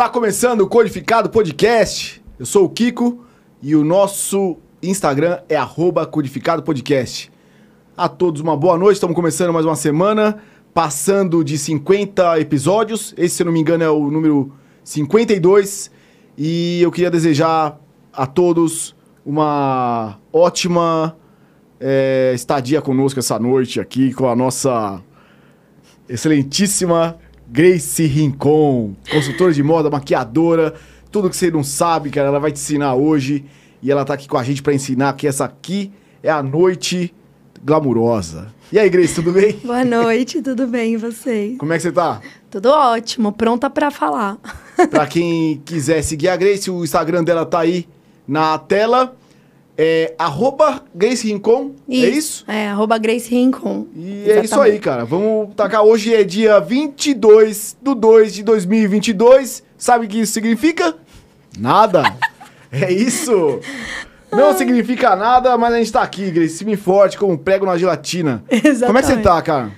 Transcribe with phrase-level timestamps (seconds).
[0.00, 2.22] Está começando o Codificado Podcast.
[2.38, 3.22] Eu sou o Kiko
[3.60, 7.30] e o nosso Instagram é arroba Codificado Podcast.
[7.94, 10.38] A todos uma boa noite, estamos começando mais uma semana,
[10.72, 13.12] passando de 50 episódios.
[13.18, 14.50] Esse, se eu não me engano, é o número
[14.82, 15.90] 52.
[16.38, 17.78] E eu queria desejar
[18.10, 21.14] a todos uma ótima
[21.78, 25.02] é, estadia conosco essa noite aqui com a nossa
[26.08, 27.18] excelentíssima
[27.52, 30.72] Grace Rincon, consultora de moda, maquiadora,
[31.10, 33.44] tudo que você não sabe, cara, ela vai te ensinar hoje
[33.82, 35.90] e ela tá aqui com a gente para ensinar que essa aqui
[36.22, 37.12] é a noite
[37.64, 38.54] glamurosa.
[38.72, 39.54] E aí, Grace, tudo bem?
[39.64, 41.58] Boa noite, tudo bem e vocês?
[41.58, 42.20] Como é que você tá?
[42.48, 44.38] Tudo ótimo, pronta para falar.
[44.88, 47.88] Pra quem quiser seguir a Grace, o Instagram dela tá aí
[48.28, 49.16] na tela.
[49.82, 52.44] É arroba Grace Rincon, é isso?
[52.46, 53.86] É, arroba Grace Rincon.
[53.96, 55.06] E é isso aí, cara.
[55.06, 55.82] Vamos tacar.
[55.82, 59.62] Hoje é dia 22 do 2 de 2022.
[59.78, 60.94] Sabe o que isso significa?
[61.58, 62.14] Nada.
[62.70, 63.58] é isso.
[64.30, 66.58] Não significa nada, mas a gente tá aqui, Grace.
[66.58, 68.44] Firme e forte, como um prego na gelatina.
[68.50, 68.84] Exatamente.
[68.84, 69.70] Como é que você tá, cara?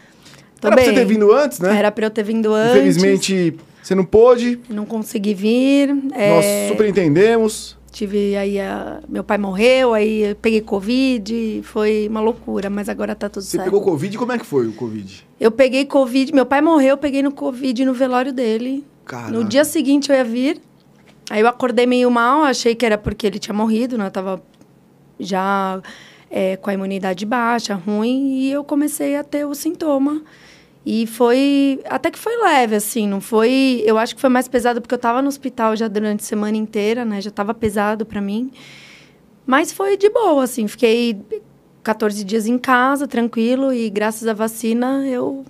[0.61, 0.98] Tô Era pra você bem.
[0.98, 1.78] ter vindo antes, né?
[1.78, 2.73] Era pra eu ter vindo antes.
[2.73, 4.58] Infelizmente, você não pôde.
[4.69, 5.95] Não consegui vir.
[5.95, 7.80] Nós é, super entendemos.
[7.92, 8.58] Tive aí.
[8.58, 11.60] a- meu pai morreu, aí peguei Covid.
[11.62, 13.64] Foi uma loucura, mas agora tá tudo Você certo.
[13.66, 14.16] pegou Covid.
[14.18, 15.24] Como é que foi o Covid?
[15.38, 16.32] Eu peguei Covid.
[16.34, 18.84] Meu pai morreu, eu peguei no Covid no velório dele.
[19.04, 19.30] Caraca.
[19.30, 20.60] No dia seguinte eu ia vir.
[21.30, 24.06] Aí eu acordei meio mal, achei que era porque ele tinha morrido, né?
[24.06, 24.42] Eu tava
[25.20, 25.80] já
[26.30, 30.22] é, com a imunidade baixa, ruim, e eu comecei a ter o sintoma.
[30.84, 31.80] E foi.
[31.84, 33.83] Até que foi leve, assim, não foi.
[33.86, 36.56] Eu acho que foi mais pesado porque eu tava no hospital já durante a semana
[36.56, 37.20] inteira, né?
[37.20, 38.50] Já tava pesado para mim.
[39.47, 40.67] Mas foi de boa, assim.
[40.67, 41.20] Fiquei
[41.83, 45.45] 14 dias em casa, tranquilo, e graças à vacina eu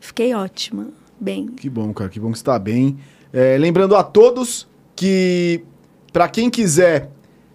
[0.00, 0.88] fiquei ótima,
[1.18, 1.46] bem.
[1.46, 2.10] Que bom, cara.
[2.10, 2.98] Que bom que você tá bem.
[3.32, 5.64] É, lembrando a todos que,
[6.12, 7.10] pra quem quiser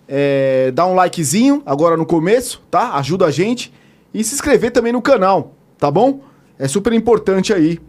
[0.07, 2.95] é, dar um likezinho agora no começo, tá?
[2.95, 3.73] Ajuda a gente.
[4.13, 6.21] E se inscrever também no canal, tá bom?
[6.59, 7.79] É super importante aí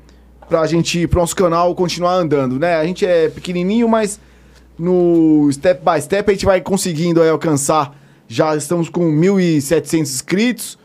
[0.48, 2.76] pra gente, pro nosso canal continuar andando, né?
[2.76, 4.18] A gente é pequenininho, mas
[4.78, 7.96] no step by step a gente vai conseguindo aí alcançar.
[8.26, 10.78] Já estamos com 1.700 inscritos.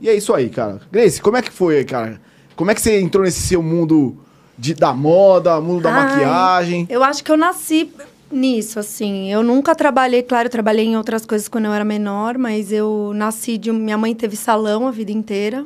[0.00, 0.80] E é isso aí, cara.
[0.90, 2.20] Grace, como é que foi, cara?
[2.56, 4.16] Como é que você entrou nesse seu mundo
[4.58, 6.86] de, da moda, mundo da Ai, maquiagem?
[6.90, 7.90] Eu acho que eu nasci
[8.30, 9.32] nisso, assim.
[9.32, 13.12] Eu nunca trabalhei, claro, eu trabalhei em outras coisas quando eu era menor, mas eu
[13.14, 13.72] nasci de.
[13.72, 15.64] Minha mãe teve salão a vida inteira.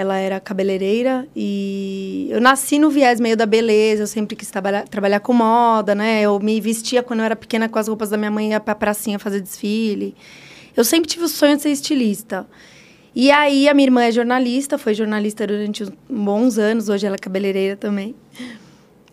[0.00, 4.04] Ela era cabeleireira e eu nasci no viés meio da beleza.
[4.04, 6.22] Eu sempre quis trabalhar, trabalhar com moda, né?
[6.22, 8.74] Eu me vestia quando eu era pequena com as roupas da minha mãe, ia pra
[8.74, 10.14] pracinha fazer desfile.
[10.74, 12.46] Eu sempre tive o sonho de ser estilista.
[13.14, 17.18] E aí, a minha irmã é jornalista, foi jornalista durante bons anos, hoje ela é
[17.18, 18.14] cabeleireira também.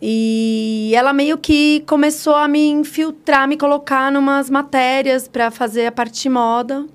[0.00, 5.92] E ela meio que começou a me infiltrar, me colocar numas matérias para fazer a
[5.92, 6.86] parte de moda.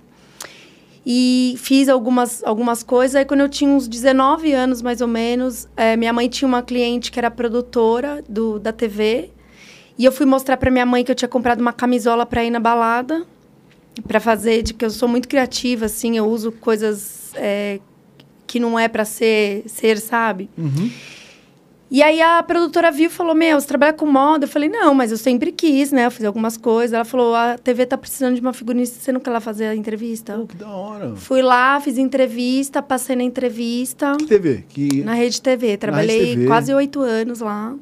[1.05, 3.15] E fiz algumas, algumas coisas.
[3.15, 6.61] Aí, quando eu tinha uns 19 anos, mais ou menos, eh, minha mãe tinha uma
[6.61, 9.29] cliente que era produtora do, da TV.
[9.97, 12.49] E eu fui mostrar para minha mãe que eu tinha comprado uma camisola para ir
[12.49, 13.25] na balada.
[14.07, 16.17] para fazer, de que eu sou muito criativa, assim.
[16.17, 17.79] Eu uso coisas eh,
[18.47, 20.49] que não é para ser, ser, sabe?
[20.57, 20.89] Uhum.
[21.93, 24.45] E aí a produtora viu e falou: Meu, você trabalha com moda?
[24.45, 26.07] Eu falei: Não, mas eu sempre quis, né?
[26.07, 26.91] Eu fiz algumas coisas.
[26.91, 29.75] Ela falou: A TV tá precisando de uma figurinista, você não quer lá fazer a
[29.75, 30.33] entrevista?
[30.33, 31.15] Pô, que da hora.
[31.15, 34.63] Fui lá, fiz entrevista, passei na entrevista Que TV?
[34.67, 35.77] Que, na Rede TV.
[35.77, 36.47] Trabalhei TV.
[36.47, 37.75] quase oito anos lá.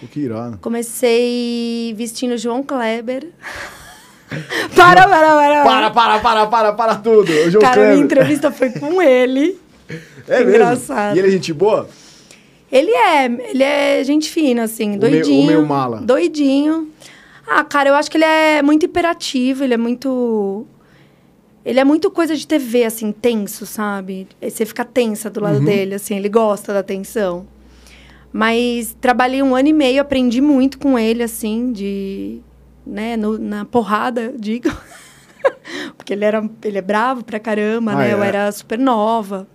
[0.00, 0.56] Pô, que irado.
[0.62, 3.28] Comecei vestindo João Kleber.
[4.74, 7.30] para, para, para, Para, para, para, para, para tudo.
[7.30, 7.92] O João Cara, Kleber.
[7.92, 9.58] minha entrevista foi com ele.
[10.28, 10.50] É mesmo?
[10.50, 11.16] engraçado.
[11.16, 11.88] E ele é gente boa?
[12.72, 15.42] Ele é, ele é gente fina, assim, meio- doidinho.
[15.42, 16.00] o meio mala.
[16.00, 16.88] Doidinho.
[17.46, 20.66] Ah, cara, eu acho que ele é muito hiperativo, ele é muito.
[21.64, 24.26] Ele é muito coisa de TV, assim, tenso, sabe?
[24.40, 25.44] Você fica tensa do Uhum.
[25.46, 27.46] lado dele, assim, ele gosta da tensão.
[28.32, 32.40] Mas trabalhei um ano e meio, aprendi muito com ele, assim, de.
[32.86, 34.70] né, no- na porrada, eu digo.
[35.96, 38.12] Porque ele, era, ele é bravo pra caramba, Ah, né?
[38.14, 38.28] Eu é?
[38.28, 39.46] era super nova.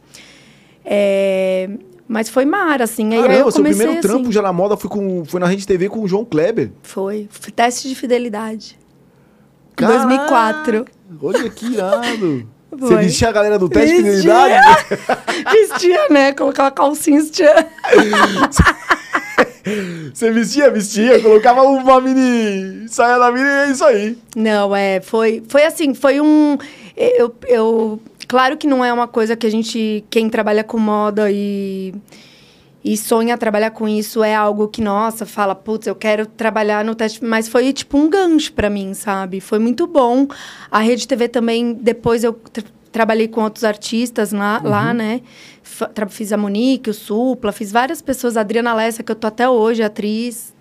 [0.83, 1.69] É,
[2.07, 3.13] mas foi mar, assim.
[3.13, 5.47] Aí, Caramba, eu seu comecei primeiro assim, trampo já na moda foi, com, foi na
[5.47, 6.71] Rede TV com o João Kleber.
[6.83, 7.27] Foi.
[7.55, 8.77] Teste de fidelidade.
[9.75, 10.05] Caraca!
[10.05, 10.85] 2004.
[11.21, 12.47] Olha que irado.
[12.77, 13.03] Você Foi.
[13.03, 14.33] vestia a galera do teste de Vestia.
[14.33, 14.87] fidelidade?
[15.69, 16.33] Vestia, né?
[16.33, 17.53] Colocava calcinha, vestia.
[20.13, 24.17] Você vestia, vestia, colocava uma mini saia da mini e é isso aí.
[24.35, 26.57] Não, é, foi, foi assim, foi um.
[26.95, 31.29] Eu, eu, claro que não é uma coisa que a gente, quem trabalha com moda
[31.31, 31.93] e,
[32.83, 36.93] e sonha trabalhar com isso, é algo que, nossa, fala, putz, eu quero trabalhar no
[36.93, 37.23] teste.
[37.23, 39.41] Mas foi tipo um gancho para mim, sabe?
[39.41, 40.27] Foi muito bom.
[40.69, 44.69] A Rede TV também, depois eu tra trabalhei com outros artistas lá, uhum.
[44.69, 45.19] lá né?
[45.61, 49.27] F fiz a Monique, o Supla, fiz várias pessoas, a Adriana Lessa, que eu tô
[49.27, 50.54] até hoje, atriz.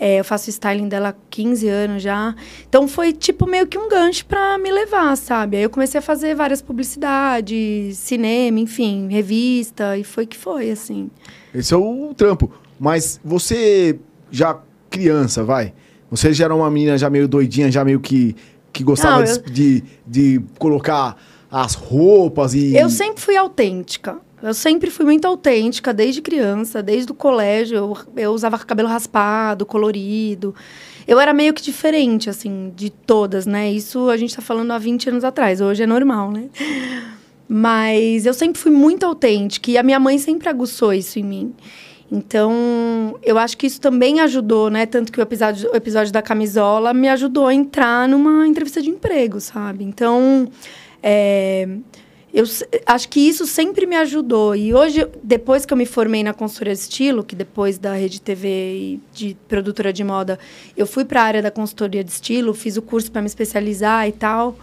[0.00, 2.34] É, eu faço styling dela há 15 anos já.
[2.68, 5.56] Então foi tipo meio que um gancho para me levar, sabe?
[5.56, 11.10] Aí eu comecei a fazer várias publicidades, cinema, enfim, revista, e foi que foi, assim.
[11.54, 12.50] Esse é o trampo.
[12.78, 13.98] Mas você
[14.30, 15.72] já criança, vai?
[16.10, 18.34] Você já era uma menina já meio doidinha, já meio que,
[18.72, 19.42] que gostava Não, eu...
[19.42, 21.16] de, de colocar
[21.50, 22.76] as roupas e.
[22.76, 24.18] Eu sempre fui autêntica.
[24.42, 27.76] Eu sempre fui muito autêntica, desde criança, desde o colégio.
[27.76, 30.54] Eu, eu usava cabelo raspado, colorido.
[31.06, 33.70] Eu era meio que diferente, assim, de todas, né?
[33.70, 35.60] Isso a gente tá falando há 20 anos atrás.
[35.60, 36.48] Hoje é normal, né?
[37.48, 41.54] Mas eu sempre fui muito autêntica e a minha mãe sempre aguçou isso em mim.
[42.10, 44.86] Então, eu acho que isso também ajudou, né?
[44.86, 48.88] Tanto que o episódio, o episódio da camisola me ajudou a entrar numa entrevista de
[48.88, 49.84] emprego, sabe?
[49.84, 50.48] Então,
[51.02, 51.68] é,
[52.32, 52.44] eu
[52.86, 54.54] acho que isso sempre me ajudou.
[54.54, 58.20] E hoje, depois que eu me formei na consultoria de estilo, que depois da Rede
[58.20, 60.38] TV e de produtora de moda,
[60.76, 64.06] eu fui para a área da consultoria de estilo, fiz o curso para me especializar
[64.06, 64.56] e tal.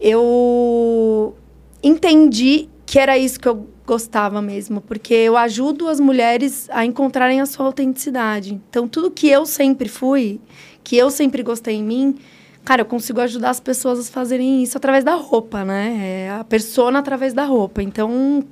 [0.00, 1.34] Eu
[1.82, 7.40] entendi que era isso que eu gostava mesmo, porque eu ajudo as mulheres a encontrarem
[7.40, 8.60] a sua autenticidade.
[8.68, 10.40] Então, tudo que eu sempre fui,
[10.84, 12.16] que eu sempre gostei em mim,
[12.64, 16.26] cara, eu consigo ajudar as pessoas a fazerem isso através da roupa, né?
[16.26, 17.82] É a persona através da roupa.
[17.82, 18.44] Então,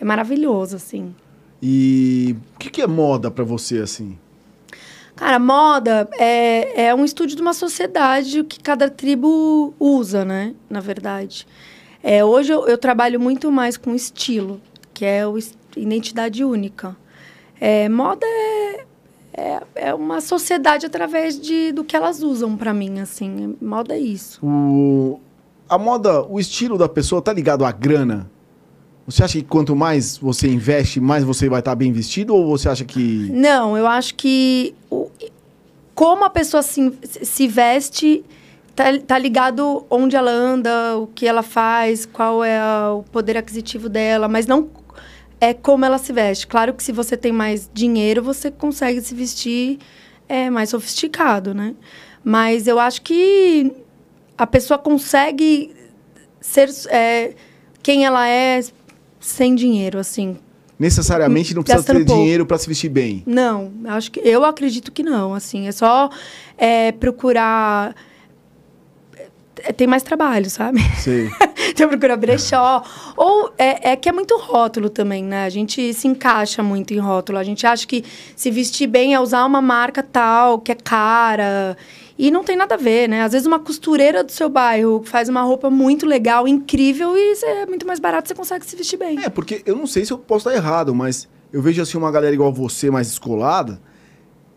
[0.00, 1.14] é maravilhoso, assim.
[1.62, 4.16] E o que, que é moda para você, assim?
[5.16, 10.54] Cara, moda é, é um estudo de uma sociedade que cada tribo usa, né?
[10.70, 11.46] Na verdade.
[12.00, 14.60] É, hoje eu, eu, trabalho muito mais com estilo,
[14.94, 15.36] que é o
[15.76, 16.96] identidade única.
[17.60, 18.86] É, moda é,
[19.38, 23.56] é, é, uma sociedade através de, do que elas usam para mim, assim.
[23.62, 24.44] Moda é isso.
[24.44, 25.20] O,
[25.68, 28.28] a moda, o estilo da pessoa tá ligado à grana?
[29.06, 32.34] Você acha que quanto mais você investe, mais você vai estar tá bem vestido?
[32.34, 33.30] Ou você acha que.
[33.32, 35.08] Não, eu acho que o,
[35.94, 38.24] como a pessoa se, se veste
[38.74, 43.36] tá, tá ligado onde ela anda, o que ela faz, qual é a, o poder
[43.36, 44.68] aquisitivo dela, mas não
[45.40, 46.46] é como ela se veste.
[46.46, 49.78] Claro que se você tem mais dinheiro, você consegue se vestir
[50.28, 51.74] é, mais sofisticado, né?
[52.24, 53.72] Mas eu acho que
[54.36, 55.74] a pessoa consegue
[56.40, 57.34] ser é,
[57.82, 58.62] quem ela é
[59.20, 60.36] sem dinheiro, assim.
[60.78, 62.22] Necessariamente não precisa ter pouco.
[62.22, 63.24] dinheiro para se vestir bem.
[63.26, 65.34] Não, acho que eu acredito que não.
[65.34, 66.08] Assim, é só
[66.56, 67.96] é, procurar
[69.76, 70.80] tem mais trabalho, sabe?
[70.96, 71.30] Sim.
[71.70, 72.82] então procura brechó.
[73.16, 75.44] Ou é, é, que é muito rótulo também, né?
[75.44, 77.38] A gente se encaixa muito em rótulo.
[77.38, 81.76] A gente acha que se vestir bem é usar uma marca tal, que é cara.
[82.18, 83.22] E não tem nada a ver, né?
[83.22, 87.66] Às vezes uma costureira do seu bairro faz uma roupa muito legal, incrível, e é
[87.66, 89.20] muito mais barato, você consegue se vestir bem.
[89.22, 92.10] É, porque eu não sei se eu posso estar errado, mas eu vejo assim uma
[92.10, 93.80] galera igual você, mais escolada,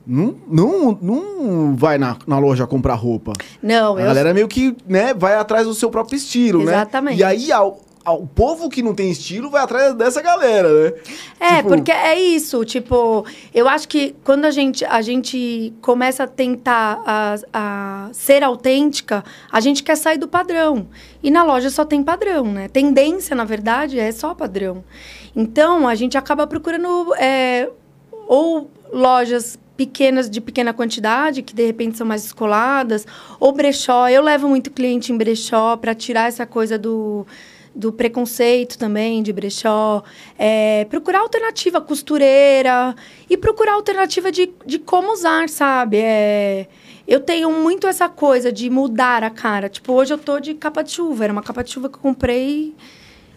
[0.06, 3.34] não, não, não vai na, na loja comprar roupa.
[3.62, 4.06] Não, A eu...
[4.06, 6.72] galera meio que, né, vai atrás do seu próprio estilo, Exatamente.
[6.72, 6.82] né?
[6.82, 7.20] Exatamente.
[7.20, 10.94] E aí, ao, ao povo que não tem estilo vai atrás dessa galera, né?
[11.40, 11.70] É, tipo...
[11.70, 17.02] porque é isso, tipo, eu acho que quando a gente, a gente começa a tentar
[17.06, 20.88] a, a ser autêntica, a gente quer sair do padrão.
[21.22, 22.68] E na loja só tem padrão, né?
[22.68, 24.84] Tendência, na verdade, é só padrão.
[25.36, 27.70] Então, a gente acaba procurando é,
[28.28, 33.08] ou lojas pequenas de pequena quantidade, que de repente são mais descoladas,
[33.40, 34.08] ou brechó.
[34.08, 37.26] Eu levo muito cliente em brechó para tirar essa coisa do,
[37.74, 40.04] do preconceito também de brechó.
[40.38, 42.96] É, procurar alternativa costureira
[43.28, 45.98] e procurar alternativa de, de como usar, sabe?
[45.98, 46.68] É,
[47.08, 49.68] eu tenho muito essa coisa de mudar a cara.
[49.68, 51.24] Tipo, hoje eu tô de capa de chuva.
[51.24, 52.76] Era uma capa de chuva que eu comprei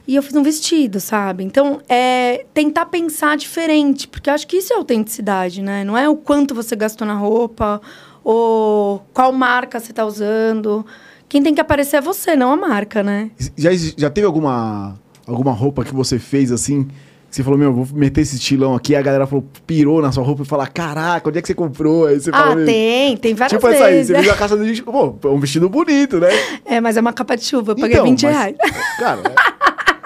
[0.07, 1.45] e eu fiz um vestido, sabe?
[1.45, 5.83] Então, é tentar pensar diferente, porque eu acho que isso é autenticidade, né?
[5.83, 7.81] Não é o quanto você gastou na roupa,
[8.23, 10.85] ou qual marca você está usando.
[11.29, 13.31] Quem tem que aparecer é você, não a marca, né?
[13.57, 16.85] Já, já teve alguma, alguma roupa que você fez assim?
[16.85, 20.23] Que você falou, meu, vou meter esse estilão aqui, a galera falou, pirou na sua
[20.23, 22.07] roupa e fala, caraca, onde é que você comprou?
[22.07, 23.81] Aí você ah, fala, tem, tem várias tipo vezes.
[23.81, 26.29] Tipo essa aí, você viu a caixa do pô, é um vestido bonito, né?
[26.65, 28.57] É, mas é uma capa de chuva, eu paguei então, 20 mas, reais.
[28.99, 29.23] Cara,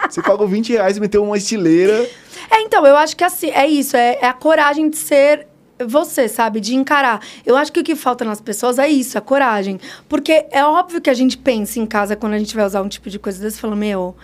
[0.08, 2.08] Você pagou 20 reais e meteu uma estileira.
[2.50, 5.46] É, então, eu acho que assim, é isso, é, é a coragem de ser
[5.86, 6.60] você, sabe?
[6.60, 7.20] De encarar.
[7.46, 9.78] Eu acho que o que falta nas pessoas é isso, a coragem.
[10.08, 12.88] Porque é óbvio que a gente pensa em casa quando a gente vai usar um
[12.88, 14.16] tipo de coisa desse, fala, meu,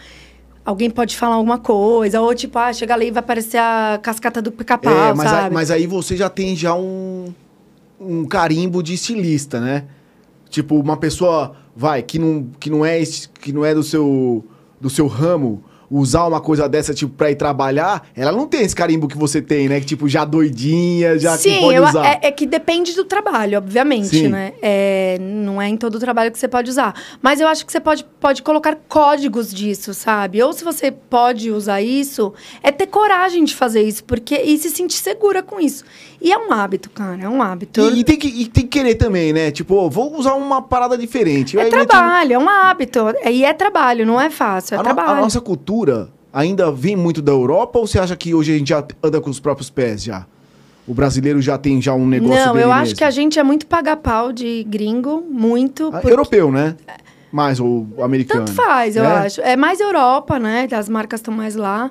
[0.65, 4.41] alguém pode falar alguma coisa, ou tipo, ah, chega ali e vai aparecer a cascata
[4.41, 5.55] do pica-pau, É, mas aí, sabe?
[5.55, 7.33] mas aí você já tem já um,
[8.01, 9.85] um carimbo de estilista, né?
[10.49, 13.03] Tipo, uma pessoa, vai, que não, que não, é,
[13.41, 14.45] que não é do seu,
[14.81, 15.63] do seu ramo,
[15.97, 19.41] usar uma coisa dessa, tipo, pra ir trabalhar, ela não tem esse carimbo que você
[19.41, 19.79] tem, né?
[19.81, 22.05] Que, tipo, já doidinha, já que Sim, pode eu- usar.
[22.07, 24.29] é, é que depende do trabalho, obviamente, Sim.
[24.29, 24.53] né?
[24.61, 26.95] É, não é em todo trabalho que você pode usar.
[27.23, 30.43] Mas eu acho que você pode, pode colocar códigos disso, sabe?
[30.43, 32.33] Ou se você pode usar isso,
[32.63, 35.85] é ter coragem de fazer isso, porque e se sentir segura com isso.
[36.25, 37.83] E é um hábito, cara, é um hábito.
[37.83, 39.51] E, e tem que, e tem que querer também, né?
[39.51, 41.59] Tipo, vou usar uma parada diferente.
[41.59, 42.99] é trabalho, é um hábito.
[43.21, 45.19] É- E é trabalho, não é fácil, é a, no- trabalho.
[45.19, 48.69] a nossa cultura ainda vem muito da Europa ou você acha que hoje a gente
[48.71, 50.25] já anda com os próprios pés já?
[50.89, 52.97] O brasileiro já tem já um negócio Não, eu acho mesmo?
[52.99, 55.89] que a gente é muito paga-pau de gringo, muito.
[55.89, 56.75] Ah, porque- Europeu, né?
[57.33, 58.45] Mais o americano.
[58.47, 59.07] Tanto faz, eu É?
[59.27, 59.41] acho.
[59.43, 60.69] É mais Europa, né?
[60.73, 61.91] As marcas estão mais lá.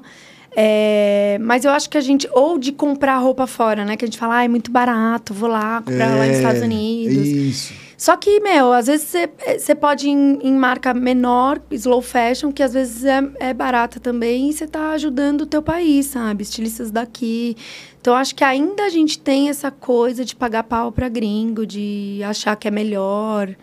[0.56, 3.98] É, mas eu acho que a gente, ou de comprar roupa fora, né?
[3.98, 6.62] Que a gente fala, ah, é muito barato, vou lá comprar lá nos É, Estados
[6.62, 7.28] Unidos.
[7.28, 7.74] Isso.
[7.98, 9.14] Só que, meu, às vezes
[9.58, 14.00] você- pode ir em, em marca menor, slow fashion, que às vezes é, é barata
[14.00, 16.44] também, e você tá ajudando o teu país, sabe?
[16.44, 17.56] Estilistas daqui.
[18.02, 22.20] Então, acho que ainda a gente tem essa coisa de pagar pau pra gringo, de
[22.26, 23.56] achar que é melhor.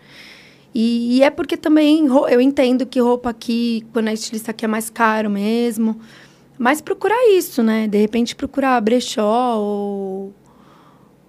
[0.73, 4.67] E, e é porque também eu entendo que roupa aqui, quando é estilista aqui, é
[4.67, 5.99] mais caro mesmo.
[6.61, 7.87] Mas procurar isso, né?
[7.87, 10.31] De repente procurar brechó ou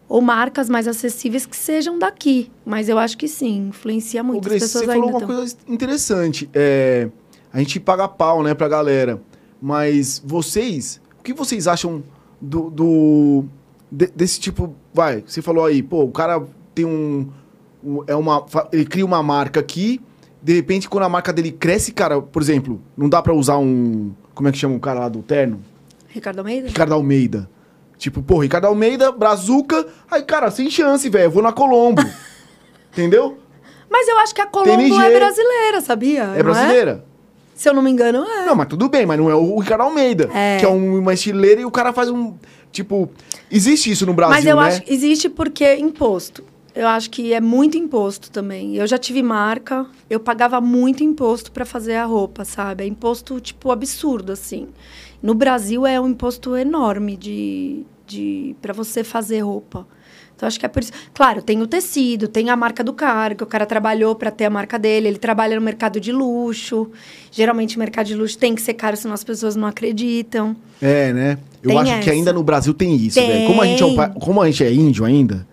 [0.07, 2.51] ou marcas mais acessíveis que sejam daqui.
[2.67, 4.43] Mas eu acho que sim, influencia muito.
[4.45, 6.51] Grace, As pessoas você falou uma tão- coisa interessante.
[6.53, 7.09] É,
[7.51, 9.23] a gente paga pau, né, pra galera.
[9.59, 12.03] Mas vocês, o que vocês acham
[12.39, 13.45] do, do-
[13.91, 14.75] de- desse tipo?
[14.93, 16.43] Vai, você falou aí, pô, o cara
[16.75, 17.31] tem um,
[18.07, 19.99] é uma, ele cria uma marca aqui.
[20.43, 24.13] De repente, quando a marca dele cresce, cara, por exemplo, não dá pra usar um,
[24.35, 25.61] como é que chama o cara lá do terno?
[26.09, 26.69] Ricardo Almeida?
[26.69, 27.49] Ricardo Almeida.
[27.97, 29.87] Tipo, pô, Ricardo Almeida, Brazuca.
[30.11, 31.25] Aí, cara, sem chance, velho.
[31.27, 32.03] Eu vou na Colombo.
[32.93, 33.39] Entendeu?
[33.89, 35.01] Mas eu acho que a Colombo TNG.
[35.01, 36.23] é brasileira, sabia?
[36.35, 37.05] É Não brasileira.
[37.55, 38.45] Se eu não me engano, é.
[38.47, 40.29] Não, mas tudo bem, mas não é o Ricardo Almeida.
[40.35, 40.57] É.
[40.59, 42.35] Que é um- uma estileira e o cara faz um.
[42.73, 43.09] Tipo,
[43.51, 44.63] existe isso no Brasil, Mas eu né?
[44.67, 46.43] acho que existe porque imposto.
[46.75, 48.77] Eu acho que é muito imposto também.
[48.77, 52.85] Eu já tive marca, eu pagava muito imposto para fazer a roupa, sabe?
[52.85, 54.69] É imposto, tipo, absurdo, assim.
[55.23, 59.87] No Brasil é um imposto enorme de, de para você fazer roupa.
[60.35, 60.93] Então, acho que é por isso.
[61.15, 64.47] Claro, tem o tecido, tem a marca do cara, que o cara trabalhou para ter
[64.47, 65.07] a marca dele.
[65.07, 66.91] Ele trabalha no mercado de luxo.
[67.31, 70.57] Geralmente, o mercado de luxo tem que ser caro, senão as pessoas não acreditam.
[70.81, 71.39] É, né?
[71.63, 72.11] Eu Tem acho que essa.
[72.11, 73.29] ainda no Brasil tem isso, Tem.
[73.29, 73.47] velho.
[73.47, 75.47] Como a gente é um como a gente é índio ainda,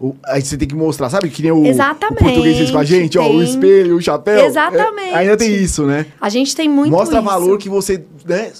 [0.00, 2.84] o- aí você tem que mostrar, sabe que nem o, o português fez com a
[2.84, 3.42] gente, ó, o tem.
[3.42, 4.44] espelho, o chapéu.
[4.44, 5.10] Exatamente.
[5.10, 6.06] É, ainda tem isso, né?
[6.20, 7.24] A gente tem muito Mostra isso.
[7.26, 8.52] valor que você, né?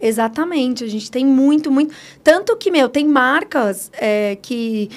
[0.00, 1.94] Exatamente, a gente tem muito, muito.
[2.24, 4.88] Tanto que, meu, tem marcas é, que,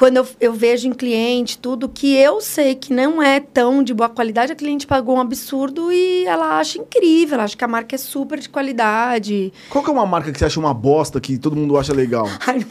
[0.00, 3.92] quando eu, eu vejo em cliente, tudo, que eu sei que não é tão de
[3.92, 7.68] boa qualidade, a cliente pagou um absurdo e ela acha incrível, ela acha que a
[7.68, 9.52] marca é super de qualidade.
[9.68, 12.26] Qual que é uma marca que você acha uma bosta que todo mundo acha legal?
[12.46, 12.64] Ai,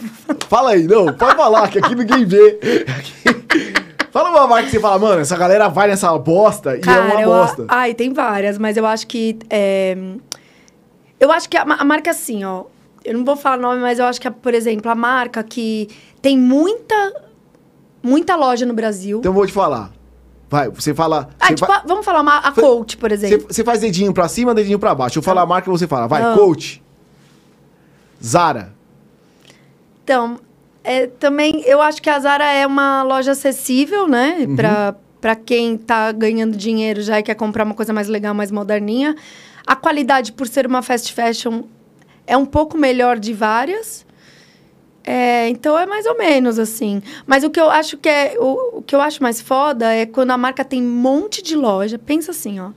[0.47, 2.57] Fala aí, não, pode falar, que aqui ninguém vê.
[2.97, 3.79] Aqui-
[4.11, 7.21] Fala uma marca que você fala, mano, essa galera vai nessa bosta e é uma
[7.21, 7.65] eu, bosta.
[7.67, 9.37] Ai, tem várias, mas eu acho que.
[9.51, 9.95] é,
[11.19, 12.63] eu acho que a, a marca, assim, ó.
[13.05, 15.87] Eu não vou falar nome, mas eu acho que, por exemplo, a marca que
[16.21, 17.27] tem muita.
[18.01, 19.19] Muita loja no Brasil.
[19.19, 19.91] Então eu vou te falar.
[20.49, 21.29] Vai, você fala.
[21.39, 23.47] Ah, você, tipo, fa- a- vamos falar uma, a Fa- Coach, por você, exemplo.
[23.51, 25.19] você faz dedinho pra cima, dedinho pra baixo.
[25.19, 26.07] Eu falo a marca e você fala.
[26.07, 26.33] Vai, Ah.
[26.35, 26.81] coach.
[28.23, 28.73] Zara.
[30.03, 30.39] Então,
[30.83, 34.37] é, também eu acho que a Zara é uma loja acessível, né?
[34.47, 34.55] Uhum.
[34.55, 38.51] Pra, pra quem tá ganhando dinheiro já e quer comprar uma coisa mais legal, mais
[38.51, 39.15] moderninha.
[39.67, 41.63] A qualidade, por ser uma fast fashion,
[42.29, 44.05] é um pouco melhor de várias.
[45.03, 47.01] É, então é mais ou menos assim.
[47.25, 50.05] Mas o que eu acho que é o, o que eu acho mais foda é
[50.05, 51.97] quando a marca tem um monte de loja.
[51.97, 52.69] Pensa assim, ó.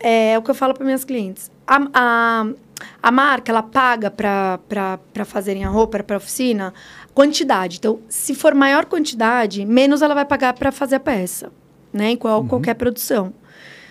[0.00, 1.48] É, o que eu falo para minhas clientes.
[1.64, 2.46] A, a,
[3.00, 6.74] a marca, ela paga para fazerem a roupa, para a oficina,
[7.14, 7.76] quantidade.
[7.76, 11.52] Então, se for maior quantidade, menos ela vai pagar para fazer a peça,
[11.92, 12.12] né?
[12.12, 13.32] Igual qualquer produção.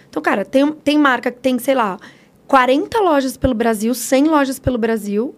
[0.10, 1.98] Então, cara, tem, tem marca que tem, sei lá,
[2.50, 5.36] 40 lojas pelo Brasil, 100 lojas pelo Brasil.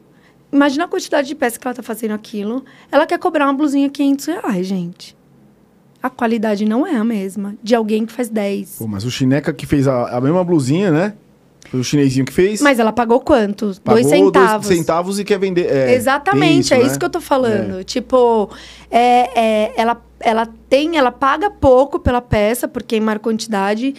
[0.49, 2.63] Imagina a quantidade de peça que ela tá fazendo aquilo.
[2.89, 5.17] Ela quer cobrar uma blusinha 500 reais, gente.
[6.01, 8.77] A qualidade não é a mesma de alguém que faz 10.
[8.79, 11.13] Pô, mas o Chineca que fez a, a mesma blusinha, né?
[11.69, 12.61] Foi o chinesinho que fez.
[12.61, 13.73] Mas ela pagou quanto?
[13.83, 14.67] pagou dois centavos.
[14.67, 15.67] Dois centavos e quer vender.
[15.67, 16.85] É, Exatamente, é né?
[16.85, 17.83] isso que eu tô falando.
[17.83, 18.49] Tipo,
[18.89, 23.95] é, é, ela, ela tem, ela paga pouco pela peça, porque em maior quantidade.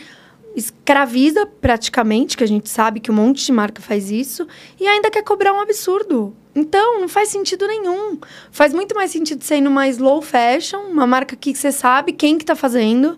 [0.55, 4.47] Escraviza praticamente, que a gente sabe que um monte de marca faz isso,
[4.79, 6.35] e ainda quer cobrar um absurdo.
[6.55, 8.19] Então, não faz sentido nenhum.
[8.51, 12.45] Faz muito mais sentido ser numa slow fashion, uma marca que você sabe quem que
[12.45, 13.17] tá fazendo,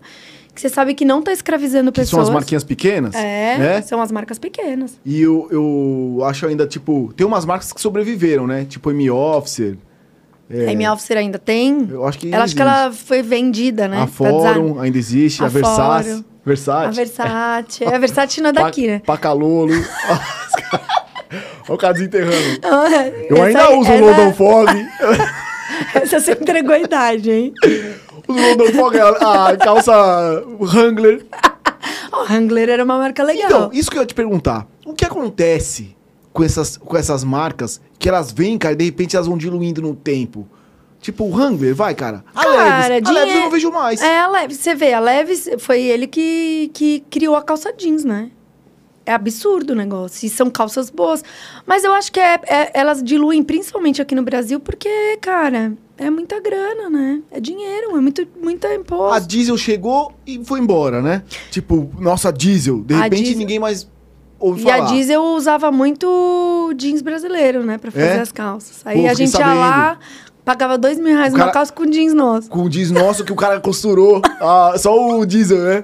[0.53, 2.11] que você sabe que não tá escravizando Que pessoas.
[2.11, 3.13] são as marquinhas pequenas.
[3.13, 3.81] É, né?
[3.81, 4.97] são as marcas pequenas.
[5.05, 8.63] E eu, eu acho ainda, tipo, tem umas marcas que sobreviveram, né?
[8.63, 9.77] Tipo M-Officer.
[10.49, 11.87] A M Officer ainda tem.
[11.89, 14.03] Eu acho que Ela acho que ela foi vendida, né?
[14.03, 14.07] A.
[14.07, 16.25] Fórum ainda existe, a, A Versace.
[16.45, 16.87] Versace.
[16.87, 17.83] A Versace.
[17.95, 19.01] A Versace não é daqui, né?
[19.05, 19.73] Pacalolo.
[21.67, 22.59] Olha o cara desenterrando.
[23.29, 24.67] Eu Essa ainda aí- uso o essa- London Fog.
[25.95, 27.53] Essa você entregou a idade, hein?
[28.27, 31.25] o London Fog, a, a calça Wrangler.
[32.11, 33.45] Ó, Wrangler era uma marca legal.
[33.47, 34.67] Então, isso que eu ia te perguntar.
[34.85, 35.95] O que acontece
[36.35, 39.81] com essas, com essas marcas que elas vêm, cara, e de repente elas vão diluindo
[39.81, 40.45] no tempo?
[40.99, 42.25] Tipo, o Wrangler, vai, cara.
[42.35, 43.07] A Cara, Levis.
[43.09, 44.01] A Levis eu não vejo mais.
[44.01, 48.03] É, a Levis, você vê, a Levis foi ele que, que criou a calça jeans,
[48.03, 48.31] né?
[49.05, 50.25] É absurdo o negócio.
[50.25, 51.23] E são calças boas.
[51.65, 54.89] Mas eu acho que é, é- elas diluem, principalmente aqui no Brasil, porque,
[55.21, 57.21] cara, é muita grana, né?
[57.31, 59.27] É dinheiro, é muito, muita A imposto.
[59.27, 61.21] Diesel chegou e foi embora, né?
[61.51, 62.81] Tipo, nossa, Diesel.
[62.81, 63.87] De A repente Diesel- ninguém mais
[64.39, 64.83] ouve E falar.
[64.83, 67.77] a Diesel usava muito jeans brasileiro, né?
[67.77, 68.19] Pra fazer É?
[68.21, 68.81] as calças.
[68.85, 69.99] Aí Pô, a gente ia lá,
[70.43, 72.49] pagava dois mil reais O numa cara- calça com jeans nosso.
[72.49, 74.21] Com o jeans nosso que o cara costurou.
[74.41, 75.83] ah, só o Diesel, né?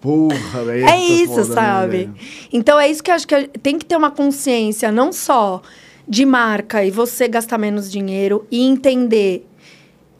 [0.00, 0.86] Porra, velho.
[0.88, 1.96] É isso, foda, né, sabe?
[1.96, 2.14] velho?
[2.52, 5.60] então é isso que eu acho que tem que ter uma consciência, não só
[6.08, 9.44] de marca e você gastar menos dinheiro e entender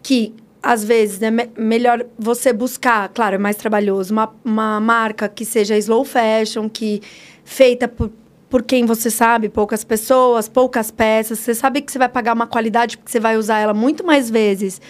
[0.03, 5.29] que às vezes é me- melhor você buscar, claro, é mais trabalhoso, uma, uma marca
[5.29, 7.01] que seja slow fashion, que
[7.47, 8.11] feita por,
[8.51, 11.39] por quem você sabe, poucas pessoas, poucas peças.
[11.39, 14.29] Você sabe que você vai pagar uma qualidade porque você vai usar ela muito mais
[14.29, 14.81] vezes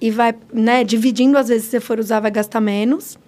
[0.00, 3.18] e vai, né, dividindo às vezes se você for usar vai gastar menos.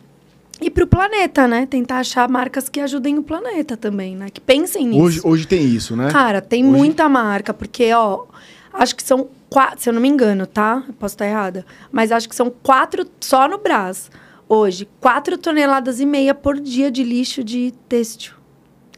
[0.61, 1.67] E para o planeta, né?
[1.67, 4.29] Tentar achar marcas que ajudem o planeta também, né?
[4.29, 5.01] Que pensem nisso.
[5.03, 6.11] Hoje, hoje tem isso, né?
[6.11, 8.25] Cara, tem Hoje- muita marca, porque, ó,
[8.73, 10.83] acho que são quatro, se eu não me engano, tá?
[10.89, 11.65] Eu Posso estar errada.
[11.93, 14.11] Mas acho que são quatro, só no Brás,
[14.49, 18.35] hoje, quatro toneladas e meia por dia de lixo de têxtil.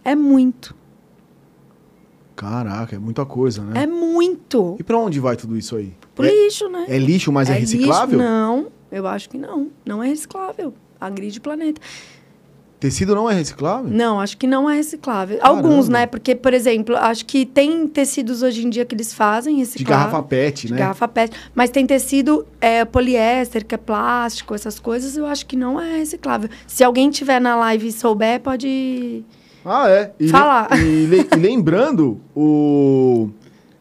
[0.05, 0.75] É muito.
[2.37, 3.83] Caraca, é muita coisa, né?
[3.83, 4.77] É muito.
[4.79, 5.93] E pra onde vai tudo isso aí?
[6.15, 6.87] Pro é, lixo, né?
[6.89, 7.77] é lixo, mas é, lixo?
[7.77, 8.19] reciclável?
[8.19, 9.69] Não, eu acho que não.
[9.85, 10.73] Não é reciclável.
[10.99, 11.81] Agride o planeta.
[12.81, 13.91] Tecido não é reciclável?
[13.91, 15.39] Não, acho que não é reciclável.
[15.39, 15.59] Caramba.
[15.59, 16.07] Alguns, né?
[16.07, 20.07] Porque, por exemplo, acho que tem tecidos hoje em dia que eles fazem De reciclável.
[20.07, 20.79] garrafa PET, de né?
[20.79, 21.37] garrafa PET.
[21.55, 25.99] Mas tem tecido é, poliéster, que é plástico, essas coisas, eu acho que não é
[25.99, 26.49] reciclável.
[26.67, 29.23] Se alguém tiver na live e souber, pode.
[29.65, 30.13] Ah, é.
[30.19, 30.69] E, Falar.
[30.79, 33.29] e le- e lembrando, o...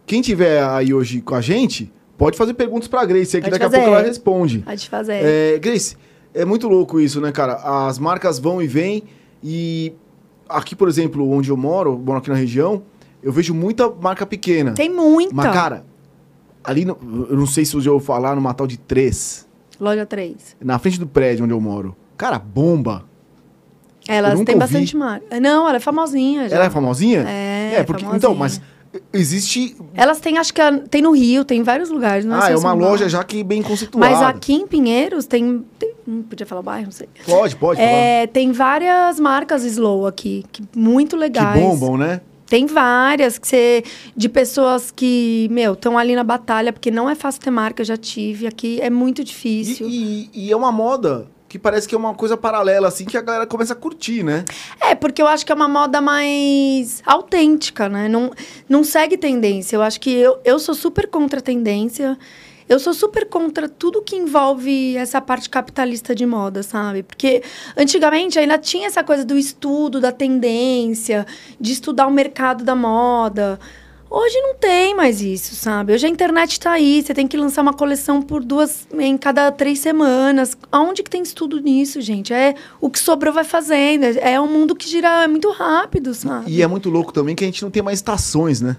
[0.06, 3.70] quem tiver aí hoje com a gente, pode fazer perguntas pra Grace, Pode daqui a
[3.70, 3.82] fazer.
[3.84, 4.60] pouco ela responde.
[4.60, 5.22] Pode fazer.
[5.24, 5.96] É, Grace,
[6.34, 7.54] é muito louco isso, né, cara?
[7.88, 9.04] As marcas vão e vêm
[9.44, 9.94] e
[10.50, 12.84] aqui, por exemplo, onde eu moro, moro aqui na região,
[13.24, 14.72] eu vejo muita marca pequena.
[14.74, 15.34] Tem muita.
[15.34, 15.86] Mas, cara,
[16.64, 16.98] ali, no-
[17.30, 19.48] eu não sei se eu já ouvi falar numa tal de três,
[19.80, 20.58] Loja 3.
[20.60, 21.96] na frente do prédio onde eu moro.
[22.18, 23.08] Cara, bomba.
[24.10, 24.66] Elas nunca têm ouvi.
[24.66, 25.40] bastante marca.
[25.40, 26.56] Não, ela é famosinha já.
[26.56, 27.20] Ela é famosinha?
[27.28, 28.18] É, porque famosinha.
[28.18, 28.60] então, mas
[29.14, 32.26] existe Elas têm, acho que tem no Rio, tem em vários lugares.
[32.26, 34.00] Não Ah, sei é uma loja já que bem constituída.
[34.10, 35.64] Mas aqui em Pinheiros tem.
[35.78, 37.08] tem- não podia falar o bairro, não sei.
[37.26, 41.30] Pode, pode É, tem várias marcas slow aqui, que muito falar.
[41.30, 41.62] Que legais.
[41.62, 42.22] bombam, né?
[42.48, 43.84] Tem várias que você,
[44.18, 47.86] de pessoas que, meu, estão ali na batalha, porque não é fácil ter marca, eu
[47.86, 48.48] já tive.
[48.48, 49.88] Aqui é muito E, difícil.
[49.88, 53.22] e- e é uma moda que parece que é uma coisa paralela, assim, que a
[53.22, 54.46] galera começa a curtir, né?
[54.80, 58.08] É, porque eu acho que é uma moda mais autêntica, né?
[58.08, 58.32] Não,
[58.70, 59.76] não segue tendência.
[59.76, 62.16] Eu acho que eu, eu sou super contra a tendência.
[62.70, 67.02] Eu sou super contra tudo que envolve essa parte capitalista de moda, sabe?
[67.02, 67.42] Porque
[67.76, 71.26] antigamente ainda tinha essa coisa do estudo, da tendência,
[71.60, 73.60] de estudar o mercado da moda.
[74.12, 75.94] Hoje não tem mais isso, sabe?
[75.94, 79.52] Hoje a internet tá aí, você tem que lançar uma coleção por duas, em cada
[79.52, 80.58] três semanas.
[80.72, 82.34] Aonde que tem estudo nisso, gente?
[82.34, 84.06] É o que sobrou vai fazendo.
[84.20, 86.52] É um mundo que gira muito rápido, sabe?
[86.52, 88.78] E é muito louco também que a gente não tem mais estações, né?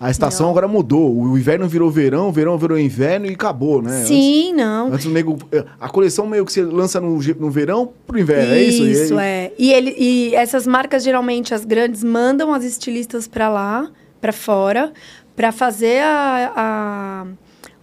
[0.00, 0.50] A estação Não.
[0.50, 1.16] agora mudou.
[1.16, 4.02] O inverno virou verão, o verão virou inverno e acabou, né?
[4.04, 4.86] Sim, não.
[4.86, 5.38] Antes, antes o nego.
[5.80, 8.82] A coleção meio que você lança no, no verão pro inverno, é isso?
[8.82, 9.52] E Isso, aí- é.
[9.56, 13.88] E, ele, e essas marcas, geralmente, as grandes, mandam as estilistas para lá,
[14.22, 14.92] para fora,
[15.36, 17.26] para fazer a, a-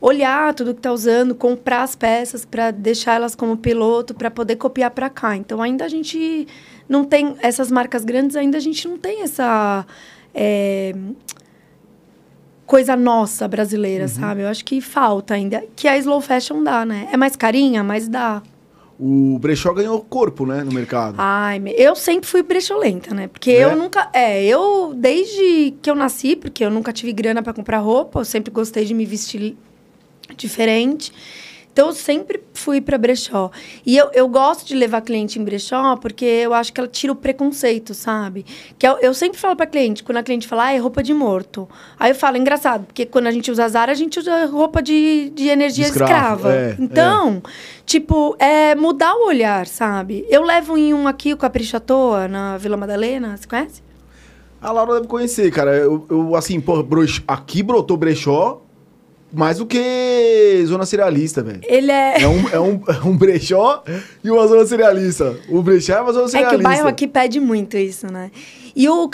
[0.01, 4.55] olhar tudo que tá usando, comprar as peças para deixar elas como piloto, para poder
[4.55, 5.35] copiar para cá.
[5.35, 6.47] Então, ainda a gente
[6.87, 9.85] não tem essas marcas grandes, ainda a gente não tem essa
[10.33, 10.95] é,
[12.65, 14.41] coisa nossa brasileira, sabe?
[14.41, 17.09] Eu acho que falta ainda, que a slow fashion dá, né?
[17.11, 18.41] É mais carinha, mas dá.
[18.99, 21.15] O brechó ganhou corpo, né, no mercado.
[21.17, 23.27] Ai, me- eu sempre fui brecholenta, né?
[23.29, 23.63] Porque É?
[23.63, 24.09] eu nunca.
[24.13, 28.25] É, eu, desde que eu nasci, porque eu nunca tive grana pra comprar roupa, eu
[28.25, 29.55] sempre gostei de me vestir
[30.35, 31.13] diferente.
[31.71, 33.51] Então, eu sempre fui pra brechó.
[33.85, 37.13] E eu, eu gosto de levar cliente em brechó porque eu acho que ela tira
[37.13, 38.45] o preconceito, sabe?
[38.77, 41.13] Que eu, eu sempre falo pra cliente, quando a cliente fala, ah, é roupa de
[41.13, 41.69] morto.
[41.97, 45.31] Aí eu falo, engraçado, porque quando a gente usa Zara, a gente usa roupa de,
[45.33, 46.53] de energia De escravo, escrava.
[46.53, 47.41] é, então,
[47.85, 50.25] tipo, é mudar o olhar, sabe?
[50.29, 53.81] Eu levo em um aqui, o Capricho à Toa, na Vila Madalena, você conhece?
[54.61, 55.73] A Laura deve conhecer, cara.
[55.75, 56.85] Eu, eu, assim, pô,
[57.25, 58.61] aqui brotou brechó
[59.31, 61.61] mais do que zona cerealista, velho.
[61.63, 62.21] Ele é.
[62.21, 63.83] É um, é, um, é um brechó
[64.23, 65.37] e uma zona cerealista.
[65.49, 66.57] O brechó é uma zona É cerealista.
[66.57, 68.31] que o bairro aqui pede muito isso, né?
[68.75, 69.09] E o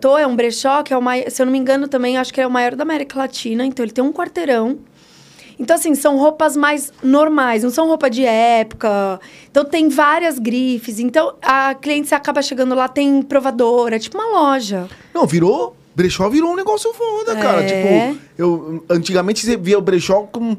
[0.00, 2.32] Toa é um brechó que é o maior, se eu não me engano também, acho
[2.32, 3.64] que é o maior da América Latina.
[3.64, 4.78] Então ele tem um quarteirão.
[5.58, 9.18] Então, assim, são roupas mais normais, não são roupa de época.
[9.50, 11.00] Então tem várias grifes.
[11.00, 14.86] Então a cliente acaba chegando lá, tem provadora, é tipo uma loja.
[15.12, 15.76] Não, virou.
[15.98, 17.60] Brechó virou um negócio foda, cara.
[17.60, 17.66] É.
[18.12, 20.56] Tipo, eu, antigamente você via o brechó como.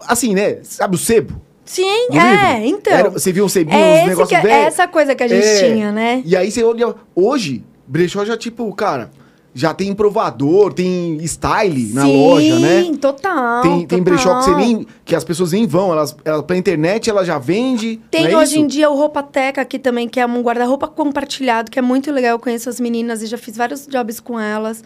[0.00, 0.58] Assim, né?
[0.62, 1.40] Sabe o sebo?
[1.64, 2.78] Sim, do é, livro?
[2.78, 2.92] então.
[2.92, 5.46] Era- você viu um sebinho, é uns esse negócios é essa coisa que a gente
[5.46, 5.60] É.
[5.72, 6.22] tinha, né?
[6.26, 6.94] E aí você olha.
[7.14, 9.10] Hoje, brechó já, tipo, cara,
[9.54, 12.82] já tem provador, tem style na Sim, loja, né?
[13.00, 13.62] total.
[13.62, 14.00] Tem, tem total.
[14.00, 17.38] brechó que, você nem, que as pessoas nem vão, elas, ela, pra internet ela já
[17.38, 18.00] vende.
[18.10, 18.60] Tem é hoje isso?
[18.60, 22.10] em dia o Roupa Teca aqui também, que é um guarda-roupa compartilhado, que é muito
[22.10, 22.32] legal.
[22.32, 24.82] Eu conheço as meninas e já fiz vários jobs com elas.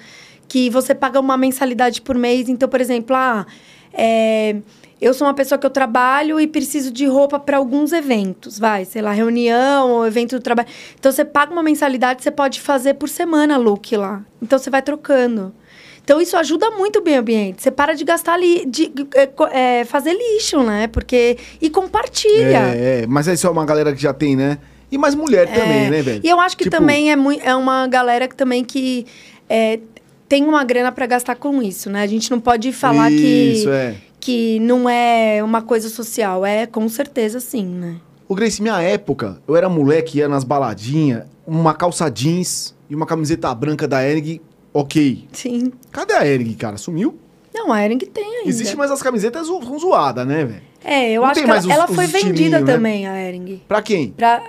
[0.46, 2.48] Que você paga uma mensalidade por mês.
[2.48, 3.46] Então, por exemplo, ah,
[3.92, 4.56] é,
[5.00, 8.58] eu sou uma pessoa que eu trabalho e preciso de roupa para alguns eventos.
[8.58, 10.68] Vai, sei lá, reunião ou evento do trabalho.
[10.98, 14.22] Então, você paga uma mensalidade, você pode fazer por semana look lá.
[14.42, 15.54] Então, você vai trocando.
[16.02, 17.62] Então, isso ajuda muito o meio ambiente.
[17.62, 20.86] Você para de gastar ali, de é, é, fazer lixo, né?
[20.86, 21.36] Porque.
[21.60, 22.74] E compartilha.
[22.74, 24.58] É, é, mas isso é uma galera que já tem, né?
[24.90, 26.20] E mais mulher também, né, velho?
[26.24, 26.26] É.
[26.26, 29.06] E eu acho que Tipo, também é, é uma galera que também que
[29.48, 29.80] é,
[30.28, 32.02] tem uma grana para gastar com isso, né?
[32.02, 33.94] A gente não pode falar Isso, que, é.
[34.20, 36.44] Que não é uma coisa social.
[36.44, 37.96] É com certeza sim, né?
[38.28, 43.06] Ô, Grace, minha época, eu era moleque, ia nas baladinhas, uma calça jeans e uma
[43.06, 44.40] camiseta branca da Ering,
[44.72, 45.26] ok.
[45.32, 45.72] Sim.
[45.90, 46.76] Cadê a Ering, cara?
[46.76, 47.18] Sumiu?
[47.54, 48.48] Não, a Ering tem ainda.
[48.48, 50.62] Existe, mas as camisetas são zoadas, né, velho?
[50.84, 52.72] É, eu Não acho que ela, os- ela foi vendida né?
[52.72, 53.62] também, a Ering.
[53.66, 54.10] Pra quem?
[54.10, 54.42] Pra,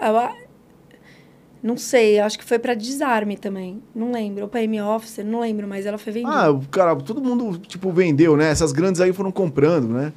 [1.61, 3.81] não sei, acho que foi pra Desarme também.
[3.93, 4.43] Não lembro.
[4.43, 6.31] Ou pra M-Office, não lembro, mas ela foi vendida.
[6.31, 8.49] Ah, cara, todo mundo, tipo, vendeu, né?
[8.49, 10.13] Essas grandes aí foram comprando, né?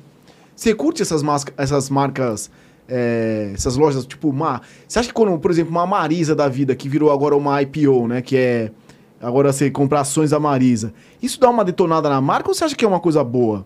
[0.55, 2.51] Você curte essas, masca- essas marcas,
[2.89, 4.61] é, essas lojas, tipo, uma...
[4.87, 8.07] Você acha que quando, por exemplo, uma Marisa da vida, que virou agora uma IPO,
[8.07, 8.23] né?
[8.23, 8.71] Que é...
[9.21, 10.93] Agora você compra ações da Marisa.
[11.21, 13.65] Isso dá uma detonada na marca ou você acha que é uma coisa boa?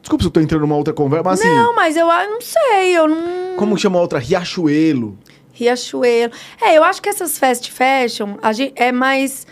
[0.00, 1.54] Desculpa se eu tô entrando numa outra conversa, mas assim...
[1.54, 3.56] Não, mas eu ah, não sei, eu não...
[3.56, 4.18] Como chama a outra?
[4.18, 5.18] Riachuelo.
[5.54, 6.32] Riachuelo.
[6.60, 9.46] É, eu acho que essas fast fashion a gente, é mais.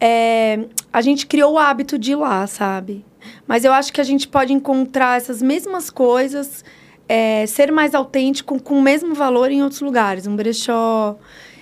[0.00, 0.60] é,
[0.92, 3.04] a gente criou o hábito de ir lá, sabe?
[3.46, 6.64] Mas eu acho que a gente pode encontrar essas mesmas coisas,
[7.08, 10.26] é, ser mais autêntico com o mesmo valor em outros lugares.
[10.26, 11.16] Um brechó.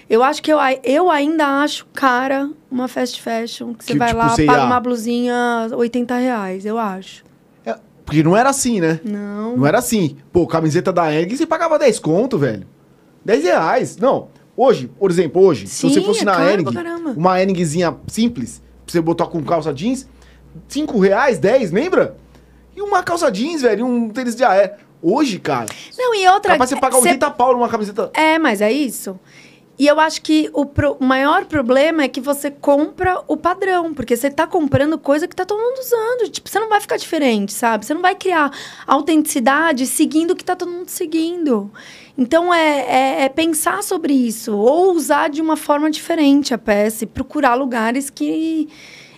[0.08, 3.74] Eu acho que eu, eu ainda acho cara uma fast fashion.
[3.74, 7.24] Que você Que, vai tipo, lá, paga uma blusinha 80 reais, eu acho.
[7.64, 9.00] É, porque não era assim, né?
[9.04, 9.56] Não.
[9.56, 10.16] Não era assim.
[10.32, 12.66] Pô, camiseta da Eng, você pagava 10 conto, velho.
[13.24, 13.96] 10 reais.
[13.96, 14.28] Não.
[14.56, 17.14] Hoje, por exemplo, hoje, se Sim, você fosse é na caro caramba.
[17.16, 20.06] uma Engzinha simples, pra você botar com calça jeans,
[20.68, 22.16] 5 reais, 10, lembra?
[22.76, 24.76] E uma calça jeans, velho, um tênis de aé.
[25.02, 26.52] Hoje, cara, Não, e outra.
[26.52, 28.10] capaz você pagar cê 80 pau numa camiseta.
[28.12, 29.18] É, mas é isso.
[29.78, 34.14] E eu acho que o, pro- maior problema é que você compra o padrão, porque
[34.14, 36.28] você tá comprando coisa que tá todo mundo usando.
[36.30, 37.86] Tipo, você não vai ficar diferente, sabe?
[37.86, 38.50] Você não vai criar
[38.86, 41.70] autenticidade seguindo o que tá todo mundo seguindo.
[42.20, 47.04] Então é, é- é pensar sobre isso, ou usar de uma forma diferente a peça
[47.04, 48.68] e procurar lugares que.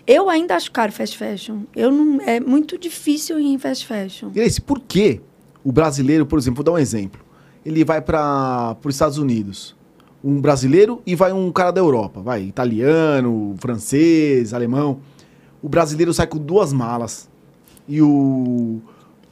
[0.06, 1.62] Eu ainda acho caro fast fashion.
[1.74, 4.30] Eu não, é muito difícil ir em fast fashion.
[4.30, 5.20] Grace, por que
[5.64, 7.20] o brasileiro, por exemplo, vou dar um exemplo.
[7.66, 9.74] Ele vai para os Estados Unidos.
[10.22, 12.20] Um brasileiro e vai um cara da Europa.
[12.20, 15.00] Vai, italiano, francês, alemão.
[15.60, 17.28] O brasileiro sai com duas malas.
[17.88, 18.80] E o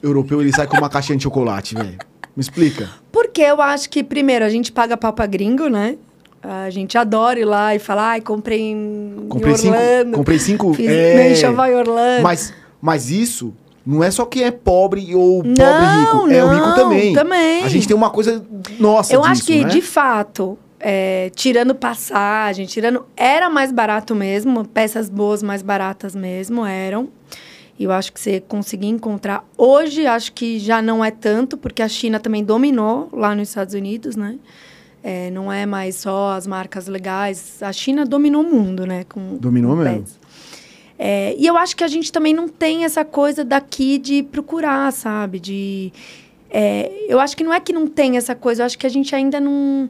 [0.02, 1.98] europeu, ele sai com uma caixinha de chocolate, velho.
[2.36, 2.88] Me explica.
[3.10, 5.96] Porque eu acho que, primeiro, a gente paga pau pra gringo, né?
[6.42, 9.76] A gente adora ir lá e falar, ai, comprei em, Comprei em cinco.
[9.76, 10.16] Orlando.
[10.16, 10.74] Comprei cinco.
[10.74, 12.22] Fiz é, em Orlando.
[12.22, 13.52] mas, mas isso
[13.84, 16.30] não é só quem é pobre ou pobre Não, rico.
[16.30, 17.12] É o rico não, também.
[17.12, 17.64] também.
[17.64, 18.42] A gente tem uma coisa
[18.78, 19.68] nossa eu disso, acho que, né?
[19.68, 23.04] de fato, é, tirando passagem, tirando.
[23.16, 27.08] Era mais barato mesmo, peças boas mais baratas mesmo eram.
[27.80, 29.42] E eu acho que você conseguir encontrar.
[29.56, 33.72] Hoje, acho que já não é tanto, porque a China também dominou lá nos Estados
[33.72, 34.38] Unidos, né?
[35.02, 37.62] É, não é mais só as marcas legais.
[37.62, 39.04] A China dominou o mundo, né?
[39.04, 40.04] Com, Dominou com mesmo.
[40.98, 44.92] É, e eu acho que a gente também não tem essa coisa daqui de procurar,
[44.92, 45.40] sabe?
[45.40, 45.90] De.
[46.50, 48.90] é, eu acho que não é que não tem essa coisa, eu acho que a
[48.90, 49.88] gente ainda não.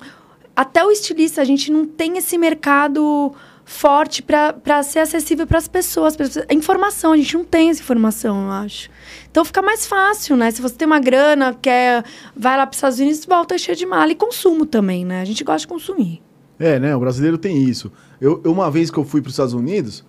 [0.55, 3.35] Até o estilista, a gente não tem esse mercado
[3.71, 6.17] forte para ser acessível para as pessoas.
[6.51, 8.91] informação, a gente não tem essa informação, eu acho.
[9.31, 10.51] Então fica mais fácil, né?
[10.51, 12.05] Se você tem uma grana, quer,
[12.37, 14.11] vai lá para os Estados Unidos, volta cheio de mala.
[14.11, 15.21] E consumo também, né?
[15.21, 16.21] A gente gosta de consumir.
[16.59, 16.97] É, né?
[16.97, 17.93] O brasileiro tem isso.
[18.21, 20.05] Eu, eu, uma vez que eu fui para os Estados Unidos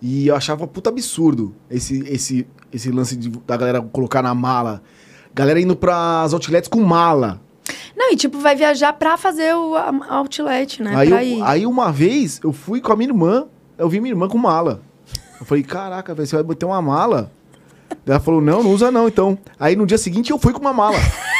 [0.00, 4.82] e eu achava puta absurdo esse, esse, esse lance de- da galera colocar na mala.
[5.34, 7.42] Galera indo pras outlets com mala.
[8.00, 10.94] Não, e tipo, vai viajar pra fazer o a- outlet, né?
[10.96, 11.42] aí, pra eu- ir.
[11.42, 13.44] aí uma vez eu fui com a minha irmã,
[13.76, 14.80] eu vi minha irmã com mala.
[15.38, 17.30] Eu falei, caraca, velho, você vai botar uma mala?
[18.06, 19.36] Daí Ela falou, não, não usa não, então.
[19.58, 20.96] Aí no dia seguinte eu fui com uma mala.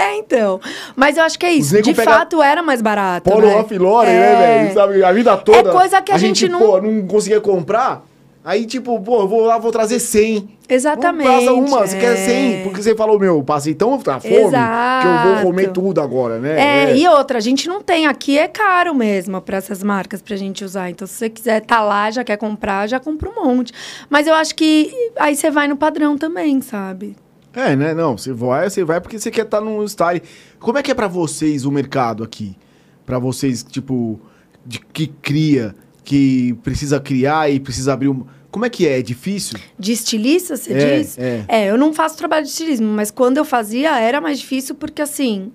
[0.00, 0.60] É, então.
[0.94, 1.74] Mas eu acho que é Os isso.
[1.74, 3.28] nego De pega fato, era mais barato.
[3.28, 3.66] Polo né?
[3.78, 4.14] Lauren, É.
[4.14, 4.74] né, velho?
[4.74, 5.72] Sabe, a vida toda.
[5.72, 8.04] coisa que a gente não- pô, não conseguia comprar.
[8.48, 10.48] Aí, tipo, pô, eu vou lá, vou trazer 100.
[10.70, 11.28] Exatamente.
[11.28, 12.00] Passa uma, você é.
[12.00, 12.62] quer 100.
[12.62, 15.42] Porque você falou, meu, passei tão tá fome que eu vou Exato.
[15.42, 16.58] comer tudo agora, né?
[16.58, 20.34] É, e outra, a gente não tem aqui, é caro mesmo para essas marcas pra
[20.34, 20.88] gente usar.
[20.88, 23.70] Então, se você quiser tá lá, já quer comprar, já compra um monte.
[24.08, 27.16] Mas eu acho que aí você vai no padrão também, sabe?
[27.52, 27.92] É, né?
[27.92, 30.22] Não, você vai, você vai porque você quer estar no style.
[30.58, 32.56] Como é que é pra vocês o mercado aqui?
[33.04, 34.18] Pra vocês, tipo,
[34.64, 38.24] de, que cria, que precisa criar e precisa abrir um...
[38.50, 38.98] Como é que é?
[38.98, 39.58] É difícil?
[39.78, 41.18] De estilista, você É, diz?
[41.18, 41.70] é.
[41.70, 45.52] eu não faço trabalho de estilismo, mas quando eu fazia era mais difícil porque, assim,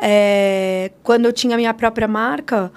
[0.00, 2.72] é, quando eu tinha minha própria marca,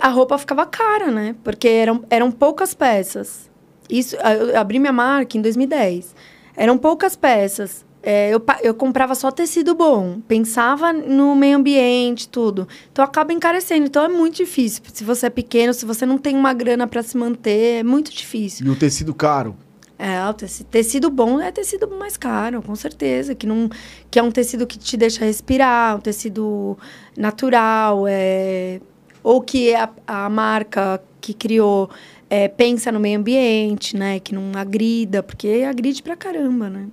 [0.00, 1.34] a roupa ficava cara, né?
[1.44, 3.48] Porque eram, eram poucas peças.
[3.88, 6.14] Isso, eu abri minha marca em 2010.
[6.56, 7.86] Eram poucas peças.
[8.10, 12.66] É, eu, eu comprava só tecido bom, pensava no meio ambiente, tudo.
[12.90, 13.84] Então acaba encarecendo.
[13.84, 14.82] Então é muito difícil.
[14.94, 18.10] Se você é pequeno, se você não tem uma grana para se manter, é muito
[18.10, 18.66] difícil.
[18.66, 19.54] E o tecido caro?
[19.98, 23.34] É, o teci- tecido bom é tecido mais caro, com certeza.
[23.34, 23.68] Que, não,
[24.10, 26.78] que é um tecido que te deixa respirar, um tecido
[27.14, 28.80] natural, é,
[29.22, 31.90] ou que a, a marca que criou
[32.30, 34.18] é, pensa no meio ambiente, né?
[34.18, 36.86] Que não agrida, porque agride pra caramba, né?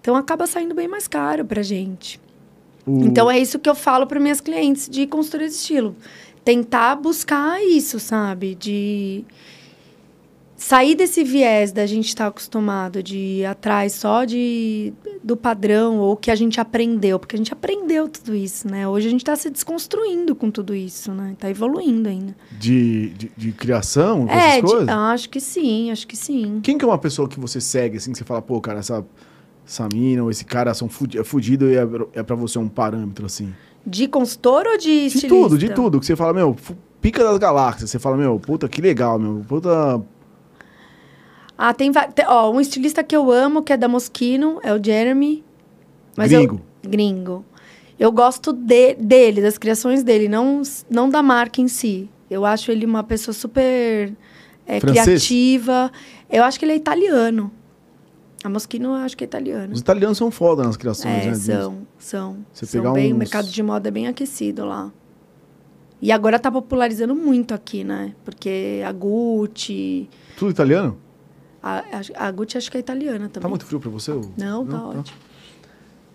[0.00, 2.20] Então acaba saindo bem mais caro pra gente.
[2.86, 5.94] O- Então é isso que eu falo para minhas clientes de consultoria de estilo.
[6.44, 8.54] Tentar buscar isso, sabe?
[8.54, 9.24] De
[10.56, 16.16] sair desse viés da gente estar acostumado de ir atrás só de do padrão ou
[16.16, 18.88] que a gente aprendeu, porque a gente aprendeu tudo isso, né?
[18.88, 21.34] Hoje a gente está se desconstruindo com tudo isso, né?
[21.38, 22.34] Tá evoluindo ainda.
[22.58, 24.88] de, de, de criação, é, essas de- coisas?
[24.88, 26.60] acho que sim, acho que sim.
[26.62, 29.04] Quem que é uma pessoa que você segue, assim, que você fala, pô, cara, essa,
[29.70, 33.24] essa mina ou esse cara são é fudido e é, é pra você um parâmetro,
[33.26, 33.54] assim?
[33.86, 35.28] De consultor ou de De estilista?
[35.28, 36.00] tudo, de tudo.
[36.00, 36.56] Que você fala, meu,
[37.00, 37.88] pica das galáxias.
[37.88, 39.44] Você fala, meu, puta, que legal, meu.
[39.48, 40.02] Puta.
[41.56, 44.74] Ah, tem, va- te- ó, um estilista que eu amo, que é da Moschino, é
[44.74, 45.44] o Jeremy.
[46.16, 46.60] Mas eu- Gringo.
[46.82, 47.44] gringo.
[47.98, 52.08] Eu gosto de- dele, das criações dele, não, não da marca em si.
[52.30, 54.12] Eu acho ele uma pessoa super
[54.66, 55.90] é, criativa.
[56.30, 57.50] Eu acho que ele é italiano.
[58.42, 59.72] A Moschino acho que é italiano.
[59.74, 61.34] Os italianos são foda nas criações, É, né?
[61.34, 62.36] são, são.
[62.52, 64.90] Você são pegar bem, uns- O mercado de moda é bem aquecido lá.
[66.00, 68.14] E agora tá popularizando muito aqui, né?
[68.24, 70.08] Porque a Gucci...
[70.38, 70.96] Tudo italiano?
[71.62, 71.80] A,
[72.16, 73.42] a, a Gucci acho que é italiana também.
[73.42, 74.10] Tá muito frio pra você?
[74.10, 74.22] ô?
[74.38, 75.18] Não, tá ótimo.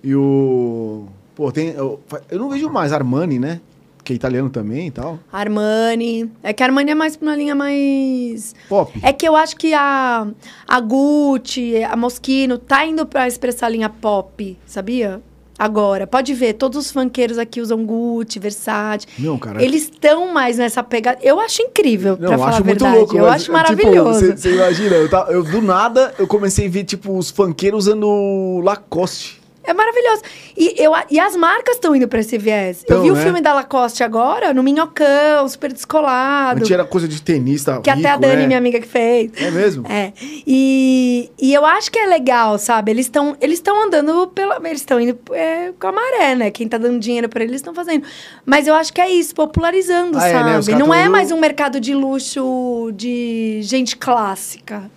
[0.04, 1.06] E o.
[1.36, 1.70] Pô, tem.
[1.70, 2.00] Eu,
[2.32, 3.62] eu não vejo mais Armani, né?
[4.06, 5.20] Que é italiano também e tal.
[5.34, 6.32] Armani.
[6.44, 8.54] É que a Armani é mais pra uma linha mais.
[8.70, 8.94] Pop.
[9.02, 10.28] É que eu acho que a,
[10.68, 15.20] a Gucci, a Moschino, tá indo pra expressar a linha pop, sabia?
[15.58, 16.06] Agora.
[16.06, 19.08] Pode ver, todos os funkeiros aqui usam Gucci, Versace.
[19.18, 19.64] Não, cara.
[19.64, 21.18] Eles estão mais nessa pegada.
[21.24, 22.98] Eu acho incrível, Não, pra eu falar acho a muito verdade.
[23.00, 23.18] louco.
[23.18, 24.20] eu mas, acho tipo, maravilhoso.
[24.20, 27.88] Você você imagina, eu, tava- eu do nada eu comecei a ver, tipo, os funkeiros
[27.88, 29.42] usando Lacoste.
[29.68, 30.22] É maravilhoso.
[30.56, 32.84] E, eu, e as marcas estão indo pra esse viés.
[32.84, 33.24] Tão, eu vi o né?
[33.24, 36.60] filme da Lacoste agora, no Minhocão, super descolado.
[36.60, 37.82] Antes era coisa de tenista.
[37.82, 38.48] Que até a rico, Dani, né?
[38.48, 39.32] minha amiga, que fez.
[39.36, 39.86] É mesmo?
[39.90, 40.14] É.
[40.22, 42.92] E, e eu acho que é legal, sabe?
[42.92, 44.58] Eles estão eles andando pela.
[44.64, 46.52] Eles estão indo é, com a maré, né?
[46.52, 48.06] Quem tá dando dinheiro pra eles estão fazendo.
[48.46, 50.62] Mas eu acho que é isso, popularizando, Ah, é, né?
[50.62, 50.78] Sabe?
[50.78, 54.90] Não é mais um mercado de luxo de gente clássica.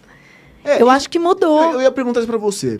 [0.64, 1.62] É, eu acho que mudou.
[1.62, 2.78] Eu, eu ia perguntar isso pra você.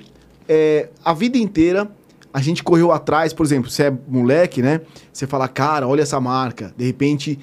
[0.49, 1.91] É, a vida inteira,
[2.33, 4.81] a gente correu atrás, por exemplo, você é moleque, né?
[5.13, 6.73] Você fala, cara, olha essa marca.
[6.77, 7.39] De repente,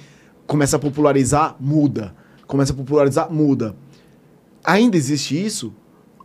[0.47, 2.13] começa a popularizar, muda.
[2.47, 3.75] Começa a popularizar, muda.
[4.63, 5.73] Ainda existe isso?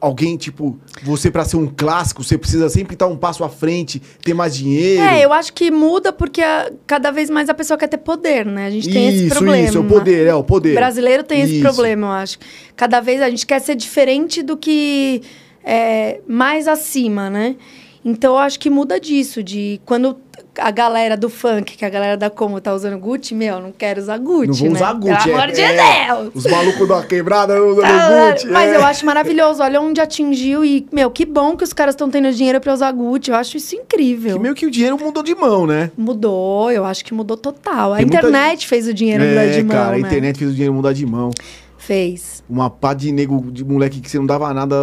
[0.03, 4.01] alguém, tipo, você pra ser um clássico, você precisa sempre estar um passo à frente,
[4.25, 5.03] ter mais dinheiro.
[5.03, 8.47] É, eu acho que muda porque a- cada vez mais a pessoa quer ter poder,
[8.47, 8.64] né?
[8.64, 9.59] A gente tem esse Isso, problema.
[9.69, 10.71] isso, é o poder, é o poder.
[10.73, 11.62] O brasileiro tem esse Isso.
[11.62, 12.38] problema, eu acho.
[12.75, 15.21] Cada vez a gente quer ser diferente do que
[15.64, 17.57] é, mais acima, né?
[18.05, 20.16] Então eu acho que muda disso, de quando
[20.59, 24.01] a galera do funk, que a galera da Como tá usando Gucci, meu, não quero
[24.01, 24.75] usar Gucci, Não vou né?
[24.75, 25.25] usar Gucci.
[25.25, 26.07] Pelo é- amor de é.
[26.07, 26.31] Deus!
[26.35, 28.46] Os malucos da quebrada não usam Ah, Gucci.
[28.49, 28.77] Mas é.
[28.77, 29.62] eu acho maravilhoso.
[29.62, 32.90] Olha onde atingiu e, meu, que bom que os caras estão tendo dinheiro pra usar
[32.90, 33.31] Gucci.
[33.31, 34.37] Eu acho isso incrível.
[34.37, 35.90] Que meio que o dinheiro mudou de mão, né?
[35.96, 37.92] Mudou, eu acho que mudou total.
[37.92, 40.01] A Tem muita internet fez o dinheiro mudar é, de mão, cara, a né?
[40.01, 41.31] internet fez o dinheiro mudar de mão.
[41.77, 42.42] Fez.
[42.49, 44.75] Uma pá de nego, de moleque que você não dava nada.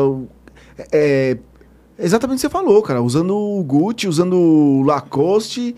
[0.91, 1.37] É,
[1.99, 3.01] exatamente o que você falou, cara.
[3.01, 5.75] Usando o Gucci, usando o Lacoste.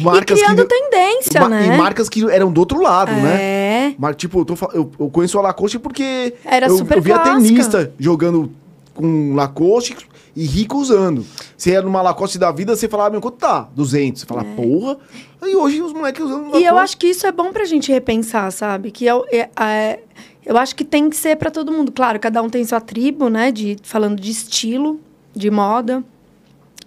[0.00, 0.68] Marcas e criando que.
[0.68, 1.66] tendência, ma- né?
[1.66, 3.42] E marcas que eram do outro lado, né?
[3.42, 3.94] É.
[3.98, 7.42] Mas, tipo, eu, eu, eu conheço a Lacoste porque Era eu, super eu via clássica.
[7.42, 8.50] tenista jogando
[8.94, 9.94] com Lacoste
[10.34, 11.24] e rico usando.
[11.56, 13.68] Você ia numa Lacoste da vida, você falava, meu, quanto tá?
[13.74, 14.22] 200.
[14.22, 14.96] Você fala, porra.
[15.42, 16.56] E hoje os moleques usando Lacoste.
[16.56, 16.60] É.
[16.62, 18.90] E eu acho que isso é bom pra gente repensar, sabe?
[18.90, 19.98] Que eu, é, é,
[20.46, 21.90] eu acho que tem que ser pra todo mundo.
[21.92, 23.50] Claro, cada um tem sua tribo, né?
[23.52, 25.00] De, falando de estilo,
[25.34, 26.02] de moda.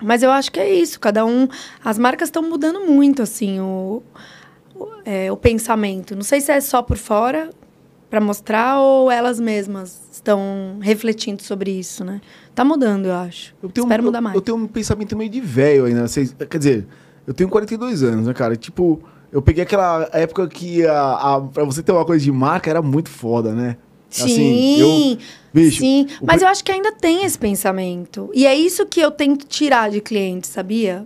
[0.02, 1.00] Mas eu acho que é isso.
[1.00, 1.48] Cada um.
[1.84, 4.04] As marcas estão mudando muito, assim, o,
[4.76, 6.15] o, é, o pensamento.
[6.15, 7.50] Não sei se é só por fora
[8.10, 12.22] pra mostrar ou elas mesmas estão refletindo sobre isso, né?
[12.56, 13.54] Tá mudando, eu acho.
[13.62, 14.36] Eu tenho, Espero eu- mudar mais.
[14.36, 16.06] Eu tenho um pensamento meio de velho ainda.
[16.50, 16.88] Quer dizer,
[17.26, 18.56] eu tenho 42 anos, né, cara?
[18.56, 22.70] Tipo, eu peguei aquela época que a, a, pra você ter uma coisa de marca
[22.70, 23.78] era muito foda, né?
[24.10, 25.18] Sim, eu-
[25.54, 26.08] bicho, sim.
[26.24, 28.30] Mas pre- eu acho que ainda tem esse pensamento.
[28.34, 31.06] E é isso que eu tento tirar de cliente, sabia?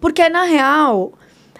[0.00, 1.12] Porque, na real,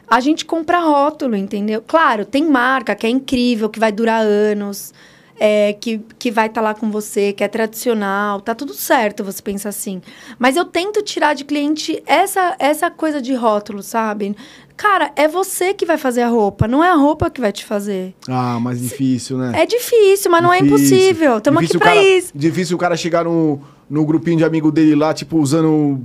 [0.08, 1.82] a gente compra rótulo, entendeu?
[1.86, 4.92] Claro, tem marca que é incrível, que vai durar anos,
[5.42, 9.40] é, que, que vai estar lá com você, que é tradicional, tá tudo certo você
[9.42, 10.02] pensa assim.
[10.38, 14.36] Mas eu tento tirar de cliente essa, essa coisa de rótulo, sabe?
[14.76, 17.64] Cara, é você que vai fazer a roupa, não é a roupa que vai te
[17.64, 18.14] fazer.
[18.28, 19.52] Ah, mas difícil, né?
[19.62, 20.96] É difícil, mas não é Difícil.
[20.96, 21.38] impossível.
[21.38, 22.32] Estamos aqui Difícil pra cara- isso.
[22.34, 26.00] Difícil o cara chegar no, no grupinho de amigo dele lá, tipo, usando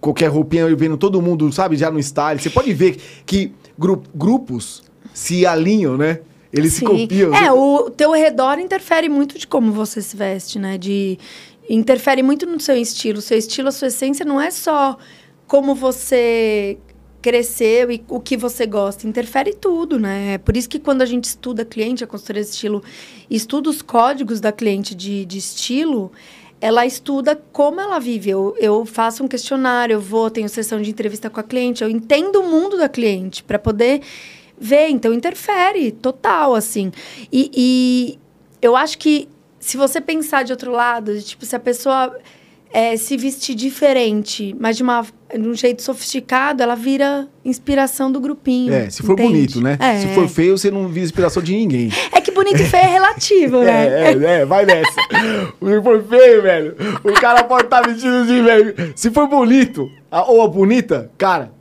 [0.00, 2.40] qualquer roupinha e vendo todo mundo, sabe, já no style.
[2.40, 4.82] Você pode ver que gru- grupos
[5.14, 6.20] se alinham, né?
[6.56, 6.86] Eles se Sim.
[6.86, 7.34] copiam.
[7.34, 10.78] É, o teu redor interfere muito de como você se veste, né?
[10.78, 11.18] De
[11.68, 13.18] interfere muito no seu estilo.
[13.18, 14.96] O seu estilo, a sua essência não é só
[15.46, 16.78] como você
[17.26, 20.34] cresceu e o que você gosta, interfere tudo, né?
[20.34, 22.84] É por isso que quando a gente estuda cliente, a consultoria de estilo,
[23.28, 26.12] estuda os códigos da cliente de, de estilo,
[26.60, 28.30] ela estuda como ela vive.
[28.30, 31.90] Eu, eu faço um questionário, eu vou, tenho sessão de entrevista com a cliente, eu
[31.90, 34.02] entendo o mundo da cliente para poder
[34.58, 34.88] ver.
[34.88, 36.90] Então, interfere total, assim.
[37.32, 38.18] E, e
[38.60, 39.28] eu acho que
[39.60, 42.16] se você pensar de outro lado, de, tipo, se a pessoa
[42.72, 48.20] é, se vestir diferente, mas de, uma, de um jeito sofisticado, ela vira inspiração do
[48.20, 48.72] grupinho.
[48.72, 49.32] É, se for entende?
[49.32, 49.76] bonito, né?
[49.80, 50.00] É.
[50.00, 51.90] Se for feio, você não vira inspiração de ninguém.
[52.12, 53.86] É que bonito e feio é relativo, né?
[53.88, 54.90] É, é, é, vai nessa.
[54.92, 58.74] Se for feio, velho, o cara pode estar vestido de velho.
[58.94, 61.52] Se for bonito, a- ou a bonita, cara,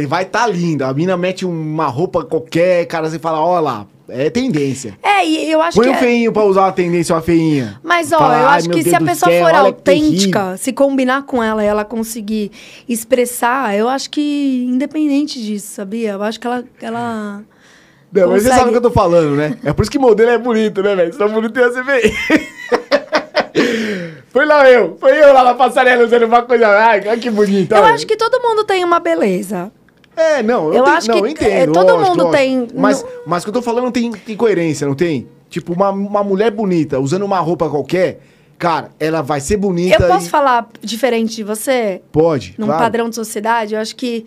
[0.00, 0.88] você vai estar linda.
[0.88, 4.98] A mina mete uma roupa qualquer, cara, você fala, ó lá, é tendência.
[5.00, 5.92] É, e eu acho Põe que.
[5.92, 7.78] um é- feinho pra usar a tendência, uma feinha.
[7.82, 10.72] Mas, ó, Fala, eu "Ai, acho que se a pessoa céu, for que autêntica, se
[10.72, 12.50] combinar com ela e ela conseguir
[12.88, 16.10] expressar, eu acho que independente disso, sabia?
[16.12, 16.64] Eu acho que ela.
[16.82, 17.42] ela...
[18.12, 18.54] Não, mas você Consegue.
[18.56, 19.56] sabe o que eu tô falando, né?
[19.64, 21.12] É por isso que modelo é bonito, né, velho?
[21.12, 22.12] Se não bonito, ia ser feio.
[24.30, 26.66] Foi lá eu, foi eu lá na passarela usando uma coisa.
[26.66, 27.72] Ai, que bonito.
[27.72, 29.70] Eu acho que todo mundo tem uma beleza.
[30.16, 31.50] É, não, eu, Eu tenho- acho não, que, eu entendo.
[31.50, 32.36] é, todo lógico, mundo lógico.
[32.36, 35.26] tem- Mas, não- mas o que eu tô falando tem, tem coerência, não tem?
[35.50, 38.20] Tipo, uma, uma mulher bonita usando uma roupa qualquer,
[38.58, 40.02] cara, ela vai ser bonita.
[40.02, 42.00] Eu posso e- falar diferente de você?
[42.12, 42.54] Pode.
[42.58, 42.82] Num claro.
[42.82, 43.74] padrão de sociedade?
[43.74, 44.26] Eu acho que.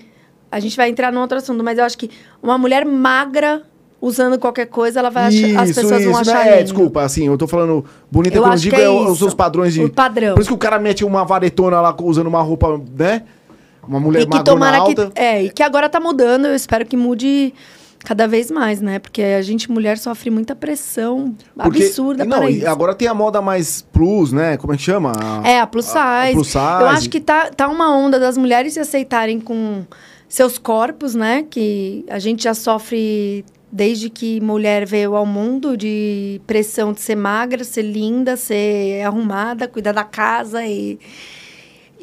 [0.49, 2.09] A gente vai entrar num outro assunto, mas eu acho que
[2.41, 3.63] uma mulher magra
[3.99, 6.59] usando qualquer coisa, ela vai achar, as Isso, pessoas vão isso, achar né?
[6.59, 9.73] É, desculpa, assim, eu tô falando bonita Eu quando digo é é os seus padrões
[9.73, 9.83] de.
[9.83, 10.35] O padrão.
[10.35, 13.23] Por isso que o cara mete uma varetona lá usando uma roupa, né?
[13.87, 15.11] Uma mulher E que tomara alta.
[15.11, 15.19] que.
[15.19, 17.53] É, e que agora tá mudando, eu espero que mude
[17.99, 18.99] cada vez mais, né?
[18.99, 23.41] Porque a gente, mulher, sofre muita pressão Porque- absurda Não, e agora tem a moda
[23.41, 24.55] mais plus, né?
[24.57, 25.11] Como é que chama?
[25.43, 25.97] A- É, a plus size.
[25.99, 26.81] a plus size.
[26.81, 29.83] Eu acho que tá, tá uma onda das mulheres se aceitarem com
[30.29, 31.45] seus corpos, né?
[31.49, 37.15] Que a gente já sofre desde que mulher veio ao mundo de pressão de ser
[37.15, 40.97] magra, ser linda, ser arrumada, cuidar da casa e.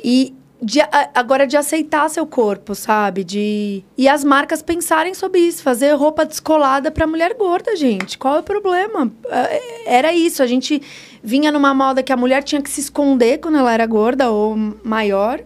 [0.03, 0.81] E, de,
[1.15, 3.23] agora de aceitar seu corpo, sabe?
[3.23, 8.17] De e as marcas pensarem sobre isso, fazer roupa descolada para mulher gorda, gente.
[8.17, 9.13] Qual é o problema?
[9.29, 10.81] É, Era isso, a gente
[11.23, 14.57] vinha numa moda que a mulher tinha que se esconder quando ela era gorda ou
[14.83, 15.41] maior,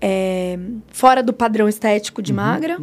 [0.00, 0.58] é,
[0.88, 2.78] fora do padrão estético de magra.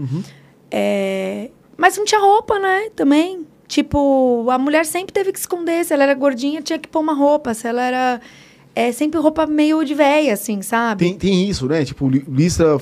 [0.70, 2.90] É, mas não tinha roupa, né?
[2.96, 3.46] Também.
[3.68, 5.84] Tipo, a mulher sempre teve que esconder.
[5.86, 7.54] Se ela era gordinha, tinha que pôr uma roupa.
[7.54, 8.22] Se ela era.
[8.76, 11.04] É sempre roupa meio de véia, assim, sabe?
[11.06, 11.84] Tem, tem isso, né?
[11.84, 12.78] Tipo, li- listra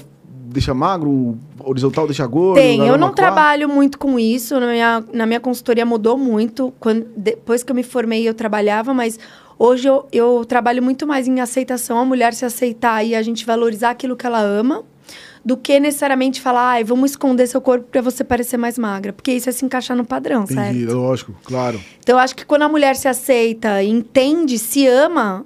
[0.52, 2.56] deixa magro, horizontal deixa gordo.
[2.60, 4.60] Tem, eu não trabalho muito com isso.
[4.60, 6.74] Na minha, na minha consultoria mudou muito.
[6.80, 9.20] Quando, depois que eu me formei, eu trabalhava, mas
[9.58, 13.46] hoje eu, eu trabalho muito mais em aceitação, a mulher se aceitar e a gente
[13.46, 14.84] valorizar aquilo que ela ama,
[15.46, 19.14] do que necessariamente falar, ai, vamos esconder seu corpo para você parecer mais magra.
[19.14, 20.94] Porque isso é se encaixar no padrão, Entendi, certo?
[20.96, 21.80] lógico, claro.
[22.00, 25.46] Então, eu acho que quando a mulher se aceita, entende, se ama,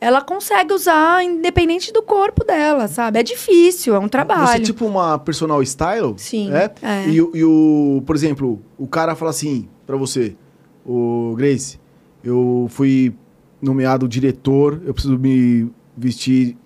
[0.00, 3.18] ela consegue usar independente do corpo dela, sabe?
[3.18, 4.46] É difícil, é um trabalho.
[4.48, 6.14] Você é tipo uma personal style?
[6.18, 6.70] Sim, É?
[6.82, 7.08] é.
[7.08, 10.36] E, o- e o, por exemplo, o cara fala assim pra você,
[10.84, 11.78] o Grace,
[12.22, 13.14] eu fui
[13.62, 16.56] nomeado diretor, eu preciso me vestir.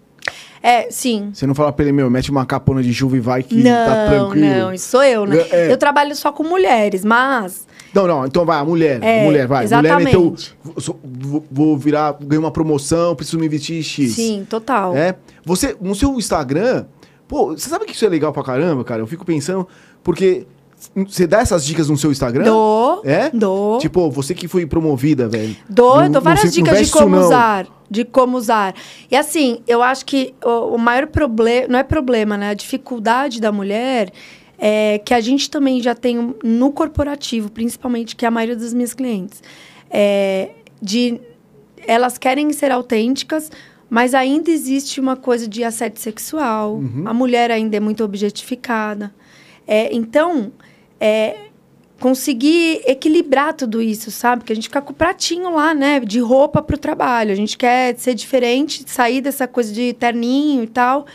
[0.62, 1.30] É, sim.
[1.32, 3.86] Você não fala pra ele, meu, mete uma capona de chuva e vai que não,
[3.86, 4.46] tá tranquilo.
[4.46, 5.38] não, isso sou eu, né?
[5.50, 5.72] É.
[5.72, 9.02] Eu trabalho só com mulheres, mas Não, não, então vai, a mulher.
[9.02, 9.64] É, mulher, vai.
[9.66, 10.16] Mulher exatamente.
[10.62, 14.12] vou- sou- Vou, vou virar, ganhei uma promoção, preciso me vestir X.
[14.14, 14.96] sim, total.
[14.96, 15.16] É.
[15.44, 16.86] Você, no seu Instagram,
[17.28, 19.00] pô, você sabe que isso é legal pra caramba, cara?
[19.02, 19.66] Eu fico pensando,
[20.02, 20.46] porque
[21.06, 22.44] você dá essas dicas no seu Instagram?
[22.44, 23.30] Dou, É?
[23.30, 23.78] dou.
[23.78, 25.54] Tipo, você que foi promovida, velho.
[25.68, 27.66] Dou, Não- eu dou várias não dicas de como usar.
[27.90, 28.74] De como usar.
[29.10, 31.66] E assim, eu acho que o, o maior problema.
[31.68, 32.50] Não é problema, né?
[32.50, 34.10] A dificuldade da mulher
[34.60, 38.74] é que a gente também já tem no corporativo, principalmente, que é a maioria das
[38.74, 39.42] minhas clientes.
[39.90, 40.50] É,
[40.80, 41.18] de
[41.86, 43.50] elas querem ser autênticas,
[43.88, 46.74] mas ainda existe uma coisa de assédio sexual.
[46.74, 47.04] Uhum.
[47.06, 49.12] A mulher ainda é muito objetificada.
[49.66, 50.52] É, então,
[51.00, 51.36] é,
[51.98, 54.44] conseguir equilibrar tudo isso, sabe?
[54.44, 56.00] Que a gente fica com o pratinho lá, né?
[56.00, 57.32] De roupa pro trabalho.
[57.32, 61.06] A gente quer ser diferente, sair dessa coisa de terninho e tal.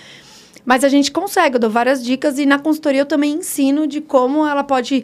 [0.65, 4.01] Mas a gente consegue, eu dou várias dicas e na consultoria eu também ensino de
[4.01, 5.03] como ela pode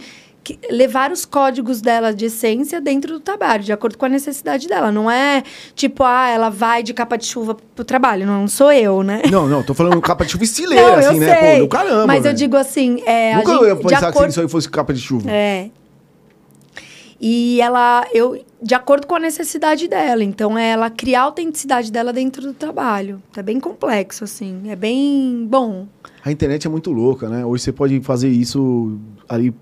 [0.72, 4.92] levar os códigos dela de essência dentro do trabalho, de acordo com a necessidade dela.
[4.92, 5.44] Não é
[5.76, 8.26] tipo, ah, ela vai de capa de chuva pro trabalho.
[8.26, 9.22] Não sou eu, né?
[9.32, 11.40] Não, não, tô falando capa de chuva estileira, Não, eu assim, né?
[11.40, 11.54] sei.
[11.58, 12.08] Pô, do caramba.
[12.08, 12.38] Mas eu velho.
[12.38, 14.68] digo assim, é, Nunca a eu gente, ia de pensar acordo que isso aí fosse
[14.70, 15.30] capa de chuva.
[15.30, 15.70] é.
[17.24, 20.24] E ela, eu, de acordo com a necessidade dela.
[20.24, 23.22] Então, é ela criar a autenticidade dela dentro do trabalho.
[23.38, 24.64] É bem complexo, assim.
[24.66, 25.86] É bem bom.
[26.26, 27.46] A internet é muito louca, né?
[27.46, 28.98] Hoje você pode fazer isso
[29.30, 29.54] ali,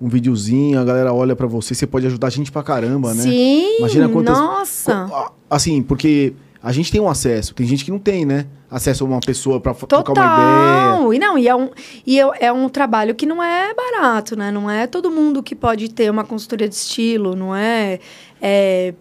[0.00, 3.22] um videozinho, a galera olha pra você, você pode ajudar a gente pra caramba, né?
[3.24, 5.32] Sim, Imagina quantas- nossa.
[5.50, 8.46] Assim, porque a gente tem um acesso, tem gente que não tem, né?
[8.70, 10.24] Acesso a uma pessoa pra fa- trocar uma
[11.04, 11.16] ideia.
[11.16, 11.70] E não, e é um,
[12.06, 14.50] e é, é um trabalho que não é barato, né?
[14.50, 18.00] Não é todo mundo que pode ter uma consultoria de estilo, não é,
[18.42, 18.92] é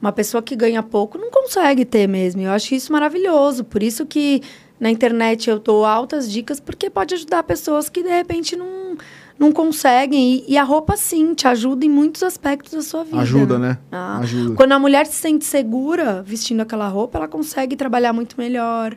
[0.00, 2.40] uma pessoa que ganha pouco não consegue ter mesmo.
[2.42, 3.64] Eu acho isso maravilhoso.
[3.64, 4.40] Por isso que
[4.78, 8.96] na internet eu dou altas dicas, porque pode ajudar pessoas que de repente não,
[9.40, 10.44] não conseguem.
[10.46, 13.20] E, e a roupa, sim, te ajuda em muitos aspectos da sua vida.
[13.20, 13.78] Ajuda, né?
[13.90, 14.54] Ah, Ajuda.
[14.54, 18.94] Quando a mulher se sente segura vestindo aquela roupa, ela consegue trabalhar muito melhor,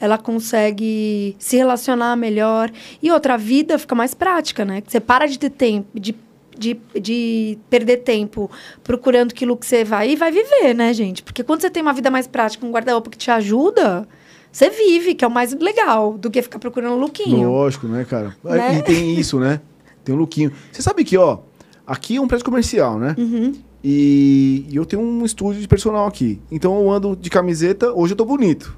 [0.00, 2.72] ela consegue se relacionar melhor.
[3.00, 4.82] E outra, a vida fica mais prática, né?
[4.84, 6.12] Você para de ter tempo, de,
[6.58, 8.50] de, de perder tempo
[8.82, 11.22] procurando aquilo que você vai e vai viver, né, gente?
[11.22, 14.08] Porque quando você tem uma vida mais prática, um guarda-roupa que te ajuda,
[14.50, 17.48] você vive, que é o mais legal, do que ficar procurando lookinho.
[17.48, 18.36] Lógico, né, cara?
[18.42, 18.78] Né?
[18.78, 19.60] E tem isso, né?
[20.04, 20.52] Tem um lookinho.
[20.70, 21.38] Você sabe que, ó,
[21.86, 23.14] aqui é um prédio comercial, né?
[23.18, 23.52] Uhum.
[23.82, 26.40] E, e eu tenho um estúdio de personal aqui.
[26.50, 28.76] Então eu ando de camiseta, hoje eu tô bonito.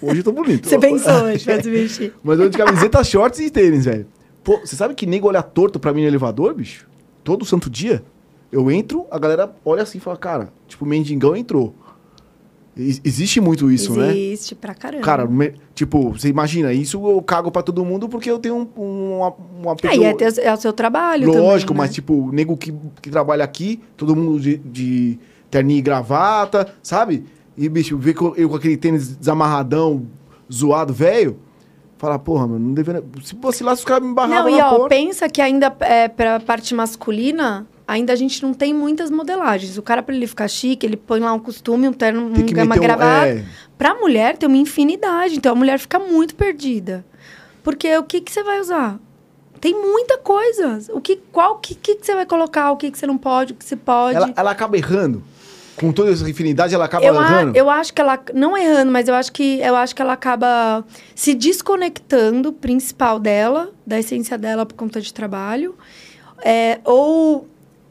[0.00, 0.68] Hoje eu tô bonito.
[0.68, 2.14] Você pensou hoje se vestir.
[2.22, 4.06] Mas eu ando de camiseta, shorts e tênis, velho.
[4.42, 6.88] Pô, você sabe que nego olha torto pra mim no elevador, bicho?
[7.22, 8.02] Todo santo dia.
[8.50, 11.74] Eu entro, a galera olha assim e fala, cara, tipo, o mendigão entrou.
[12.78, 14.16] Ex- existe muito isso, né?
[14.16, 15.02] Existe pra caramba.
[15.04, 18.80] Cara, me- tipo, você imagina, isso eu cago pra todo mundo porque eu tenho um,
[18.82, 21.86] um- uma, uma Aí é, teu- é o seu trabalho Lógico, também, né?
[21.88, 22.72] mas tipo, nego que,
[23.02, 25.18] que trabalha aqui, todo mundo de, de
[25.50, 27.24] terninho e gravata, sabe?
[27.56, 30.06] E, bicho, vê com- eu com aquele tênis desamarradão,
[30.52, 31.36] zoado, velho,
[31.98, 33.02] fala, porra, mano, não deveria...
[33.24, 34.88] Se vacilar, os caras me barravam Não, e ó, porta.
[34.94, 39.78] pensa que ainda é, pra parte masculina, ainda a gente não tem muitas modelagens.
[39.78, 42.62] O cara, pra ele ficar chique, ele põe lá um costume, um terno, um, meter
[42.62, 43.26] um- gravata.
[43.28, 43.44] é.
[43.78, 45.36] Pra mulher, tem uma infinidade.
[45.36, 47.04] Então, a mulher fica muito perdida.
[47.62, 48.98] Porque o que, que você vai usar?
[49.60, 50.78] Tem muita coisa.
[50.92, 52.70] O que, qual que, que, você vai colocar?
[52.72, 53.52] O que, que você não pode?
[53.54, 54.16] O que você pode?
[54.16, 55.22] Ela, ela acaba errando.
[55.76, 57.56] Com toda essa refinidade, ela acaba Eu, a- errando?
[57.56, 58.18] eu acho que ela.
[58.34, 60.84] Não errando, mas eu acho que eu acho que ela acaba
[61.14, 65.74] se desconectando principal dela, da essência dela por conta de trabalho.
[66.44, 67.48] é, ou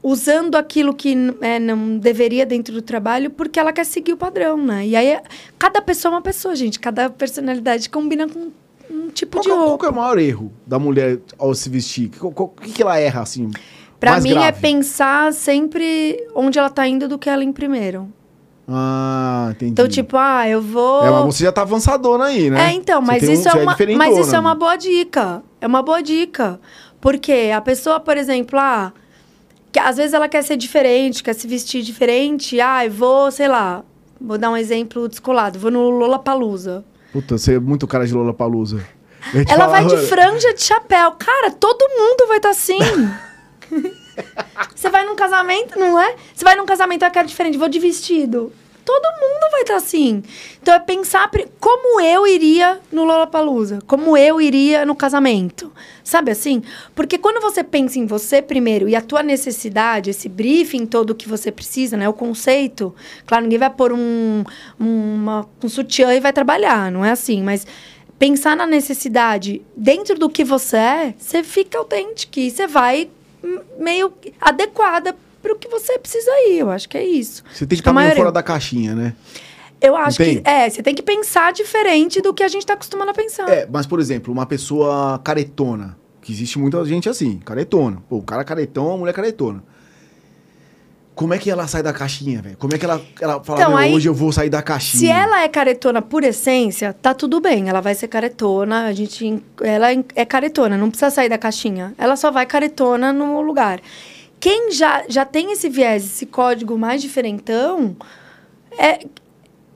[0.10, 4.56] usando aquilo que é, não deveria dentro do trabalho porque ela quer seguir o padrão,
[4.58, 4.88] né?
[4.88, 5.22] E aí, é-
[5.60, 6.80] cada pessoa é uma pessoa, gente.
[6.80, 8.52] Cada personalidade combina com
[8.90, 9.84] um tipo Qual, de que é- qual roupa.
[9.84, 12.10] que é o maior erro da mulher ao se vestir?
[12.22, 13.52] O que, que ela erra, assim?
[14.00, 14.62] Pra mim, é grave?
[14.62, 18.08] pensar sempre onde ela tá indo do que ela em primeiro.
[18.70, 19.72] Ah, entendi.
[19.72, 21.04] Então, tipo, ah, eu vou.
[21.06, 22.70] É, mas você já tá avançadona aí, né?
[22.70, 24.10] É, então, mas um- isso, você é uma, diferentona.
[24.10, 25.42] mas isso é uma boa dica.
[25.62, 26.60] É uma boa dica.
[27.00, 28.92] Porque a pessoa, por exemplo, ah,
[29.78, 32.60] que às vezes ela quer ser diferente, quer se vestir diferente.
[32.60, 33.84] Ah, eu vou, sei lá,
[34.20, 35.60] vou dar um exemplo descolado.
[35.60, 36.84] Vou no Lollapalooza.
[37.14, 41.12] Puta, você é muito cara de ia te Ela vai de franja de chapéu.
[41.12, 42.80] Cara, todo mundo vai estar assim.
[44.74, 46.16] Você vai num casamento, não é?
[46.34, 48.52] Você vai num casamento, eu quero diferente, vou de vestido.
[48.88, 50.24] Todo mundo vai estar assim.
[50.62, 51.30] Então é pensar
[51.60, 55.74] como eu iria no Lollapalooza, como eu iria no casamento.
[56.02, 56.64] Sabe assim?
[56.96, 61.28] Porque quando você pensa em você primeiro e a tua necessidade, esse briefing todo que
[61.28, 62.08] você precisa, né?
[62.08, 62.96] O conceito.
[63.26, 64.46] Claro, ninguém vai pôr um,
[64.80, 67.44] uma, um sutiã e vai trabalhar, não é assim.
[67.44, 67.68] Mas
[68.18, 73.10] pensar na necessidade dentro do que você é, você fica autêntica e você vai
[73.78, 75.14] meio adequada
[75.48, 76.60] para o que você precisa ir.
[76.60, 77.44] Eu acho que é isso.
[77.54, 79.14] Você tem que estar meio maioria- fora da caixinha, né?
[79.80, 83.10] Eu acho que é, você tem que pensar diferente do que a gente está acostumado
[83.10, 83.48] a pensar.
[83.48, 88.02] É, mas, por exemplo, uma pessoa caretona, que existe muita gente assim, caretona.
[88.10, 89.64] Pô, o cara caretão, a mulher caretona.
[91.14, 92.58] Como é que ela sai da caixinha, velho?
[92.58, 95.00] Como é que ela, ela fala, Então, "Meu, aí, hoje eu vou sair da caixinha?
[95.00, 97.70] Se ela é caretona por essência, tá tudo bem.
[97.70, 101.94] Ela vai ser caretona, a gente, ela é caretona, não precisa sair da caixinha.
[101.98, 103.80] Ela só vai caretona no lugar.
[104.40, 107.96] Quem já, já tem esse viés, esse código mais diferentão,
[108.78, 109.06] é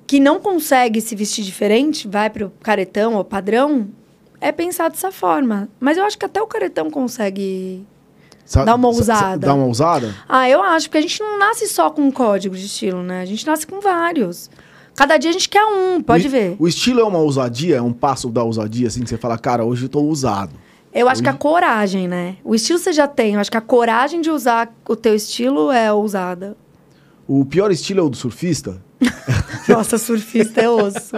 [0.06, 3.88] que não consegue se vestir diferente, vai pro caretão ou padrão,
[4.40, 5.70] é pensar dessa forma.
[5.80, 7.86] Mas eu acho que até o caretão consegue
[8.46, 9.48] Sa- dá uma sa- ousada.
[9.48, 10.14] Dá uma ousada?
[10.28, 13.22] Ah, eu acho, porque a gente não nasce só com um código de estilo, né?
[13.22, 14.50] A gente nasce com vários.
[14.96, 16.56] Cada dia a gente quer um, pode o, ver.
[16.60, 17.78] O estilo é uma ousadia?
[17.78, 20.52] É um passo da ousadia, assim, que você fala, cara, hoje eu tô ousado.
[20.94, 22.36] Eu acho que a coragem, né?
[22.44, 23.36] O estilo você já tem.
[23.36, 26.56] Eu acho que a coragem de usar o teu estilo é ousada.
[27.28, 28.82] O pior estilo é o do surfista?
[29.70, 31.12] Nossa, surfista é osso.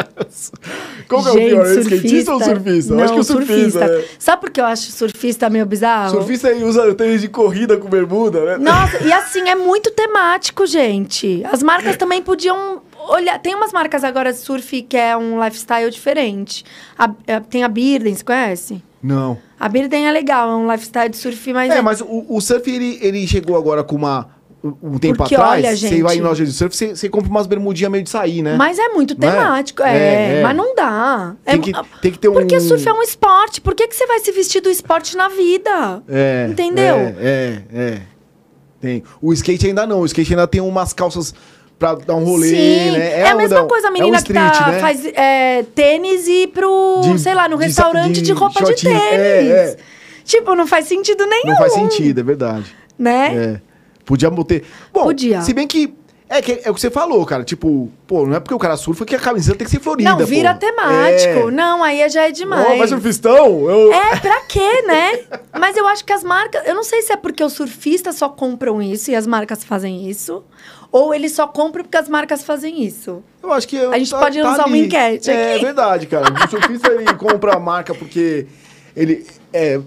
[1.10, 1.66] Qual que é o Gente, pior?
[1.66, 2.94] É o skatista ou surfista?
[2.96, 3.86] Não, Acho que o surfista.
[3.86, 4.06] é.
[4.20, 6.12] Sabe por que eu acho surfista meio bizarro?
[6.12, 8.58] Surfista aí usa tênis de corrida com bermuda, né?
[8.58, 11.44] Nossa, e assim, é muito temático, gente.
[11.52, 13.40] As marcas também podiam olhar.
[13.40, 16.64] Tem umas marcas agora de surf que é um lifestyle diferente.
[16.98, 18.84] A- a- tem a Birden, você conhece?
[19.04, 19.38] Não.
[19.60, 21.70] A Birden é legal, é um lifestyle de surf, mas.
[21.72, 24.30] É, mas o, o surf, ele, ele chegou agora com uma...
[24.82, 27.30] Um tempo Porque, atrás, olha, você gente- vai em loja de surf, você, você compra
[27.30, 28.56] umas bermudinhas meio de sair, né?
[28.56, 29.18] Mas é muito é?
[29.18, 29.84] temático.
[29.84, 30.42] É, É, é.
[30.44, 31.36] mas não dá.
[31.44, 33.60] Tem É- que- tem que ter um- Porque surf é um esporte.
[33.60, 36.02] Por que, que você vai se vestir do esporte na vida?
[36.08, 36.48] É.
[36.50, 36.96] Entendeu?
[36.96, 38.02] É, é, é.
[38.80, 39.04] Tem.
[39.22, 40.00] O skate ainda não.
[40.00, 41.36] O skate ainda tem umas calças
[41.80, 43.20] pra dar um rolê, Sim, né?
[43.22, 44.80] é, a um- mesma não, coisa a é um menina street, que tá, né?
[44.80, 48.60] faz é, tênis e ir pro, De- sei lá, no de restaurante de, de roupa
[48.62, 48.98] de shortinho.
[49.00, 49.14] tênis.
[49.20, 49.78] É, é.
[50.24, 51.48] Tipo, não faz sentido nenhum.
[51.48, 52.74] Não faz sentido, é verdade.
[52.98, 53.36] Né?
[53.36, 53.62] É.
[54.06, 54.64] Podia ter.
[54.94, 55.42] Bom, Podia.
[55.42, 55.94] se bem que.
[56.30, 57.44] É, que é o que você falou, cara.
[57.44, 60.10] Tipo, pô, não é porque o cara surfa que a camiseta tem que ser florida.
[60.10, 60.60] Não, vira pô.
[60.60, 61.50] temático.
[61.50, 61.52] É.
[61.52, 62.66] Não, aí já é demais.
[62.72, 63.70] Ó, mas surfistão?
[63.70, 63.94] Eu...
[63.94, 65.20] É, pra quê, né?
[65.60, 66.66] Mas eu acho que as marcas.
[66.66, 70.10] Eu não sei se é porque os surfistas só compram isso e as marcas fazem
[70.10, 70.44] isso.
[70.92, 73.24] Ou eles só compram porque as marcas fazem isso.
[73.42, 73.78] Eu acho que.
[73.78, 75.66] A gente pode lançar uma enquete É aqui.
[75.66, 76.26] verdade, cara.
[76.34, 78.48] O surfista ele compra a marca porque
[78.96, 79.80] ele é,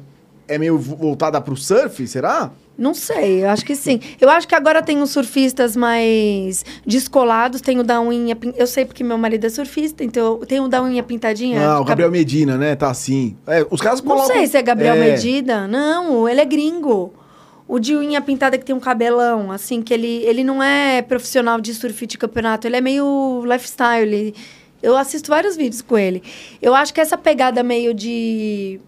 [0.47, 2.51] é meio voltada pro surf, será?
[2.79, 4.01] Não sei, eu acho que sim.
[4.20, 8.37] Eu acho que agora tem os surfistas mais descolados, tem o da unha.
[8.55, 11.61] Eu sei porque meu marido é surfista, então tem o da unha pintadinha.
[11.61, 12.77] Ah, o Cab- Gabriel Medina, né?
[12.77, 13.35] Tá assim.
[13.47, 14.37] É, os caras Não colocam.
[14.37, 15.11] sei se é Gabriel É.
[15.12, 15.66] Medida.
[15.66, 17.14] Não, ele é gringo.
[17.66, 21.61] O de unha pintada que tem um cabelão, assim, que ele, ele não é profissional
[21.61, 24.03] de surf de campeonato, ele é meio lifestyle.
[24.07, 24.35] ele-
[24.83, 26.22] eu assisto vários vídeos com ele.
[26.62, 28.79] Eu acho que essa pegada meio de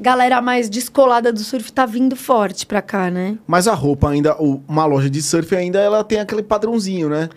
[0.00, 3.36] galera mais descolada do surf tá vindo forte pra cá, né?
[3.46, 7.28] Mas a roupa ainda, uma loja de surf ainda, ela tem aquele padrãozinho, né?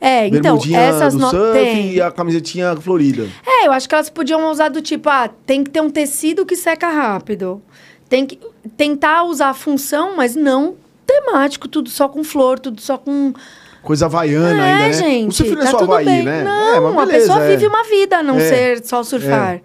[0.00, 1.92] É, então, essas do surf tem.
[1.92, 3.28] e a camisetinha florida.
[3.46, 6.46] É, eu acho que elas podiam usar do tipo, ah, tem que ter um tecido
[6.46, 7.60] que seca rápido.
[8.08, 8.38] Tem que
[8.76, 13.34] tentar usar a função, mas não temático, tudo só com flor, tudo só com.
[13.82, 14.92] Coisa havaiana é, ainda, né?
[14.92, 15.28] gente.
[15.28, 16.22] o surf não é tá só Havaí, bem.
[16.22, 16.44] né?
[16.44, 17.48] Não, é, a beleza, pessoa é.
[17.48, 19.60] vive uma vida, a não É, ser só surfar.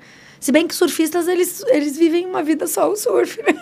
[0.45, 3.59] Se bem que surfistas, eles, eles vivem uma vida só o surf, né?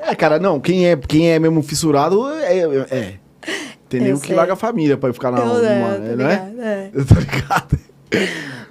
[0.00, 2.58] É, cara, não, quem é, quem é mesmo fissurado é.
[2.90, 3.14] é-.
[3.88, 6.26] Tem Eu nego que larga a família pra ficar na Eu, numa, é, tô não
[6.26, 6.90] é?
[6.92, 7.78] Eu tô ligado.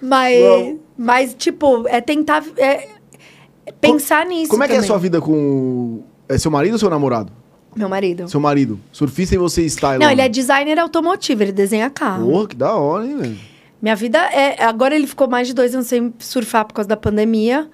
[0.02, 0.80] Mas, Uau.
[0.98, 2.90] mas, tipo, é tentar é,
[3.80, 4.88] pensar nisso Como é que é a também.
[4.90, 6.04] sua vida com.
[6.28, 7.32] É seu marido ou seu namorado?
[7.74, 8.28] Meu marido.
[8.28, 8.78] Seu marido.
[8.92, 10.04] Surfista e você style.
[10.04, 12.30] Não, ele é designer automotivo, ele desenha carro.
[12.30, 13.51] Porra, que da hora, hein, velho?
[13.82, 14.64] Minha vida é.
[14.64, 17.68] Agora ele ficou mais de dois anos sem surfar por causa da pandemia.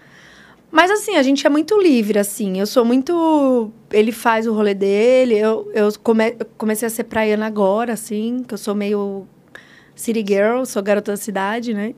[0.71, 2.59] Mas assim, a gente é muito livre, assim.
[2.59, 3.71] Eu sou muito.
[3.91, 5.35] Ele faz o rolê dele.
[5.37, 9.25] Eu, eu, come- comecei a ser praiana agora, assim, que eu sou meio
[9.95, 11.93] city girl, sou garota da cidade, né?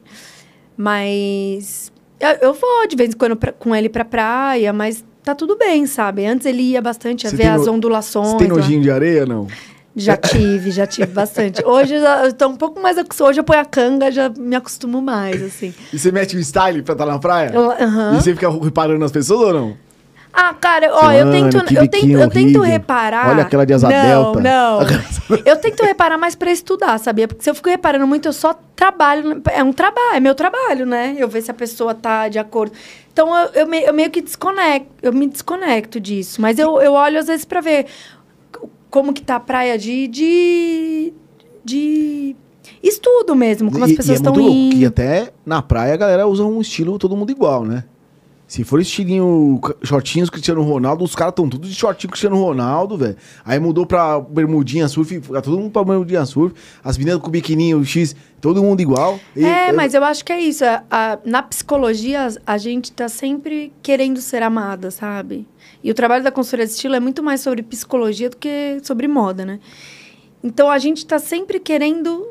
[0.78, 5.36] Mas eu, eu vou de vez em quando pra- com ele pra praia, mas tá
[5.36, 6.26] tudo bem, sabe?
[6.26, 8.30] Antes ele ia bastante a ver as no- ondulações.
[8.30, 8.56] Você tem lá.
[8.56, 9.46] nojinho de areia, não?
[9.96, 11.66] Já tive, já tive bastante.
[11.66, 13.32] Hoje eu eu tô um pouco mais acostumada.
[13.32, 15.74] Hoje eu ponho a canga, já me acostumo mais, assim.
[15.92, 17.52] E você mete o style pra estar na praia?
[17.54, 17.74] Eu-.
[18.14, 19.78] E você fica reparando nas pessoas ou não?
[20.32, 23.30] Ah, cara, ó, eu Mano, tento, que eu tento, eu tento reparar.
[23.30, 24.40] Olha aquela de asa não, delta.
[24.40, 24.80] Não,
[25.44, 27.28] Eu tento reparar mais pra estudar, sabia?
[27.28, 29.42] Porque se eu fico reparando muito, eu só trabalho.
[29.52, 31.16] É um trabalho, é meu trabalho, né?
[31.18, 32.74] Eu ver se a pessoa tá de acordo.
[33.12, 36.40] Então eu, eu, me- eu meio que desconecto, eu me desconecto disso.
[36.40, 37.88] Mas eu, eu olho às vezes pra ver
[38.90, 40.08] como que tá a praia de.
[40.08, 41.14] de,
[41.64, 42.36] de
[42.82, 44.88] estudo mesmo, como as E- pessoas e é estão que indo.
[44.88, 47.84] até na praia a galera usa um estilo todo mundo igual, né?
[48.50, 53.16] Se for estilinho shortinhos Cristiano Ronaldo, os caras estão tudo de shortinho Cristiano Ronaldo, velho.
[53.46, 56.56] Aí mudou pra bermudinha surf, todo mundo pra bermudinha surf.
[56.84, 59.20] As meninas com biquininho X, todo mundo igual.
[59.36, 60.66] E- É, mas eu acho que é isso.
[60.66, 65.48] a- a- na psicologia, a gente tá sempre querendo ser amada, sabe?
[65.84, 69.08] E o trabalho da consultoria de estilo é muito mais sobre psicologia do que sobre
[69.08, 69.60] moda, né?
[70.44, 72.30] Então, a gente tá sempre querendo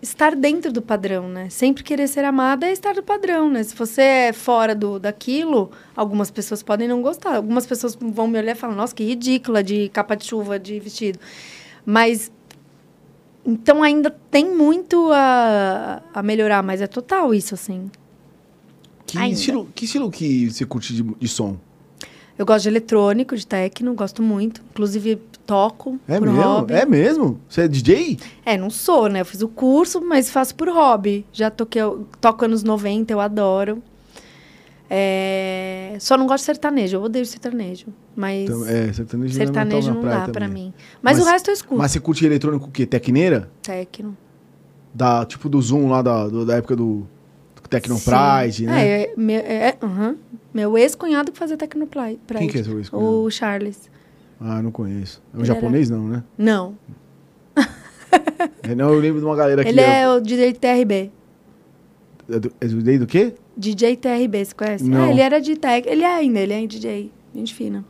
[0.00, 1.48] estar dentro do padrão, né?
[1.50, 3.62] Sempre querer ser amada é estar do padrão, né?
[3.62, 7.36] Se você é fora do, daquilo, algumas pessoas podem não gostar.
[7.36, 10.78] Algumas pessoas vão me olhar e falar, nossa, que ridícula de capa de chuva, de
[10.78, 11.18] vestido.
[11.84, 12.30] Mas
[13.44, 17.90] então ainda tem muito a, a melhorar, mas é total isso, assim.
[19.06, 19.34] Que ainda.
[19.34, 21.56] estilo, que estilo que você curte de, de som?
[22.38, 24.60] Eu gosto de eletrônico, de techno, gosto muito.
[24.70, 26.36] Inclusive, toco É mesmo?
[26.42, 26.74] hobby.
[26.74, 27.40] É mesmo?
[27.48, 28.18] Você é DJ?
[28.44, 29.22] É, não sou, né?
[29.22, 31.24] Eu fiz o curso, mas faço por hobby.
[31.32, 31.80] Já toquei,
[32.20, 33.82] toco anos 90, eu adoro.
[34.90, 37.86] É, Só não gosto de sertanejo, eu odeio sertanejo.
[38.14, 40.72] Mas Então, é, sertanejo, sertanejo na não praia dá pra mim.
[41.00, 41.76] Mas, Mas- o resto eu escuto.
[41.78, 42.84] Mas você curte eletrônico o quê?
[42.86, 43.50] Tecneira?
[43.62, 44.16] Techno.
[44.92, 47.06] Da, tipo do Zoom lá da, da época do
[47.70, 48.10] Tecno Sim.
[48.10, 48.86] Pride, né?
[48.88, 50.16] É, é, meu, é, aham.
[50.54, 52.18] meu ex-cunhado que fazia Tecnopride.
[52.38, 53.90] Quem que é seu ex O Charles.
[54.40, 55.22] Ah, não conheço.
[55.32, 56.24] É um Ele japonês, não, né?
[56.36, 56.76] Não.
[58.62, 61.10] É, não, eu lembro de uma galera que Ele é o DJ TRB.
[62.30, 63.34] É do, é do, do quê?
[63.56, 64.84] DJ TRB, você conhece?
[64.84, 65.06] Não.
[65.06, 65.88] É, ele era de tech.
[65.88, 67.10] Ele é ainda, ele é DJ.
[67.34, 67.84] Gente fina.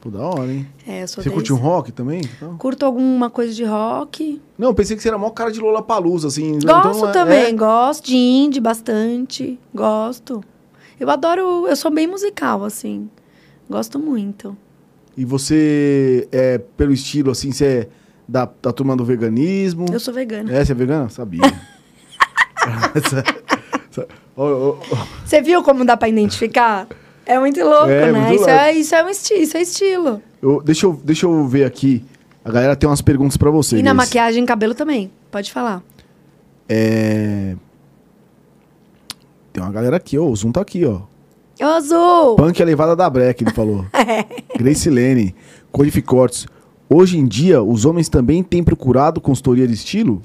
[0.00, 0.66] Pô, da hora, hein?
[0.86, 2.22] É, eu sou Você curte um rock também?
[2.40, 4.40] Não, Curto alguma coisa de rock.
[4.56, 6.52] não pensei que você era maior cara de Lola Palusa, assim.
[6.52, 6.66] Gosto
[6.98, 9.58] então, é- também, é- gosto de indie bastante.
[9.74, 10.42] Gosto.
[11.00, 13.10] Eu adoro, eu sou bem musical, assim.
[13.68, 14.56] Gosto muito.
[15.18, 17.88] E você, é, pelo estilo, assim, você é
[18.28, 19.86] da, da turma do veganismo?
[19.92, 20.52] Eu sou vegana.
[20.52, 21.08] É, você é vegana?
[21.08, 21.40] Sabia.
[25.24, 26.86] Você viu como dá pra identificar?
[27.26, 28.20] É muito louco, É, né?
[28.20, 28.50] muito isso, louco.
[28.50, 30.22] é, isso, é um esti isso é estilo.
[30.40, 32.04] Eu- deixa, eu, deixa eu ver aqui.
[32.44, 33.76] A galera tem umas perguntas pra você.
[33.78, 34.08] e na Grace.
[34.08, 35.10] maquiagem e cabelo também.
[35.30, 35.82] Pode falar.
[36.68, 37.56] É...
[39.52, 40.24] Tem uma galera aqui, ó.
[40.24, 41.00] O Zoom tá aqui, ó.
[41.60, 42.36] Ô, Azul!
[42.36, 43.84] Punk é levada da breca, ele falou.
[44.56, 45.34] Grace Lene,
[45.72, 46.46] Codife Cortes.
[46.88, 50.22] Hoje em dia, os homens também têm procurado consultoria de estilo?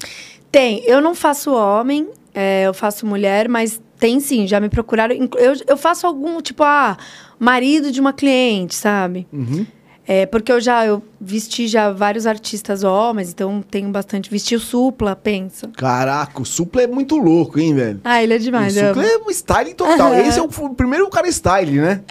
[0.52, 0.84] Tem.
[0.86, 5.16] Eu não faço homem, é, eu faço mulher, mas tem sim, já me procuraram.
[5.16, 6.98] Eu, eu faço algum, tipo, ah,
[7.40, 9.28] marido de uma cliente, sabe?
[9.34, 9.66] Uhum.
[10.06, 14.30] É, porque eu já eu vesti já vários artistas homens, então tenho bastante.
[14.30, 15.70] Vesti o Supla, pensa.
[15.78, 18.02] Caraca, o Supla é muito louco, hein, velho?
[18.04, 18.76] Ah, ele é demais.
[18.76, 20.14] o Supla é um style total.
[20.20, 22.02] Esse é o, o primeiro cara style, né?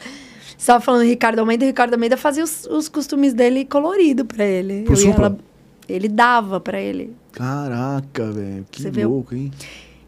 [0.56, 4.24] Você tava falando do Ricardo Almeida, o Ricardo Almeida fazia os, os costumes dele colorido
[4.24, 4.84] pra ele.
[4.84, 5.28] Pro Eu Supla?
[5.28, 5.36] lá-
[5.88, 7.14] ele dava pra ele.
[7.32, 8.64] Caraca, velho.
[8.70, 9.10] Que Você viu?
[9.10, 9.50] louco, hein?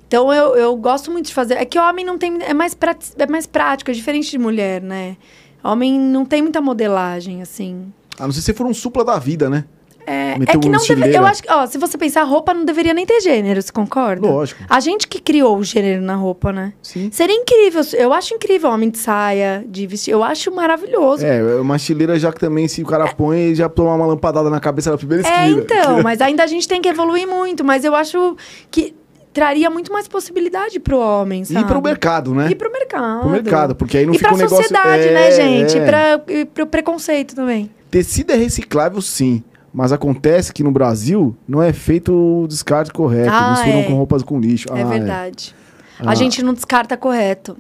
[0.09, 1.55] Então eu, eu gosto muito de fazer.
[1.55, 2.39] É que homem não tem.
[2.43, 5.17] É mais, prati- é mais prático, é diferente de mulher, né?
[5.65, 7.93] Homem não tem muita modelagem, assim.
[8.19, 9.65] A não ser se você for um Supla da vida, né?
[10.07, 11.17] É, é que não deve.
[11.17, 14.27] Eu acho que, ó, se você pensar, roupa não deveria nem ter gênero, você concorda?
[14.27, 14.63] Lógico.
[14.69, 16.75] A gente que criou o gênero na roupa, né?
[16.83, 17.09] Sim.
[17.11, 17.83] Seria incrível.
[17.95, 20.11] Eu acho incrível homem de saia, de vestir.
[20.11, 21.25] Eu acho maravilhoso.
[21.25, 24.51] É, uma estileira já que também, se o cara põe, ele já toma uma lampadada
[24.51, 25.63] na cabeça na primeira É, esquina.
[25.63, 27.65] então, mas ainda a gente tem que evoluir muito.
[27.65, 28.37] Mas eu acho
[28.71, 28.95] que
[29.35, 31.61] traria muito mais possibilidade pro homem, sabe?
[31.61, 32.49] E pro mercado, né?
[32.51, 33.21] E pro mercado.
[33.21, 34.57] Pro mercado, porque aí não e fica pra um negócio...
[34.65, 35.77] sociedade, é, né, gente?
[35.77, 35.83] é.
[35.83, 37.69] E, pra, e pro preconceito também.
[37.91, 39.43] Tecido é reciclável, sim.
[39.73, 43.31] mas acontece que no Brasil não é feito o descarte correto.
[43.33, 43.83] Ah, misturam é.
[43.83, 44.69] com roupas com lixo.
[44.73, 45.55] É Ah, verdade.
[46.01, 46.11] Ah.
[46.11, 47.57] A gente não descarta correto.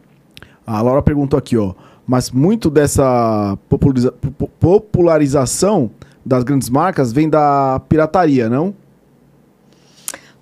[0.66, 1.74] A Laura perguntou aqui, ó.
[2.06, 5.90] Mas muito dessa populariza- po- popularização
[6.24, 8.74] das grandes marcas vem da pirataria, não?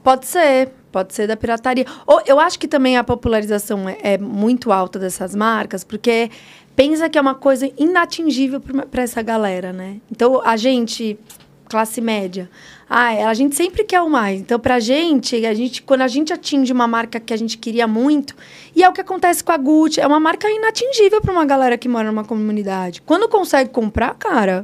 [0.03, 1.87] Pode ser, pode ser da pirataria.
[2.07, 6.31] Ou eu acho que também a popularização é, é muito alta dessas marcas, porque
[6.77, 9.97] pensa que é uma coisa inatingível para essa galera, né?
[10.11, 11.19] Então a gente,
[11.65, 12.51] classe média,
[12.89, 14.41] ah, a gente sempre quer o mais.
[14.41, 17.89] Então pra gente, a gente, quando a gente atinge uma marca que a gente queria
[17.89, 18.37] muito,
[18.77, 21.79] e é o que acontece com a Gucci, é uma marca inatingível para uma galera
[21.79, 23.01] que mora numa comunidade.
[23.03, 24.63] Quando consegue comprar, cara,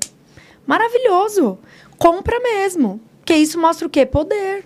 [0.67, 1.59] maravilhoso.
[1.99, 3.01] Compra mesmo.
[3.19, 4.07] Porque isso mostra o quê?
[4.07, 4.65] Poder.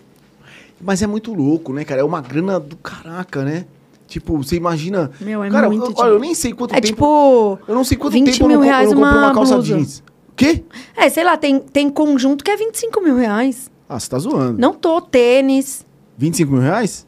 [0.83, 2.01] Mas é muito louco, né, cara?
[2.01, 3.67] É uma grana do caraca, né?
[4.09, 5.11] Tipo, você imagina.
[5.21, 6.15] Meu, é cara, muito eu, olha, dinheiro.
[6.17, 6.87] eu nem sei quanto É tempo.
[6.89, 7.59] tipo.
[7.69, 9.35] eu não sei quanto 20 tempo eu mil não, eu reais não compro uma uma
[9.35, 9.75] calça blusa.
[9.77, 10.03] jeans.
[10.37, 10.65] Quê?
[10.97, 13.71] É, sei lá, tem, tem conjunto que é 25 mil reais.
[13.89, 14.59] Ah, você tá zoando.
[14.59, 15.87] Não tô, tênis.
[16.19, 17.07] 25 mil reais?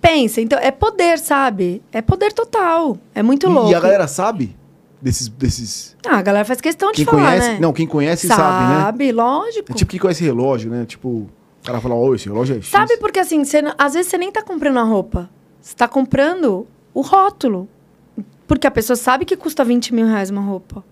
[0.00, 1.82] Pensa, então, é poder, sabe?
[1.92, 2.96] É poder total.
[3.14, 3.70] É muito E- louco.
[3.70, 4.56] E a galera sabe
[5.00, 5.28] desses.
[5.28, 5.96] desses...
[6.06, 7.48] Ah, a galera faz questão de Quem falar, conhece.
[7.52, 7.58] né?
[7.60, 8.80] Não, quem conhece sabe, né?
[8.82, 9.72] Sabe, lógico.
[9.72, 10.84] É tipo quem conhece relógio, né?
[10.84, 11.30] Tipo, o
[11.64, 12.68] cara fala, ó, esse relógio é X.
[12.68, 15.28] Sabe porque assim, você às vezes você nem tá comprando a roupa.
[15.60, 17.68] Você tá comprando o rótulo.
[18.46, 20.84] Porque a pessoa sabe que custa 20 mil reais uma roupa.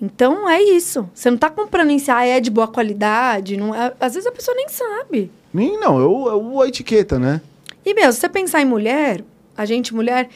[0.00, 1.08] Então é isso.
[1.14, 3.56] Você não tá comprando em si, ah, é de boa qualidade.
[3.56, 5.30] Não é- Às vezes a pessoa nem sabe.
[5.52, 6.04] Nem, não, é,
[6.36, 7.40] o, é a etiqueta, né?
[7.84, 9.24] E, meu, se você pensar em mulher,
[9.56, 10.28] a gente, mulher,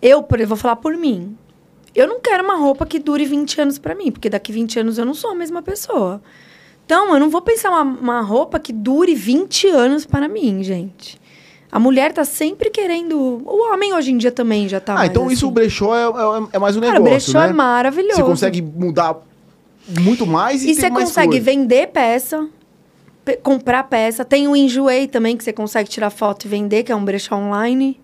[0.00, 1.36] eu, por exemplo, vou falar por mim.
[1.94, 4.98] Eu não quero uma roupa que dure 20 anos pra mim, porque daqui 20 anos
[4.98, 6.22] eu não sou a mesma pessoa.
[6.86, 11.20] Então, eu não vou pensar uma, uma roupa que dure 20 anos para mim, gente.
[11.70, 13.16] A mulher tá sempre querendo.
[13.46, 15.54] O homem hoje em dia também já tá ah, então isso o assim.
[15.54, 17.48] brechó é, é, é mais um Cara, negócio, brechó né?
[17.48, 18.16] é maravilhoso.
[18.16, 19.16] Você consegue mudar
[20.00, 21.44] muito mais e, E você consegue coisa.
[21.44, 22.46] vender peça,
[23.24, 24.22] pe- comprar peça.
[24.22, 27.36] Tem o Enjoei também, que você consegue tirar foto e vender, que é um brechó
[27.36, 27.98] online.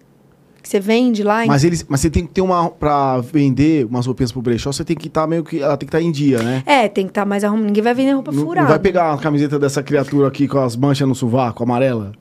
[0.63, 1.47] Que você vende lá.
[1.47, 2.69] Mas, eles, mas você tem que ter uma.
[2.69, 5.61] Pra vender umas roupinhas pro brechó, você tem que estar meio que.
[5.63, 6.63] Ela tem que estar em dia, né?
[6.67, 7.67] É, tem que estar mais arrumado.
[7.67, 8.63] Ninguém vai vender roupa Não, furada.
[8.63, 12.13] não vai pegar a camiseta dessa criatura aqui com as manchas no sovaco, amarela?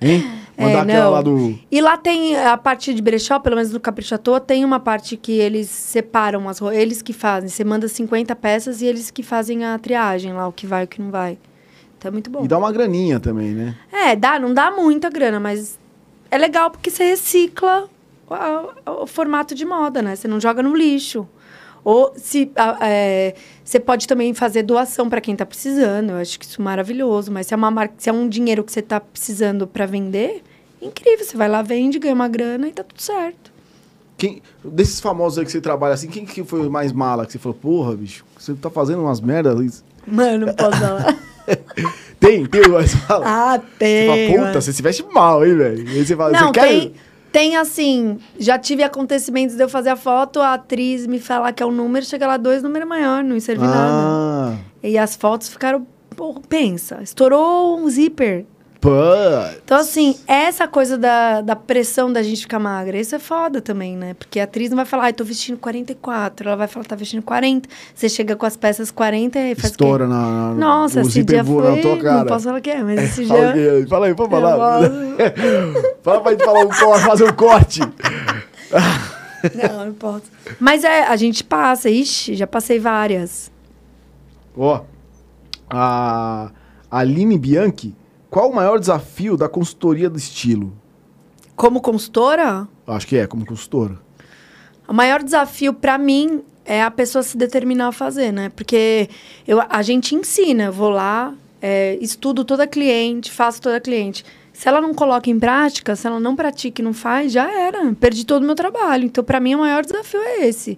[0.00, 0.24] Hein?
[0.56, 1.10] É, Mandar aquela não.
[1.10, 1.58] lá do.
[1.70, 4.78] E lá tem a parte de brechó, pelo menos no Capricho à Toa, tem uma
[4.78, 6.78] parte que eles separam as roupas.
[6.78, 7.48] Eles que fazem.
[7.48, 10.84] Você manda 50 peças e eles que fazem a triagem lá, o que vai e
[10.84, 11.38] o que não vai.
[11.98, 12.44] Então é muito bom.
[12.44, 13.74] E dá uma graninha também, né?
[13.92, 15.78] É, dá, não dá muita grana, mas
[16.34, 17.88] é legal porque você recicla
[18.28, 18.72] o, a-
[19.02, 20.16] o formato de moda, né?
[20.16, 21.26] Você não joga no lixo.
[21.84, 26.10] Ou se a- é, você pode também fazer doação para quem está precisando.
[26.10, 27.30] Eu acho que isso é maravilhoso.
[27.30, 30.42] Mas se é, uma marca, se é um dinheiro que você está precisando para vender,
[30.80, 31.24] incrível.
[31.24, 33.52] Você vai lá, vende, ganha uma grana e tá tudo certo.
[34.16, 37.26] Quem, desses famosos aí que você trabalha assim, quem que foi o mais mala?
[37.26, 39.84] Que você falou, porra, bicho, você tá fazendo umas merdas.
[40.06, 41.18] Mano, não posso falar.
[42.20, 43.24] Tem, tem o mais mala.
[43.26, 44.06] ah, você tem.
[44.08, 44.62] fala, puta, mano.
[44.62, 45.88] você se veste mal, hein, velho?
[45.90, 46.68] Aí você fala, Não, você quer.
[46.68, 46.94] tem,
[47.30, 51.62] tem assim, já tive acontecimentos de eu fazer a foto, a atriz me falar que
[51.62, 53.76] é um número, chega lá dois números maior, não serve nada.
[53.76, 55.86] Ah, E as fotos ficaram,
[56.16, 58.46] pô, pensa, estourou um zíper.
[59.64, 63.96] Então, assim, essa coisa da, da pressão da gente ficar magra, isso é foda também,
[63.96, 64.14] né?
[64.14, 66.48] Porque a atriz não vai falar, ai, tô vestindo 44.
[66.48, 67.68] Ela vai falar, tá vestindo 40.
[67.94, 69.70] Você chega com as peças 40 e faz?
[69.70, 70.54] Estoura na, na.
[70.54, 71.82] Nossa, esse dia foi...
[72.02, 73.86] Não posso falar o que é, mas esse dia...
[73.88, 74.80] Fala aí, pode falar.
[76.02, 77.80] Fala pra gente falar um, fazer um corte.
[79.54, 80.24] Não, não posso.
[80.58, 83.52] Mas é, a gente passa, ixi, já passei várias.
[84.56, 84.80] Ó,
[85.68, 86.50] a
[86.90, 87.94] Aline Bianchi,
[88.34, 90.76] qual o maior desafio da consultoria do estilo?
[91.54, 93.96] Como consultora, Acho que é, como consultora.
[94.88, 98.48] o maior desafio pra mim é a pessoa se determinar a fazer, né?
[98.48, 99.08] Porque
[99.46, 101.32] eu, a gente ensina, eu vou lá,
[101.62, 104.24] é, estudo toda cliente, faço toda cliente.
[104.52, 107.94] Se ela não coloca em prática, se ela não pratica e não faz, já era.
[107.94, 109.04] Perdi todo o meu trabalho.
[109.04, 110.76] Então, pra mim, o maior desafio é esse.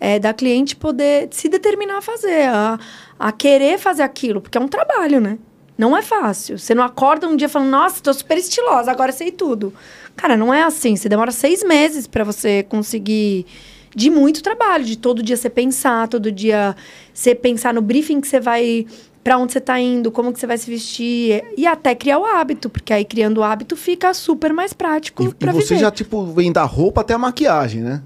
[0.00, 2.78] É da cliente poder se determinar a fazer, a,
[3.18, 5.38] a querer fazer aquilo, porque é um trabalho, né?
[5.76, 6.58] Não é fácil.
[6.58, 9.72] Você não acorda um dia falando, nossa, tô super estilosa, agora sei tudo.
[10.16, 10.94] Cara, não é assim.
[10.94, 13.44] Você demora seis meses para você conseguir
[13.94, 16.76] de muito trabalho, de todo dia você pensar, todo dia
[17.12, 18.86] você pensar no briefing que você vai,
[19.22, 22.24] para onde você tá indo, como que você vai se vestir e até criar o
[22.24, 25.78] hábito, porque aí criando o hábito fica super mais prático E, e você viver.
[25.78, 28.02] já, tipo, vem da roupa até a maquiagem, né?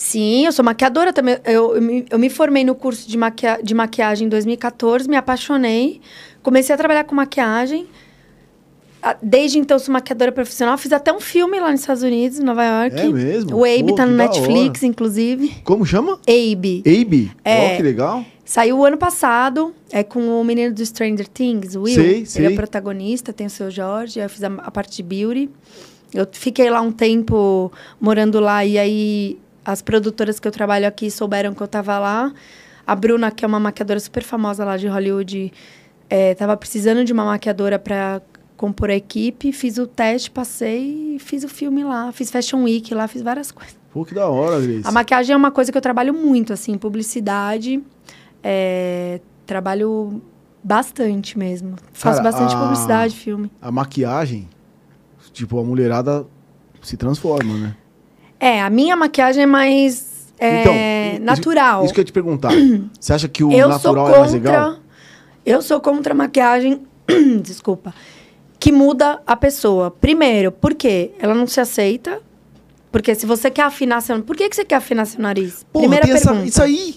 [0.00, 1.38] Sim, eu sou maquiadora também.
[1.44, 5.16] Eu, eu, me, eu me formei no curso de, maquia, de maquiagem em 2014, me
[5.16, 6.00] apaixonei,
[6.40, 7.84] comecei a trabalhar com maquiagem.
[9.02, 10.78] a- desde então sou maquiadora profissional.
[10.78, 12.96] Fiz até um filme lá nos Estados Unidos, em Nova York.
[12.96, 13.56] É mesmo?
[13.56, 15.56] O Abe Pô, tá no Netflix, inclusive.
[15.64, 16.20] Como chama?
[16.28, 16.82] Abe.
[16.86, 17.32] Abe?
[17.44, 17.72] É.
[17.74, 18.24] Ó, que legal.
[18.44, 21.94] Saiu o ano passado, é com o menino do Stranger Things, o Will.
[21.96, 22.46] Sei, Ele sei.
[22.46, 25.50] é o protagonista, tem o seu Jorge, eu fiz a, a parte de beauty.
[26.14, 27.70] Eu fiquei lá um tempo
[28.00, 29.38] morando lá e aí
[29.70, 32.32] as produtoras que eu trabalho aqui souberam que eu tava lá.
[32.86, 35.52] A Bruna, que é uma maquiadora super famosa lá de Hollywood,
[36.08, 38.22] é, tava precisando de uma maquiadora para
[38.56, 39.52] compor a equipe.
[39.52, 42.10] Fiz o teste, passei e fiz o filme lá.
[42.12, 43.76] Fiz Fashion Week lá, fiz várias coisas.
[43.92, 44.86] Pô, que da hora, Grace.
[44.88, 47.82] A maquiagem é uma coisa que eu trabalho muito, assim, publicidade.
[48.42, 50.22] é, trabalho
[50.64, 51.76] bastante mesmo.
[51.92, 53.50] Faço Cara, bastante a- publicidade, filme.
[53.60, 54.48] A maquiagem,
[55.32, 56.26] tipo, a mulherada
[56.82, 57.76] se transforma, né?
[58.40, 61.84] É, a minha maquiagem é mais é, Então, natural.
[61.84, 62.50] Isso que eu ia te perguntar.
[63.00, 64.16] Você acha que o eu sou natural contra.
[64.16, 64.76] é mais legal?
[65.44, 66.82] Eu sou contra a maquiagem.
[67.42, 67.92] desculpa.
[68.60, 69.90] Que muda a pessoa.
[69.90, 71.12] Primeiro, por quê?
[71.18, 72.20] Ela não se aceita.
[72.90, 74.20] Porque se você quer afinar seu...
[74.22, 75.64] Por que, que você quer afinar seu nariz?
[75.72, 76.48] Porra, Primeira tem essa- pergunta.
[76.48, 76.96] isso aí.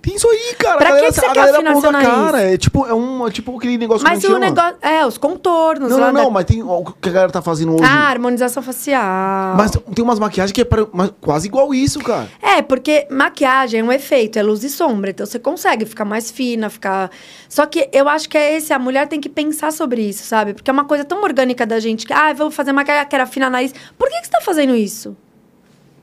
[0.00, 0.76] Tem isso aí, cara.
[0.78, 2.08] Pra a que galera, que você a quer galera afinar na nariz?
[2.08, 2.42] cara.
[2.42, 4.46] É tipo, é um, é tipo aquele negócio Mas que o não chama.
[4.50, 4.76] negócio...
[4.80, 7.74] É, os contornos Não, não, não, da- mas tem o que a galera tá fazendo
[7.74, 7.84] hoje.
[7.84, 9.56] Ah, harmonização facial.
[9.56, 12.28] mas tem umas maquiagens que é pra- mas quase igual isso, cara.
[12.40, 15.10] É, porque maquiagem é um efeito, é luz e sombra.
[15.10, 17.10] Então você consegue ficar mais fina, ficar.
[17.48, 20.54] Só que eu acho que é esse, a mulher tem que pensar sobre isso, sabe?
[20.54, 23.22] Porque é uma coisa tão orgânica da gente que, ah, eu vou fazer maquiagem, quero
[23.24, 23.74] afinar nariz.
[23.98, 25.16] Por que, que você tá fazendo isso?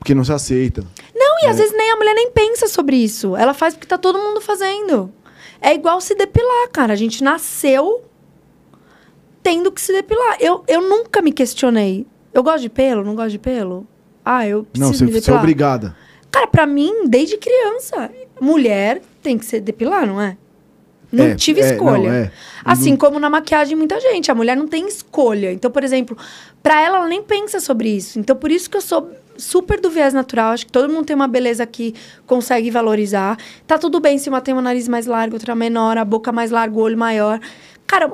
[0.06, 0.84] Porque não se aceita.
[1.12, 1.46] Não, É.
[1.46, 3.34] e às vezes nem a mulher nem pensa sobre isso.
[3.34, 5.12] Ela faz porque tá todo mundo fazendo.
[5.60, 6.92] É igual se depilar, cara.
[6.92, 8.04] A gente nasceu
[9.42, 10.36] tendo que se depilar.
[10.38, 12.06] Eu, eu nunca me questionei.
[12.32, 13.02] Eu gosto de pelo?
[13.02, 13.84] Não gosto de pelo?
[14.24, 15.40] Ah, eu preciso não, você, me você é depilar.
[15.40, 15.96] obrigada.
[16.30, 18.08] Cara, pra mim, desde criança,
[18.40, 20.36] mulher tem que se depilar, não é?
[21.10, 22.08] Não É, tive é, escolha.
[22.08, 22.32] não, é.
[22.64, 24.30] Assim como na maquiagem, muita gente.
[24.30, 25.52] A mulher não tem escolha.
[25.52, 26.16] Então, por exemplo,
[26.62, 28.20] pra ela, ela nem pensa sobre isso.
[28.20, 30.52] Então, por isso que eu sou super do viés natural.
[30.52, 31.94] Acho que todo mundo tem uma beleza que
[32.26, 33.36] consegue valorizar.
[33.66, 36.50] Tá tudo bem se uma tem um nariz mais largo, outra menor, a boca mais
[36.50, 37.40] larga, o olho maior.
[37.86, 38.10] Cara,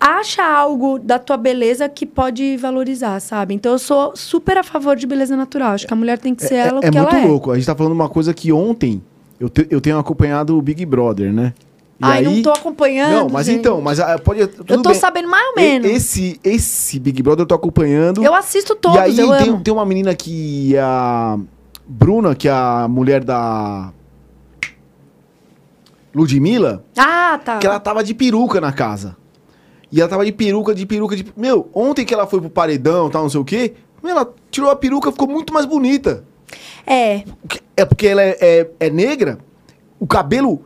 [0.00, 3.54] acha algo da tua beleza que pode valorizar, sabe?
[3.54, 5.72] Então, eu sou super a favor de beleza natural.
[5.72, 7.26] Acho que a mulher tem que ser ela o é que muito ela é.
[7.26, 7.50] louco.
[7.50, 9.02] A gente tá falando uma coisa que ontem
[9.40, 11.54] eu, te- eu tenho acompanhado o Big Brother, né?
[12.00, 12.24] E Ai, aí...
[12.24, 13.12] não tô acompanhando.
[13.12, 13.60] Não, mas gente.
[13.60, 14.40] então, mas ah, pode.
[14.40, 14.94] Eu tô bem.
[14.94, 15.88] sabendo mais ou menos.
[15.88, 18.24] Esse, esse Big Brother eu tô acompanhando.
[18.24, 19.60] Eu assisto todos, e aí eu tem, amo.
[19.62, 21.38] tem uma menina que é a
[21.86, 23.92] Bruna, que é a mulher da
[26.14, 27.58] Ludmilla, Ah, tá.
[27.58, 29.16] que ela tava de peruca na casa.
[29.90, 31.24] E ela tava de peruca, de peruca, de.
[31.36, 34.76] Meu, ontem que ela foi pro paredão, tal, não sei o quê, ela tirou a
[34.76, 36.24] peruca, ficou muito mais bonita.
[36.86, 37.24] É,
[37.76, 39.38] É porque ela é, é, é negra,
[39.98, 40.64] o cabelo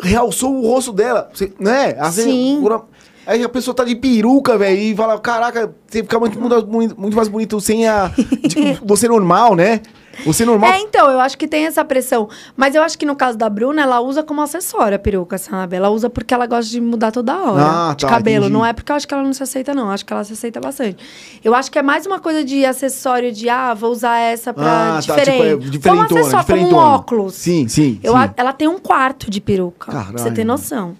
[0.00, 1.94] realçou o rosto dela, você- né?
[2.16, 2.60] Vezes, Sim.
[3.24, 7.00] Aí a pessoa tá de peruca, velho, e fala, caraca, você fica muito, muito, muito-
[7.00, 8.08] muito mais bonito sem a.
[8.08, 9.80] de- você normal, né?
[10.24, 10.70] Você normal.
[10.72, 12.28] É, então, eu acho que tem essa pressão.
[12.56, 15.76] Mas eu acho que no caso da Bruna, ela usa como acessório a peruca, sabe?
[15.76, 18.44] Ela usa porque ela gosta de mudar toda hora Ah, de tá, cabelo.
[18.46, 18.52] entendi.
[18.52, 19.84] Não é porque eu acho que ela não se aceita, não.
[19.86, 20.96] Eu acho que ela se aceita bastante.
[21.42, 24.64] Eu acho que é mais uma coisa de acessório de, ah, vou usar essa pra
[24.64, 25.70] Ah, tá, diferente.
[25.70, 27.34] tipo, é como acessório, como um óculos.
[27.34, 28.00] Sim, sim.
[28.02, 28.30] Eu sim.
[28.36, 29.90] ela tem um quarto de peruca.
[29.90, 30.34] pra você Caralho.
[30.34, 30.96] ter noção.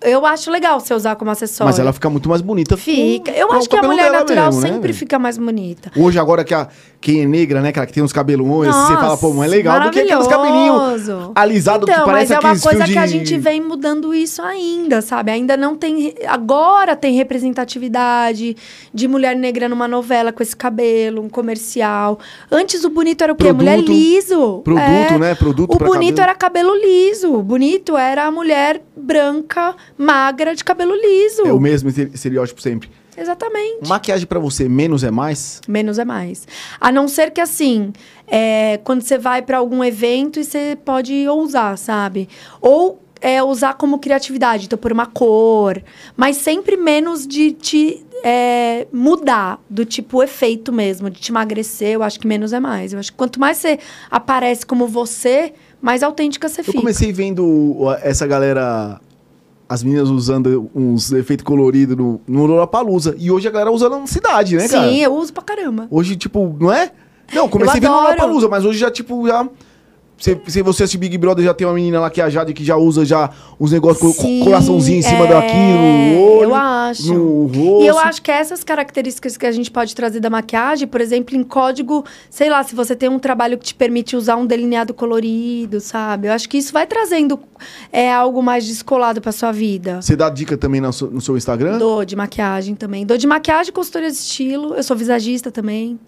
[0.00, 1.70] Eu acho legal você usar como acessório.
[1.70, 2.76] Mas ela fica muito mais bonita.
[2.76, 3.30] Fica.
[3.32, 4.94] Eu acho que a mulher natural mesmo, né, sempre velho?
[4.94, 5.90] fica mais bonita.
[5.96, 6.68] Hoje, agora que a,
[7.00, 9.80] quem é negra, né, cara, que tem uns cabelões, você fala, pô, mas é legal
[9.80, 13.06] do que aqueles cabelinhos alisados Então, que mas parece é uma coisa fios que a
[13.06, 15.30] de- gente vem mudando isso ainda, sabe?
[15.30, 16.14] Ainda não tem.
[16.26, 18.56] Agora tem representatividade
[18.92, 22.18] de mulher negra numa novela com esse cabelo, um comercial.
[22.50, 23.44] Antes o bonito era o quê?
[23.44, 23.56] Produto.
[23.64, 24.58] mulher liso.
[24.64, 25.18] Produto, É.
[25.18, 25.34] né?
[25.34, 26.20] Produto O bonito cabelo.
[26.22, 27.34] era cabelo liso.
[27.34, 31.46] O bonito era a mulher branca, magra, de cabelo liso.
[31.46, 32.90] É o mesmo estere- estereótipo sempre.
[33.16, 33.86] Exatamente.
[33.88, 35.60] Maquiagem pra você, menos é mais?
[35.68, 36.46] Menos é mais.
[36.80, 37.92] A não ser que assim,
[38.26, 42.28] é, quando você vai para algum evento e você pode ousar, sabe?
[42.60, 45.82] Ou é, usar como criatividade, então por uma cor,
[46.16, 52.02] mas sempre menos de te é, mudar, do tipo efeito mesmo, de te emagrecer, eu
[52.02, 52.94] acho que menos é mais.
[52.94, 53.78] Eu acho que quanto mais você
[54.10, 55.52] aparece como você,
[55.82, 56.78] mais autêntica você Eu fica.
[56.78, 58.98] comecei vendo essa galera,
[59.70, 63.14] as meninas usando uns efeitos coloridos no, no Lollapalooza.
[63.16, 64.88] E hoje a galera usa na cidade, né, cara?
[64.88, 65.86] Sim, eu uso pra caramba.
[65.88, 66.90] Hoje, tipo, não é?
[67.32, 68.08] Não, comecei vendo no adoro.
[68.10, 69.48] Lollapalooza, mas hoje já, tipo, já
[70.20, 72.52] Se, se você assistir Big Brother, já tem uma menina lá que é a Jade
[72.52, 76.54] que já usa já os negócios com coraçãozinho em cima é, daquilo, no olho, eu
[76.54, 77.14] acho.
[77.14, 77.82] no rosto.
[77.82, 81.34] E eu acho que essas características que a gente pode trazer da maquiagem, por exemplo,
[81.34, 84.92] em código, sei lá, se você tem um trabalho que te permite usar um delineado
[84.92, 86.28] colorido, sabe?
[86.28, 87.40] Eu acho que isso vai trazendo
[87.90, 90.02] é, algo mais descolado pra sua vida.
[90.02, 91.78] Você dá dica também no seu, no seu Instagram?
[91.78, 93.06] Dou de maquiagem também.
[93.06, 94.74] Dou de maquiagem, consultoria de estilo.
[94.74, 95.98] Eu sou visagista também.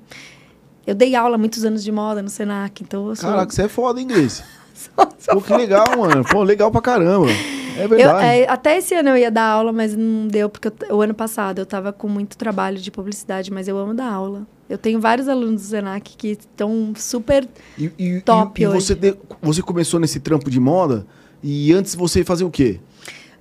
[0.86, 3.30] Eu dei aula muitos anos de moda no Senac, então eu sou...
[3.30, 4.42] Caraca, você é foda, hein, Grace?
[4.74, 6.24] sou- sou Pô, que legal, mano.
[6.24, 7.28] Pô, legal pra caramba.
[7.76, 8.24] É Eu, verdade.
[8.26, 11.14] é, até esse ano eu ia dar aula, mas não deu, porque eu- o ano
[11.14, 14.42] passado eu tava com muito trabalho de publicidade, mas eu amo dar aula.
[14.68, 17.46] Eu tenho vários alunos do Senac que estão super.
[17.78, 18.80] E, e- top e- e hoje.
[18.86, 21.06] você, de- você começou nesse trampo de moda
[21.42, 22.80] e antes você fazia o quê?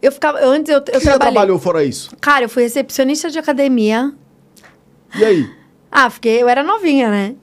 [0.02, 0.40] Eu ficava.
[0.40, 1.34] eu- Antes eu, eu que você já trabalhei.
[1.34, 2.16] trabalhou fora isso?
[2.22, 4.14] Cara, eu fui recepcionista de academia.
[5.16, 5.50] E aí?
[5.92, 6.42] Ah, fiquei.
[6.42, 7.36] Eu era novinha, né?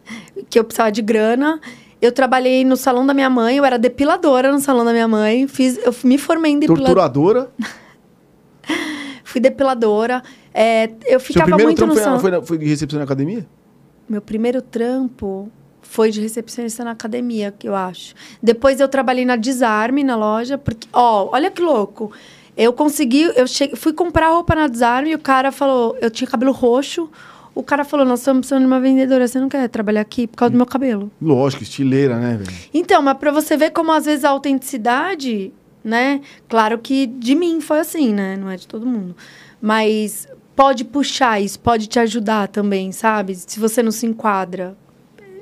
[0.49, 1.61] Que eu precisava de grana.
[2.01, 5.46] Eu trabalhei no salão da minha mãe, eu era depiladora no salão da minha mãe.
[5.49, 6.94] Fiz, eu me formei em depiladora.
[6.94, 7.51] Torturadora?
[9.24, 10.22] Fui depiladora.
[10.55, 12.20] É, eu Seu ficava primeiro muito trampo no foi, salão.
[12.20, 13.46] foi, na- foi de recepção na academia?
[14.09, 15.51] Meu primeiro trampo
[15.82, 18.14] foi de recepcionista na academia, que eu acho.
[18.42, 22.11] Depois eu trabalhei na Desarme, na loja, porque, ó, olha que louco.
[22.57, 26.28] Eu consegui, eu cheguei, fui comprar roupa na Desarme e o cara falou, eu tinha
[26.28, 27.09] cabelo roxo.
[27.59, 30.36] O cara falou, nós estamos precisando de uma vendedora, você não quer trabalhar aqui por
[30.36, 31.11] causa do meu cabelo?
[31.20, 32.56] Lógico, estileira, né, velho?
[32.72, 35.52] Então, mas pra você ver como às vezes a autenticidade,
[35.82, 36.20] né?
[36.48, 38.36] Claro que de mim foi assim, né?
[38.36, 39.16] Não é de todo mundo.
[39.61, 43.34] Mas pode puxar isso, pode te ajudar também, sabe?
[43.34, 44.76] Se você não se enquadra.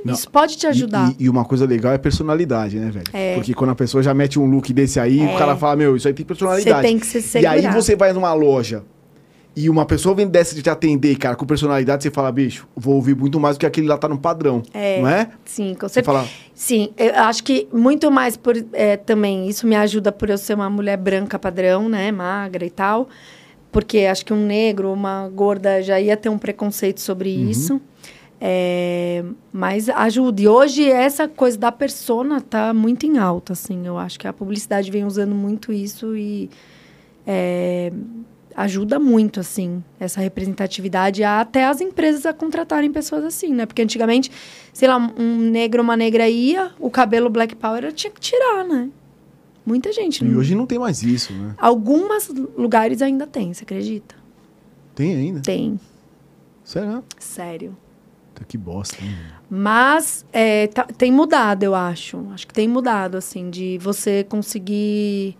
[0.04, 0.14] Não.
[0.14, 1.10] Isso pode te ajudar.
[1.18, 3.06] E, e- e uma coisa legal é personalidade, né, velho?
[3.12, 3.34] É.
[3.34, 6.08] Porque quando a pessoa já mete um look desse aí, o cara fala, meu, isso
[6.08, 6.76] aí tem personalidade.
[6.80, 7.50] Você tem que se E segurar.
[7.52, 8.84] aí você vai numa loja
[9.56, 12.94] e uma pessoa vem dessa de te atender, cara, com personalidade, você fala, bicho, vou
[12.96, 14.62] ouvir muito mais do que aquele lá tá no padrão.
[14.74, 15.00] É.
[15.00, 15.30] Não é?
[15.46, 16.04] Sim, com certeza.
[16.04, 20.36] fala, Sim, eu acho que muito mais por é, também isso me ajuda por eu
[20.36, 23.08] ser uma mulher branca padrão, né, magra e tal,
[23.72, 27.50] porque acho que um negro, uma gorda já ia ter um preconceito sobre Uhum.
[27.50, 27.80] isso.
[28.38, 30.42] É, mas ajuda.
[30.42, 33.86] E hoje essa coisa da persona tá muito em alta, assim.
[33.86, 36.50] Eu acho que a publicidade vem usando muito isso e
[37.26, 37.90] é,
[38.56, 43.66] ajuda muito, assim, essa representatividade, a- até as empresas a contratarem pessoas assim, né?
[43.66, 44.30] Porque antigamente,
[44.72, 48.88] sei lá, um negro, uma negra ia, o cabelo Black Power tinha que tirar, né?
[49.64, 50.20] Muita gente.
[50.22, 51.54] e não- hoje não tem mais isso, né?
[51.58, 54.14] Alguns lugares ainda tem, você acredita?
[54.94, 55.40] Tem ainda.
[55.40, 57.02] Tem, né?
[57.18, 57.76] sério.
[58.48, 59.14] Que bosta, hein?
[59.50, 62.22] Mas é, tá- tem mudado, eu acho.
[62.34, 65.36] Acho que tem mudado, assim, de você conseguir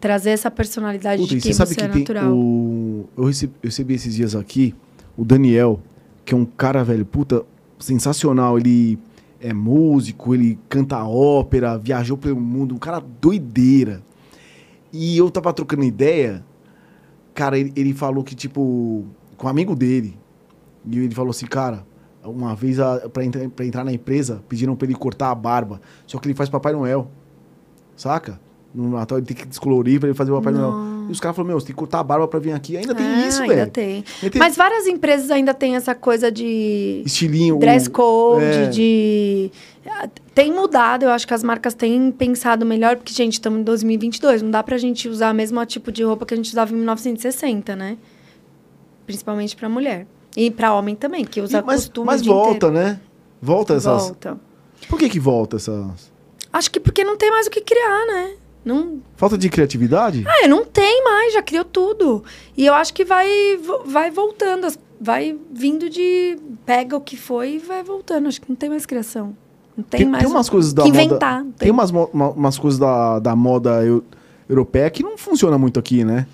[0.00, 2.32] trazer essa personalidade Puta, de quem você sabe você que é tem natural.
[2.32, 3.08] o...
[3.16, 4.74] Eu recebi, eu recebi esses dias aqui
[5.16, 5.80] o Daniel,
[6.24, 7.44] que é um cara, velho, puta,
[7.78, 8.58] sensacional.
[8.58, 8.98] Ele
[9.40, 14.02] é músico, ele canta ópera, viajou pelo mundo, um cara doideira.
[14.92, 16.44] E eu tava trocando ideia,
[17.34, 19.04] cara, ele, ele falou que, tipo,
[19.36, 20.16] com um amigo dele,
[20.86, 21.86] e ele falou assim, cara,
[22.24, 25.80] uma vez a, pra, entrar, pra entrar na empresa, pediram pra ele cortar a barba,
[26.06, 27.10] só que ele faz Papai Noel,
[27.96, 28.40] saca?
[28.74, 31.06] No Natal ele tem que descolorir pra ele fazer o Papai Noel.
[31.08, 32.76] E os caras falaram, meu, você tem que cortar a barba pra vir aqui.
[32.76, 33.70] Ainda tem Ah, isso, velho.
[33.70, 34.04] tem.
[34.22, 37.58] Ainda tem Mas várias empresas ainda têm essa coisa de estilinho.
[37.58, 38.66] dress code, é.
[38.68, 39.50] de...
[40.34, 44.42] Tem mudado, eu acho que as marcas têm pensado melhor, porque, gente, estamos em 2022,
[44.42, 46.76] não dá pra gente usar o mesmo tipo de roupa que a gente usava em
[46.76, 47.96] 1960, né?
[49.06, 50.06] Principalmente pra mulher.
[50.36, 52.74] E pra homem também, que usa E- mas costume mas volta, inteiro.
[52.74, 53.00] né?
[53.40, 54.02] Volta essas.
[54.02, 54.38] Volta.
[54.88, 56.12] Por que que volta essas.
[56.52, 58.32] Acho que porque não tem mais o que criar, né?
[58.68, 60.26] Não, Falta de criatividade?
[60.42, 62.22] É, não tem mais, já criou tudo.
[62.54, 63.26] E eu acho que vai,
[63.86, 64.68] vai voltando,
[65.00, 66.36] vai vindo de.
[66.66, 68.28] Pega o que foi e vai voltando.
[68.28, 69.34] Acho que não tem mais criação.
[69.74, 71.02] Não tem, mais umas o coisas da moda.
[71.02, 71.42] inventar.
[71.42, 74.04] não Tem, umas, uma- umas coisas da, da moda eu-
[74.46, 76.26] europeia que não funciona muito aqui, né?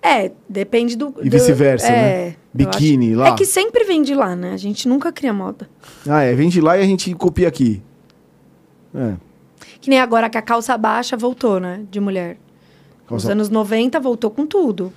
[0.00, 1.12] É, depende do.
[1.22, 1.90] E vice-versa, é,
[2.30, 2.36] né?
[2.54, 3.28] Biquíni lá.
[3.28, 4.54] É que sempre vem de lá, né?
[4.54, 5.68] A gente nunca cria moda.
[6.08, 6.34] Ah, é.
[6.34, 7.82] Vem de lá e a gente copia aqui.
[8.94, 9.14] É.
[9.86, 11.84] Que nem agora que a calça baixa voltou, né?
[11.88, 12.38] De mulher.
[13.08, 14.92] Nos Calça- anos 90 voltou com tudo.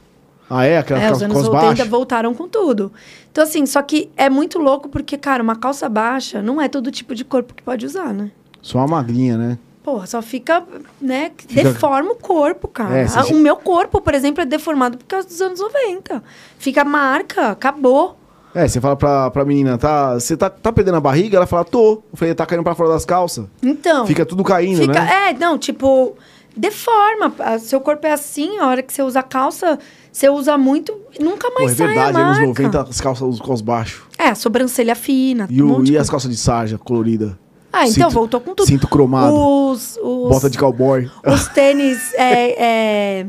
[0.50, 0.80] Ah, é?
[0.80, 1.88] Aquela É, os anos cos 80 baixas?
[1.88, 2.92] voltaram com tudo.
[3.32, 6.90] Então, assim, só que é muito louco porque, cara, uma calça baixa não é todo
[6.90, 8.32] tipo de corpo que pode usar, né?
[8.64, 9.60] Só uma magrinha, né?
[9.84, 10.64] Porra, só fica,
[11.00, 11.30] né?
[11.38, 12.98] Fica- Deforma o corpo, cara.
[12.98, 16.24] É, O meu corpo, por exemplo, é deformado por causa dos anos 90.
[16.58, 18.18] Fica marca, acabou.
[18.54, 21.38] É, você fala pra, pra menina, tá, você tá, tá perdendo a barriga?
[21.38, 22.02] Ela fala, tô.
[22.12, 23.46] Eu falei, tá caindo pra fora das calças.
[23.62, 24.06] Então.
[24.08, 25.30] Fica tudo caindo, fica- né?
[25.30, 26.16] É, não, tipo,
[26.58, 27.32] deforma.
[27.60, 29.78] Seu corpo é assim, a hora que você usa calça,
[30.12, 32.48] você usa muito, nunca Pô, mais é sai verdade, a anos marca.
[32.64, 34.02] 90 as calças os cos baixos.
[34.18, 35.48] É, a sobrancelha fina.
[35.50, 37.38] E, um o, e as calças de sarja colorida?
[37.72, 38.66] Ah, então Cinto- voltou com tudo.
[38.68, 39.32] Cinto cromado.
[39.32, 41.08] Os, os, Bota de cowboy.
[41.24, 42.56] os tênis, é,
[43.22, 43.26] é,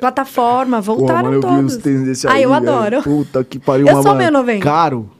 [0.00, 1.76] plataforma, Pô, voltaram mano, eu vi todos.
[1.76, 2.42] uns tênis desse Ah, aí.
[2.42, 2.68] eu velho.
[2.70, 3.02] adoro.
[3.02, 3.86] Puta que pariu.
[3.88, 4.62] Eu sou meio 90.
[4.64, 5.10] Caro.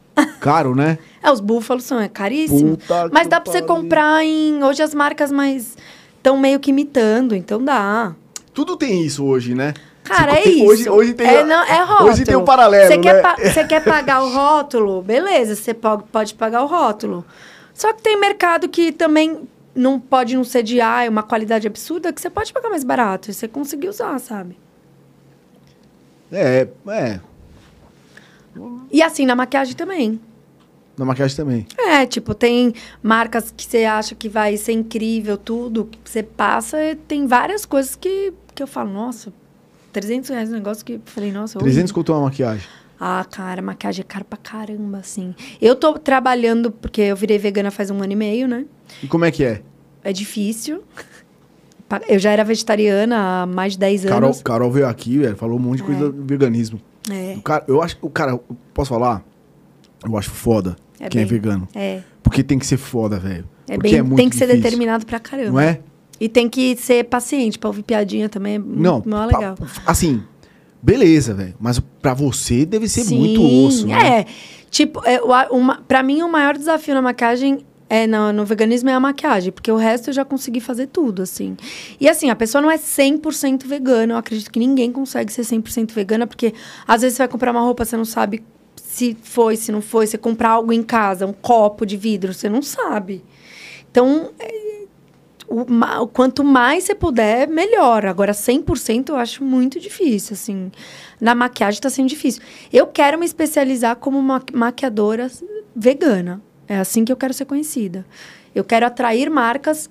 [0.41, 0.99] Caro, né?
[1.27, 2.77] É, os búfalos são é caríssimo.
[2.77, 3.75] Puta Mas dá pra você pariu.
[3.75, 4.63] comprar em.
[4.63, 5.77] Hoje as marcas mais.
[6.19, 8.15] estão meio que imitando, então dá.
[8.55, 9.75] Tudo tem isso hoje, né?
[10.05, 10.67] Cara, Você é tem- isso.
[10.71, 12.11] Hoje, hoje tem, é, não, é rótulo.
[12.11, 13.03] Hoje tem um paralelo, Você né?
[13.03, 13.23] quer,
[13.53, 15.03] você quer pagar o rótulo?
[15.03, 17.25] Beleza, você po- pode pagar o rótulo.
[17.75, 19.41] Só que tem mercado que também
[19.75, 22.85] não pode não ser de ah, é uma qualidade absurda, que você pode pagar mais
[22.85, 23.33] barato.
[23.33, 24.57] E você conseguir usar, sabe?
[26.33, 27.21] É, é.
[28.91, 30.21] E assim, na maquiagem também.
[30.97, 31.67] Na maquiagem também.
[31.79, 32.73] É, tipo, tem
[33.03, 37.67] marcas que você acha que vai ser incrível, tudo, que você passa, e tem várias
[37.67, 39.33] coisas que, que eu falo, nossa,
[39.93, 41.95] 300 reais um negócio que eu falei, nossa, 300 horrível.
[41.95, 42.67] conto uma maquiagem.
[42.99, 45.35] Ah, cara, maquiagem é caro pra caramba, assim.
[45.61, 48.65] Eu tô trabalhando, porque eu virei vegana faz um ano e meio, né?
[49.03, 49.63] E como é que é?
[50.03, 50.83] É difícil.
[52.09, 54.43] Eu já era vegetariana há mais de 10 Carol, anos.
[54.43, 56.81] Carol veio aqui, velho, falou um monte de coisa do veganismo.
[57.11, 58.39] É, O cara, eu acho, o cara,
[58.75, 59.23] posso falar?
[60.05, 61.69] Eu acho foda É quem é bem- vegano.
[61.75, 62.01] é.
[62.23, 63.45] Porque tem que ser foda, velho.
[63.69, 64.63] É Porque bem, é muito tem que ser difícil.
[64.65, 65.51] determinado pra caramba.
[65.53, 65.79] Não é?
[66.21, 68.57] E tem que ser paciente pra ouvir piadinha também.
[68.57, 69.03] É Não.
[69.07, 69.55] Não é pa- legal.
[69.87, 70.23] Assim,
[70.83, 71.55] beleza, velho.
[71.61, 74.21] Mas pra você deve ser Sim, muito osso, né?
[74.21, 74.27] É.
[74.71, 75.21] Tipo, é,
[75.53, 79.53] uma, pra mim, o maior desafio na maquiagem é no, no veganismo é a maquiagem,
[79.53, 81.57] porque o resto eu já consegui fazer tudo, assim.
[82.01, 84.15] E assim, a pessoa não é 100% vegana.
[84.15, 86.53] Eu acredito que ninguém consegue ser 100% vegana, porque
[86.87, 90.07] às vezes você vai comprar uma roupa, você não sabe se foi, se não foi.
[90.07, 93.25] Você comprar algo em casa, um copo de vidro, você não sabe.
[93.91, 94.85] Então, é,
[95.49, 95.61] o,
[96.03, 98.05] o quanto mais você puder, melhor.
[98.05, 100.73] Agora, 100% eu acho muito difícil, assim.
[101.21, 102.43] Na maquiagem tá sendo difícil.
[102.73, 105.31] Eu quero me especializar como ma maquiadora
[105.75, 106.43] vegana.
[106.69, 108.05] É assim que eu quero ser conhecida.
[108.55, 109.89] Eu quero atrair marcas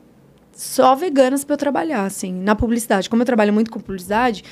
[0.56, 3.10] só veganas para eu trabalhar, assim, na publicidade.
[3.10, 4.44] Como eu trabalho muito com publicidade,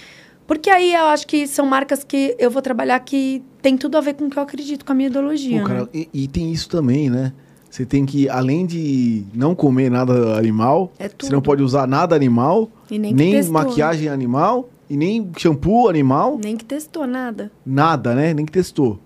[0.45, 4.01] porque aí eu acho que são marcas que eu vou trabalhar que tem tudo a
[4.01, 5.61] ver com o que eu acredito, com a minha ideologia.
[5.61, 5.73] Pô, né?
[5.75, 7.31] cara, e, e tem isso também, né?
[7.69, 12.15] Você tem que, além de não comer nada animal, É você não pode usar nada
[12.15, 13.63] animal, E nem nem, testou, né?
[13.65, 17.51] maquiagem animal, e nem shampoo animal, Nem que testou nada.
[17.65, 18.31] nada, né?
[18.33, 18.99] Nem que testou.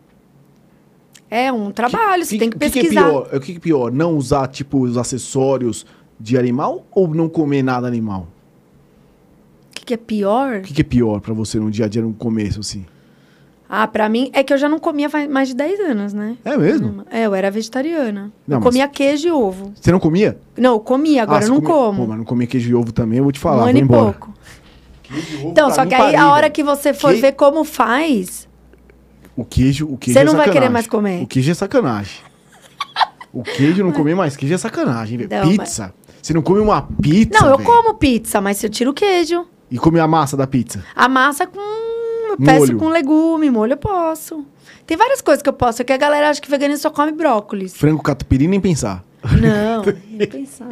[1.30, 3.02] É um trabalho, você tem que o que, pesquisar.
[3.02, 3.30] é pior?
[3.36, 3.92] O que, que é pior?
[3.92, 5.86] Não usar, tipo, os acessórios
[6.20, 8.28] de animal ou não comer nada animal?
[9.72, 10.58] O que, que é pior?
[10.58, 12.86] O que, que é pior pra você no dia a dia, no começo, assim?
[13.70, 16.38] Ah, pra mim, é que eu já não comia faz mais de 10 anos, né?
[16.46, 17.04] É mesmo?
[17.12, 18.32] É, eu era vegetariana.
[18.48, 19.74] Não, eu mas- comia queijo e ovo.
[19.76, 20.38] Você não comia?
[20.58, 22.02] Não, eu comia, agora Ah, eu você não comia- como.
[22.04, 23.78] Pô, mas não comia queijo e ovo também, eu vou te falar, um vou ano
[23.78, 24.14] e embora.
[24.14, 24.34] pouco.
[25.04, 27.14] Queijo e ovo Então, pra só mim que aí, parei, a hora que você for
[27.14, 28.47] Que- ver como faz,
[29.38, 31.22] O queijo, o queijo Você é não vai querer mais comer.
[31.22, 32.22] O queijo é sacanagem.
[33.32, 35.30] O queijo não comer mais queijo é sacanagem, velho.
[35.30, 35.94] Não, Pizza.
[36.20, 39.46] Você não come uma pizza, Não, eu como pizza, mas eu tiro o queijo.
[39.70, 40.84] E come a massa da pizza.
[40.96, 41.60] A massa com.
[41.60, 42.78] Eu peço Molho.
[42.78, 44.46] com legume, molho eu posso.
[44.86, 45.82] Tem várias coisas que eu posso.
[45.82, 47.78] É que a galera acha que veganismo só come brócolis.
[47.78, 49.06] Frango catupiry nem pensar.
[49.40, 50.68] Não, nem pensar.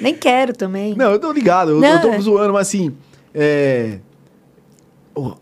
[0.00, 0.96] Nem quero também.
[0.96, 1.70] Não, eu tô ligado.
[1.70, 2.20] Eu, eu tô é.
[2.20, 2.94] zoando, mas assim...
[3.34, 3.98] É...
[5.14, 5.34] Oh,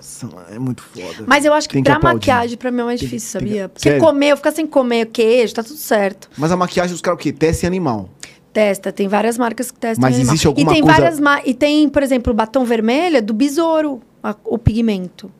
[0.00, 1.24] nossa, é muito foda.
[1.26, 2.28] Mas eu acho que Tem que pra aplaudir.
[2.28, 3.68] maquiagem, pra mim, é mais Tem- difícil, tem que- sabia?
[3.68, 4.04] Porque Sério?
[4.04, 6.28] comer, eu ficar sem comer queijo, tá tudo certo.
[6.38, 7.32] Mas a maquiagem, os caras o quê?
[7.32, 8.08] Teste animal.
[8.52, 10.32] Testa, tem várias marcas que testam Mas animal.
[10.34, 13.20] existe alguma e tem coisa- várias ma- E tem, por exemplo, o batom vermelho é
[13.20, 15.30] do besouro, a- o pigmento.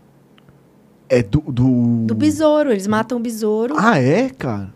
[1.08, 1.40] É do...
[1.40, 3.74] Do, Do besouro, eles matam o besouro.
[3.76, 4.72] Ah, é, cara?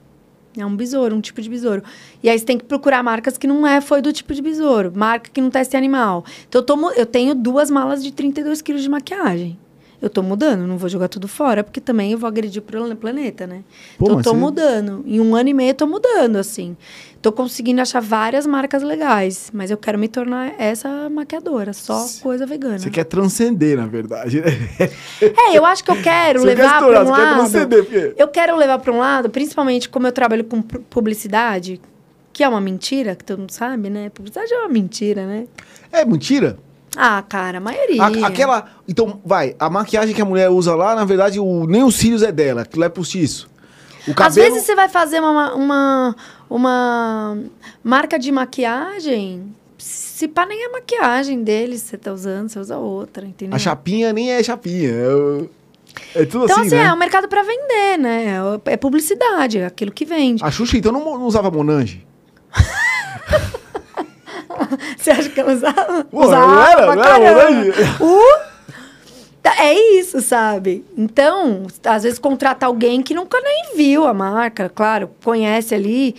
[0.56, 1.82] É um besouro, um tipo de besouro.
[2.22, 4.92] E aí você tem que procurar marcas que não é, foi do tipo de besouro.
[4.94, 6.24] Marca que não testa em animal.
[6.48, 9.58] Então eu, tô mu- eu tenho duas malas de 32 quilos de maquiagem.
[10.04, 12.94] Eu tô mudando, não vou jogar tudo fora, porque também eu vou agredir o plan-
[12.94, 13.62] planeta, né?
[13.98, 15.02] Pô, então eu tô você- mudando.
[15.06, 16.76] Em um ano e meio eu tô mudando, assim.
[17.22, 22.22] Tô conseguindo achar várias marcas legais, mas eu quero me tornar essa maquiadora, só Cê-
[22.22, 22.78] coisa vegana.
[22.78, 24.42] Você quer transcender, na verdade.
[24.42, 24.46] né?
[25.48, 27.34] É, eu acho que eu quero Você levar para um você quer lado.
[27.38, 28.14] transcender, porque...
[28.18, 31.80] Eu quero levar para um lado, principalmente como eu trabalho com pu- publicidade,
[32.30, 34.10] que é uma mentira, que todo mundo sabe, né?
[34.10, 35.46] Publicidade é uma mentira, né?
[35.90, 36.58] É mentira?
[36.96, 38.02] Ah, cara, a maioria.
[38.02, 38.66] A- aquela.
[38.86, 42.22] Então, vai, a maquiagem que a mulher usa lá, na verdade, o, nem os cílios
[42.22, 43.48] é dela, aquilo é postiço.
[44.06, 44.28] O cabelo.
[44.28, 46.16] Às vezes você vai fazer uma, uma,
[46.48, 47.38] uma
[47.82, 53.24] marca de maquiagem, se pá, nem é maquiagem deles você tá usando, você usa outra,
[53.26, 53.56] entendeu?
[53.56, 54.90] A chapinha nem é chapinha.
[56.14, 56.84] É, é tudo Então, assim, assim, né?
[56.84, 58.34] é um mercado para vender, né?
[58.66, 60.44] É publicidade, é aquilo que vende.
[60.44, 62.06] A Xuxa, então, não, não usava Monange?
[64.96, 66.04] Você acha que ela usava?
[66.04, 66.82] Pô, usava era?
[66.82, 67.72] pra era caramba.
[69.42, 70.84] Tá, É isso, sabe?
[70.96, 76.16] Então, às vezes contrata alguém que nunca nem viu a marca, claro, conhece ali.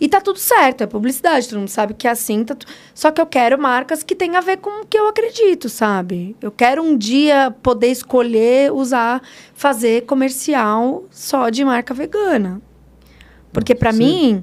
[0.00, 2.44] E tá tudo certo, é publicidade, todo mundo sabe que é assim.
[2.44, 2.66] Tá tu...
[2.94, 6.36] Só que eu quero marcas que tenham a ver com o que eu acredito, sabe?
[6.40, 9.20] Eu quero um dia poder escolher usar,
[9.54, 12.62] fazer comercial só de marca vegana.
[13.52, 14.42] Porque para mim,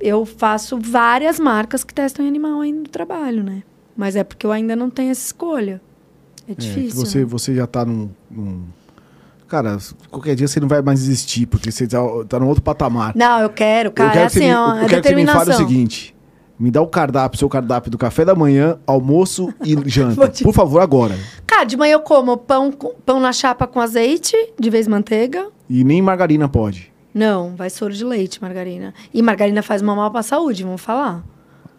[0.00, 3.62] eu faço várias marcas que testam em animal ainda no trabalho, né?
[3.96, 5.80] Mas é porque eu ainda não tenho essa escolha.
[6.48, 7.00] É difícil.
[7.00, 7.24] É, você, né?
[7.24, 8.64] você já tá num, num,
[9.48, 9.78] Cara,
[10.10, 11.98] qualquer dia você não vai mais existir, porque você tá,
[12.28, 13.12] tá num outro patamar.
[13.14, 14.08] Não, eu quero, cara.
[14.08, 16.14] Eu quero é assim, me, ó, eu quero que você me fale o seguinte.
[16.58, 20.28] Me dá o cardápio, seu cardápio do café da manhã, almoço e janta.
[20.28, 20.44] Te...
[20.44, 21.16] Por favor, agora.
[21.46, 22.72] Cara, de manhã eu como pão,
[23.04, 25.48] pão na chapa com azeite, de vez manteiga.
[25.68, 26.93] E nem margarina pode.
[27.14, 28.92] Não, vai soro de leite, margarina.
[29.12, 31.22] E margarina faz mal pra saúde, vamos falar.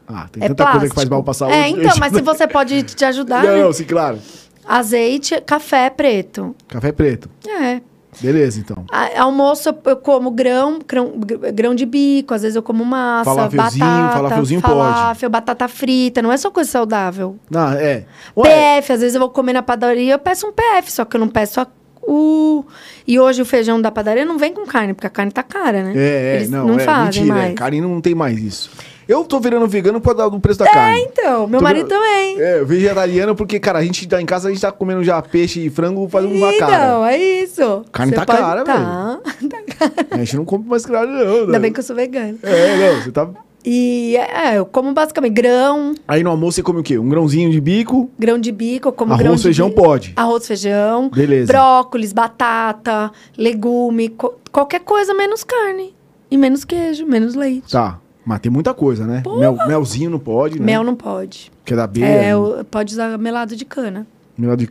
[0.07, 0.79] Ah, tem é tanta plástico.
[0.79, 1.55] coisa que faz mal pra saúde.
[1.55, 3.43] É, então, mas se você pode te ajudar.
[3.45, 3.63] Não, né?
[3.63, 4.17] não, sim, claro.
[4.65, 6.55] Azeite, café preto.
[6.67, 7.29] Café preto.
[7.47, 7.81] É.
[8.21, 8.85] Beleza, então.
[8.89, 11.13] A, almoço eu como grão, grão,
[11.53, 15.31] grão de bico, às vezes eu como massa, falafelzinho, batata, falafelzinho falafel, pode.
[15.31, 17.37] batata frita, não é só coisa saudável.
[17.49, 18.05] Não, é.
[18.37, 18.79] Ué.
[18.79, 21.19] PF, às vezes eu vou comer na padaria, eu peço um PF, só que eu
[21.19, 21.67] não peço a
[22.07, 22.65] o...
[23.07, 25.83] E hoje o feijão da padaria não vem com carne, porque a carne tá cara,
[25.83, 25.93] né?
[25.95, 27.51] É, é Eles não, não é, fazem mentira, mais.
[27.51, 28.71] É, carne não tem mais isso.
[29.07, 30.99] Eu tô virando vegano por dar do preço da é, carne.
[30.99, 31.47] É, então.
[31.47, 32.41] Meu tô marido virando, também.
[32.41, 35.59] É, vegetariano porque, cara, a gente tá em casa, a gente tá comendo já peixe
[35.59, 36.85] e frango faz uma então, cara.
[36.85, 37.85] Então, é isso.
[37.91, 38.73] Carne você tá cara, tá.
[38.73, 39.49] velho.
[39.49, 40.07] tá cara.
[40.09, 41.35] A gente não come mais carne, não.
[41.41, 41.59] Ainda né?
[41.59, 42.39] bem que eu sou vegano.
[42.41, 43.29] É, não, você tá...
[43.65, 45.95] E é, eu como basicamente grão.
[46.07, 46.99] Aí no almoço você come o quê?
[46.99, 48.11] Um grãozinho de bico?
[48.17, 49.81] Grão de bico, eu como Arroz, grão feijão bico.
[49.81, 50.13] pode.
[50.15, 51.09] Arroz, feijão.
[51.09, 51.51] Beleza.
[51.51, 55.95] Brócolis, batata, legume, co qualquer coisa menos carne.
[56.29, 57.71] E menos queijo, menos leite.
[57.71, 57.99] Tá.
[58.23, 59.21] Mas tem muita coisa, né?
[59.37, 60.65] Mel, melzinho não pode, né?
[60.65, 61.51] Mel não pode.
[61.63, 62.05] Que é da abelha.
[62.05, 62.33] É,
[62.69, 64.07] pode usar melado de cana.
[64.37, 64.69] Melado de...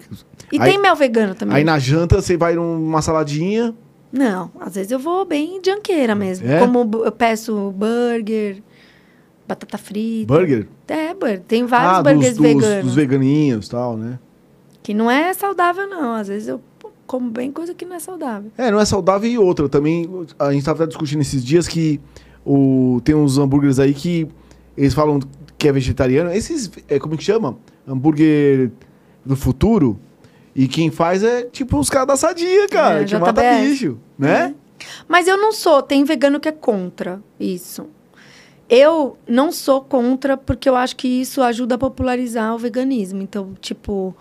[0.52, 1.56] E aí, tem mel vegano também.
[1.56, 3.74] Aí na janta você vai numa saladinha.
[4.12, 6.48] Não, às vezes eu vou bem janqueira mesmo.
[6.48, 6.60] É?
[6.60, 8.62] Como eu peço burger,
[9.46, 10.32] batata frita.
[10.32, 10.68] Burger?
[10.88, 11.42] É, burger.
[11.46, 12.84] Tem vários ah, burgers dos, dos, veganos.
[12.84, 14.18] Dos veganinhos e tal, né?
[14.82, 16.14] Que não é saudável, não.
[16.14, 16.60] Às vezes eu
[17.06, 18.50] como bem coisa que não é saudável.
[18.56, 19.68] É, não é saudável e outra.
[19.68, 20.08] Também,
[20.38, 22.00] a gente tava discutindo esses dias que
[22.44, 24.26] o, tem uns hambúrgueres aí que
[24.76, 25.20] eles falam
[25.56, 26.32] que é vegetariano.
[26.32, 27.56] Esses, é, como que chama?
[27.86, 28.70] Hambúrguer
[29.24, 29.98] do futuro.
[30.54, 33.02] E quem faz é tipo os caras da sadia, cara.
[33.02, 33.68] É, que mata JBS.
[33.68, 34.54] bicho, né?
[34.60, 34.84] É.
[35.08, 35.82] Mas eu não sou.
[35.82, 37.86] Tem vegano que é contra isso.
[38.68, 43.20] Eu não sou contra porque eu acho que isso ajuda a popularizar o veganismo.
[43.22, 44.16] Então, tipo,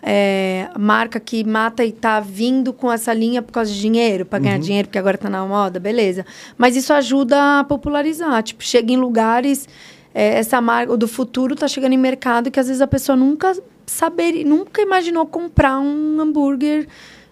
[0.00, 4.38] é, marca que mata e tá vindo com essa linha por causa de dinheiro, para
[4.38, 4.60] ganhar Uhum.
[4.60, 6.24] dinheiro, porque agora tá na moda, beleza.
[6.56, 8.42] Mas isso ajuda a popularizar.
[8.42, 9.68] Tipo, chega em lugares.
[10.14, 13.52] é, essa marca do futuro tá chegando em mercado que às vezes a pessoa nunca
[13.86, 16.88] saber, nunca imaginou comprar um hambúrguer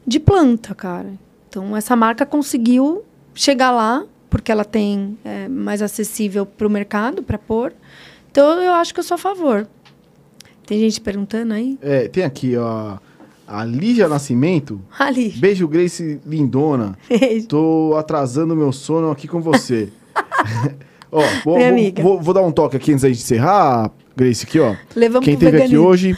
[0.07, 1.13] de planta, cara.
[1.49, 3.03] Então, essa marca conseguiu
[3.35, 7.73] chegar lá, porque ela tem é, mais acessível para o mercado, para pôr.
[8.31, 9.67] Então, eu acho que eu sou a favor.
[10.67, 11.79] Tem gente perguntando aí?
[11.81, 12.99] É, tem aqui, ó.
[13.47, 14.81] A Lígia Nascimento.
[14.99, 15.31] Ali.
[15.31, 16.99] Beijo, Grace Lindona.
[17.09, 17.47] Beijo.
[17.47, 19.89] Tô atrasando meu sono aqui com você.
[21.11, 22.03] ó, vou, vou-.
[22.03, 24.75] Vou, vou dar um toque aqui antes da gente encerrar, Grace, aqui, ó.
[24.95, 26.17] Levamos Quem teve aqui hoje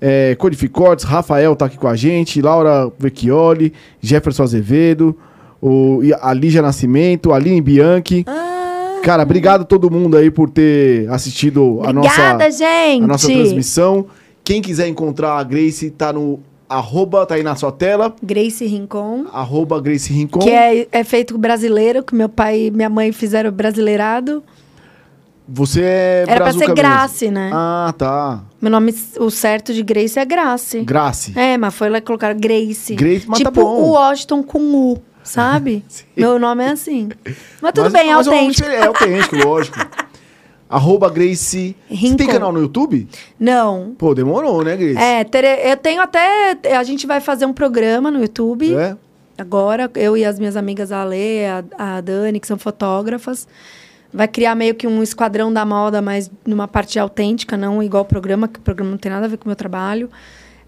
[0.00, 5.16] é Codificortes, Rafael tá aqui com a gente, Laura Vecchioli, Jefferson Azevedo,
[5.60, 8.24] o, a Lígia Nascimento, Aline Bianchi.
[8.26, 13.04] Ah, Cara, obrigado a todo mundo aí por ter assistido a nossa, gente.
[13.04, 14.06] a nossa transmissão.
[14.44, 19.24] Quem quiser encontrar a Grace, tá no arroba, tá aí na sua tela, Grace Rincon.
[19.32, 20.40] arroba Grace Rincon.
[20.40, 24.42] Que é, é feito brasileiro, que meu pai e minha mãe fizeram brasileirado.
[25.50, 27.38] Você é Era pra ser Grace, mesmo.
[27.38, 27.50] né?
[27.54, 28.42] Ah, tá.
[28.60, 30.80] Meu nome, o certo de Grace é Grace.
[30.82, 31.32] Grace.
[31.38, 32.94] É, mas foi lá colocar Grace.
[32.94, 33.82] Grace, mas tipo tá bom.
[33.84, 34.98] o Washington com U,
[35.28, 35.84] sabe?
[36.16, 37.08] Meu nome é assim.
[37.62, 38.68] Mas tudo Mas- bem, é mas autêntico.
[38.68, 39.78] É autêntico, lógico.
[40.68, 41.74] Arroba Grace.
[41.90, 43.08] Você tem canal no YouTube?
[43.40, 43.94] Não.
[43.96, 44.98] Pô, demorou, né, Grace?
[44.98, 46.58] É, tere- eu tenho até.
[46.76, 48.74] A gente vai fazer um programa no YouTube.
[48.74, 48.94] É?
[49.38, 51.44] Agora, eu e as minhas amigas, a Ale,
[51.78, 53.48] a, a Dani, que são fotógrafas.
[54.12, 58.06] Vai criar meio que um esquadrão da moda, mas numa parte autêntica, não igual o
[58.06, 60.10] programa, que o programa não tem nada a ver com o meu trabalho.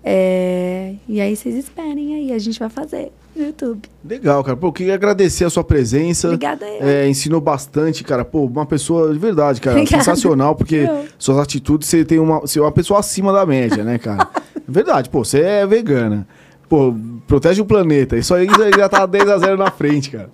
[0.03, 3.89] É, E aí vocês esperem aí, a gente vai fazer no YouTube.
[4.05, 4.57] Legal, cara.
[4.57, 6.29] Pô, queria agradecer a sua presença.
[6.29, 6.67] Obrigada.
[6.67, 8.25] É, ensinou bastante, cara.
[8.25, 9.77] Pô, uma pessoa de verdade, cara.
[9.79, 10.05] Obrigada.
[10.05, 11.07] Sensacional, porque Eu.
[11.19, 14.29] suas atitudes, você tem uma, você é uma pessoa acima da média, né, cara?
[14.69, 16.25] Verdade, pô, você é vegana.
[16.69, 16.95] Pô,
[17.27, 18.17] protege o planeta.
[18.17, 18.47] Isso aí
[18.77, 20.31] já tá 10 a 0 na frente, cara.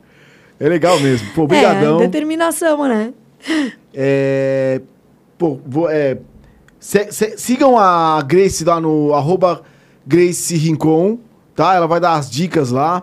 [0.60, 1.28] É legal mesmo.
[1.34, 1.96] Pô, brigadão.
[1.96, 3.14] É, determinação, né?
[3.94, 4.82] É,
[5.38, 6.18] pô, vou, é,
[6.78, 9.62] sigam a Grace lá no arroba
[10.06, 11.18] Grace Rincon,
[11.56, 11.74] tá?
[11.74, 13.02] Ela vai dar as dicas lá.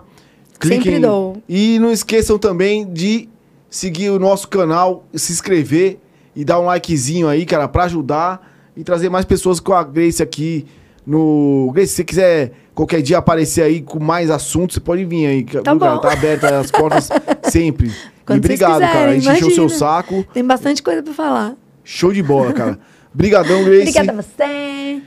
[0.61, 1.41] Sempre dou.
[1.49, 3.27] E não esqueçam também de
[3.69, 5.99] seguir o nosso canal, se inscrever
[6.35, 10.21] e dar um likezinho aí, cara, pra ajudar e trazer mais pessoas com a Grace
[10.23, 10.65] aqui
[11.05, 11.69] no.
[11.73, 15.43] Grace, se você quiser qualquer dia aparecer aí com mais assuntos, você pode vir aí.
[15.43, 15.75] Tá cara?
[15.75, 15.97] bom.
[15.97, 17.09] Tá aberta as portas
[17.51, 17.91] sempre.
[18.25, 19.11] Quando e vocês obrigado, cara.
[19.11, 20.25] A quiserem, gente encheu o seu saco.
[20.33, 21.55] Tem bastante coisa pra falar.
[21.83, 22.79] Show de bola, cara.
[23.13, 23.89] Brigadão, Grace.
[23.89, 25.01] Obrigada a você.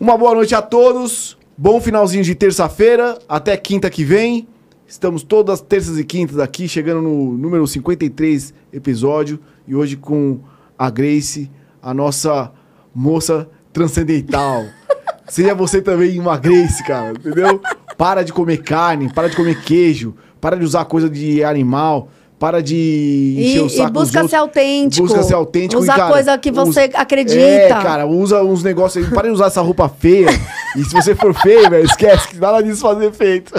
[0.00, 1.36] Uma boa noite a todos.
[1.56, 3.16] Bom finalzinho de terça-feira.
[3.28, 4.48] Até quinta que vem.
[4.88, 9.38] Estamos todas terças e quintas aqui, chegando no número 53 episódio.
[9.64, 10.40] E hoje com
[10.76, 11.48] a Grace,
[11.80, 12.50] a nossa
[12.92, 14.64] moça transcendental.
[15.28, 17.60] Seja você também uma Grace, cara, entendeu?
[17.96, 22.08] Para de comer carne, para de comer queijo, para de usar coisa de animal,
[22.38, 25.06] para de encher o E, saco e busca ser autêntico.
[25.06, 27.40] Busca ser autêntico Usa e, cara, coisa que você us- acredita.
[27.40, 29.10] É, cara, usa uns negócios aí.
[29.10, 30.28] Para de usar essa roupa feia.
[30.76, 33.52] e se você for feio, velho, esquece que nada disso faz efeito.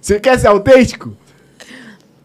[0.00, 1.16] você quer ser autêntico?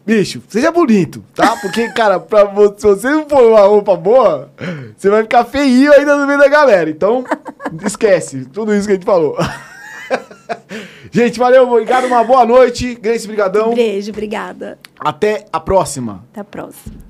[0.06, 1.54] Bicho, seja bonito, tá?
[1.56, 4.48] Porque, cara, pra vo- se você não pôr uma roupa boa,
[4.96, 6.88] você vai ficar feinho ainda no meio da galera.
[6.88, 7.24] Então,
[7.84, 9.36] esquece tudo isso que a gente falou.
[11.10, 12.94] gente, valeu, obrigado, uma boa noite.
[12.94, 13.74] Grace, brigadão.
[13.74, 14.78] Beijo, obrigada.
[14.98, 16.24] Até a próxima.
[16.32, 17.07] Até a próxima.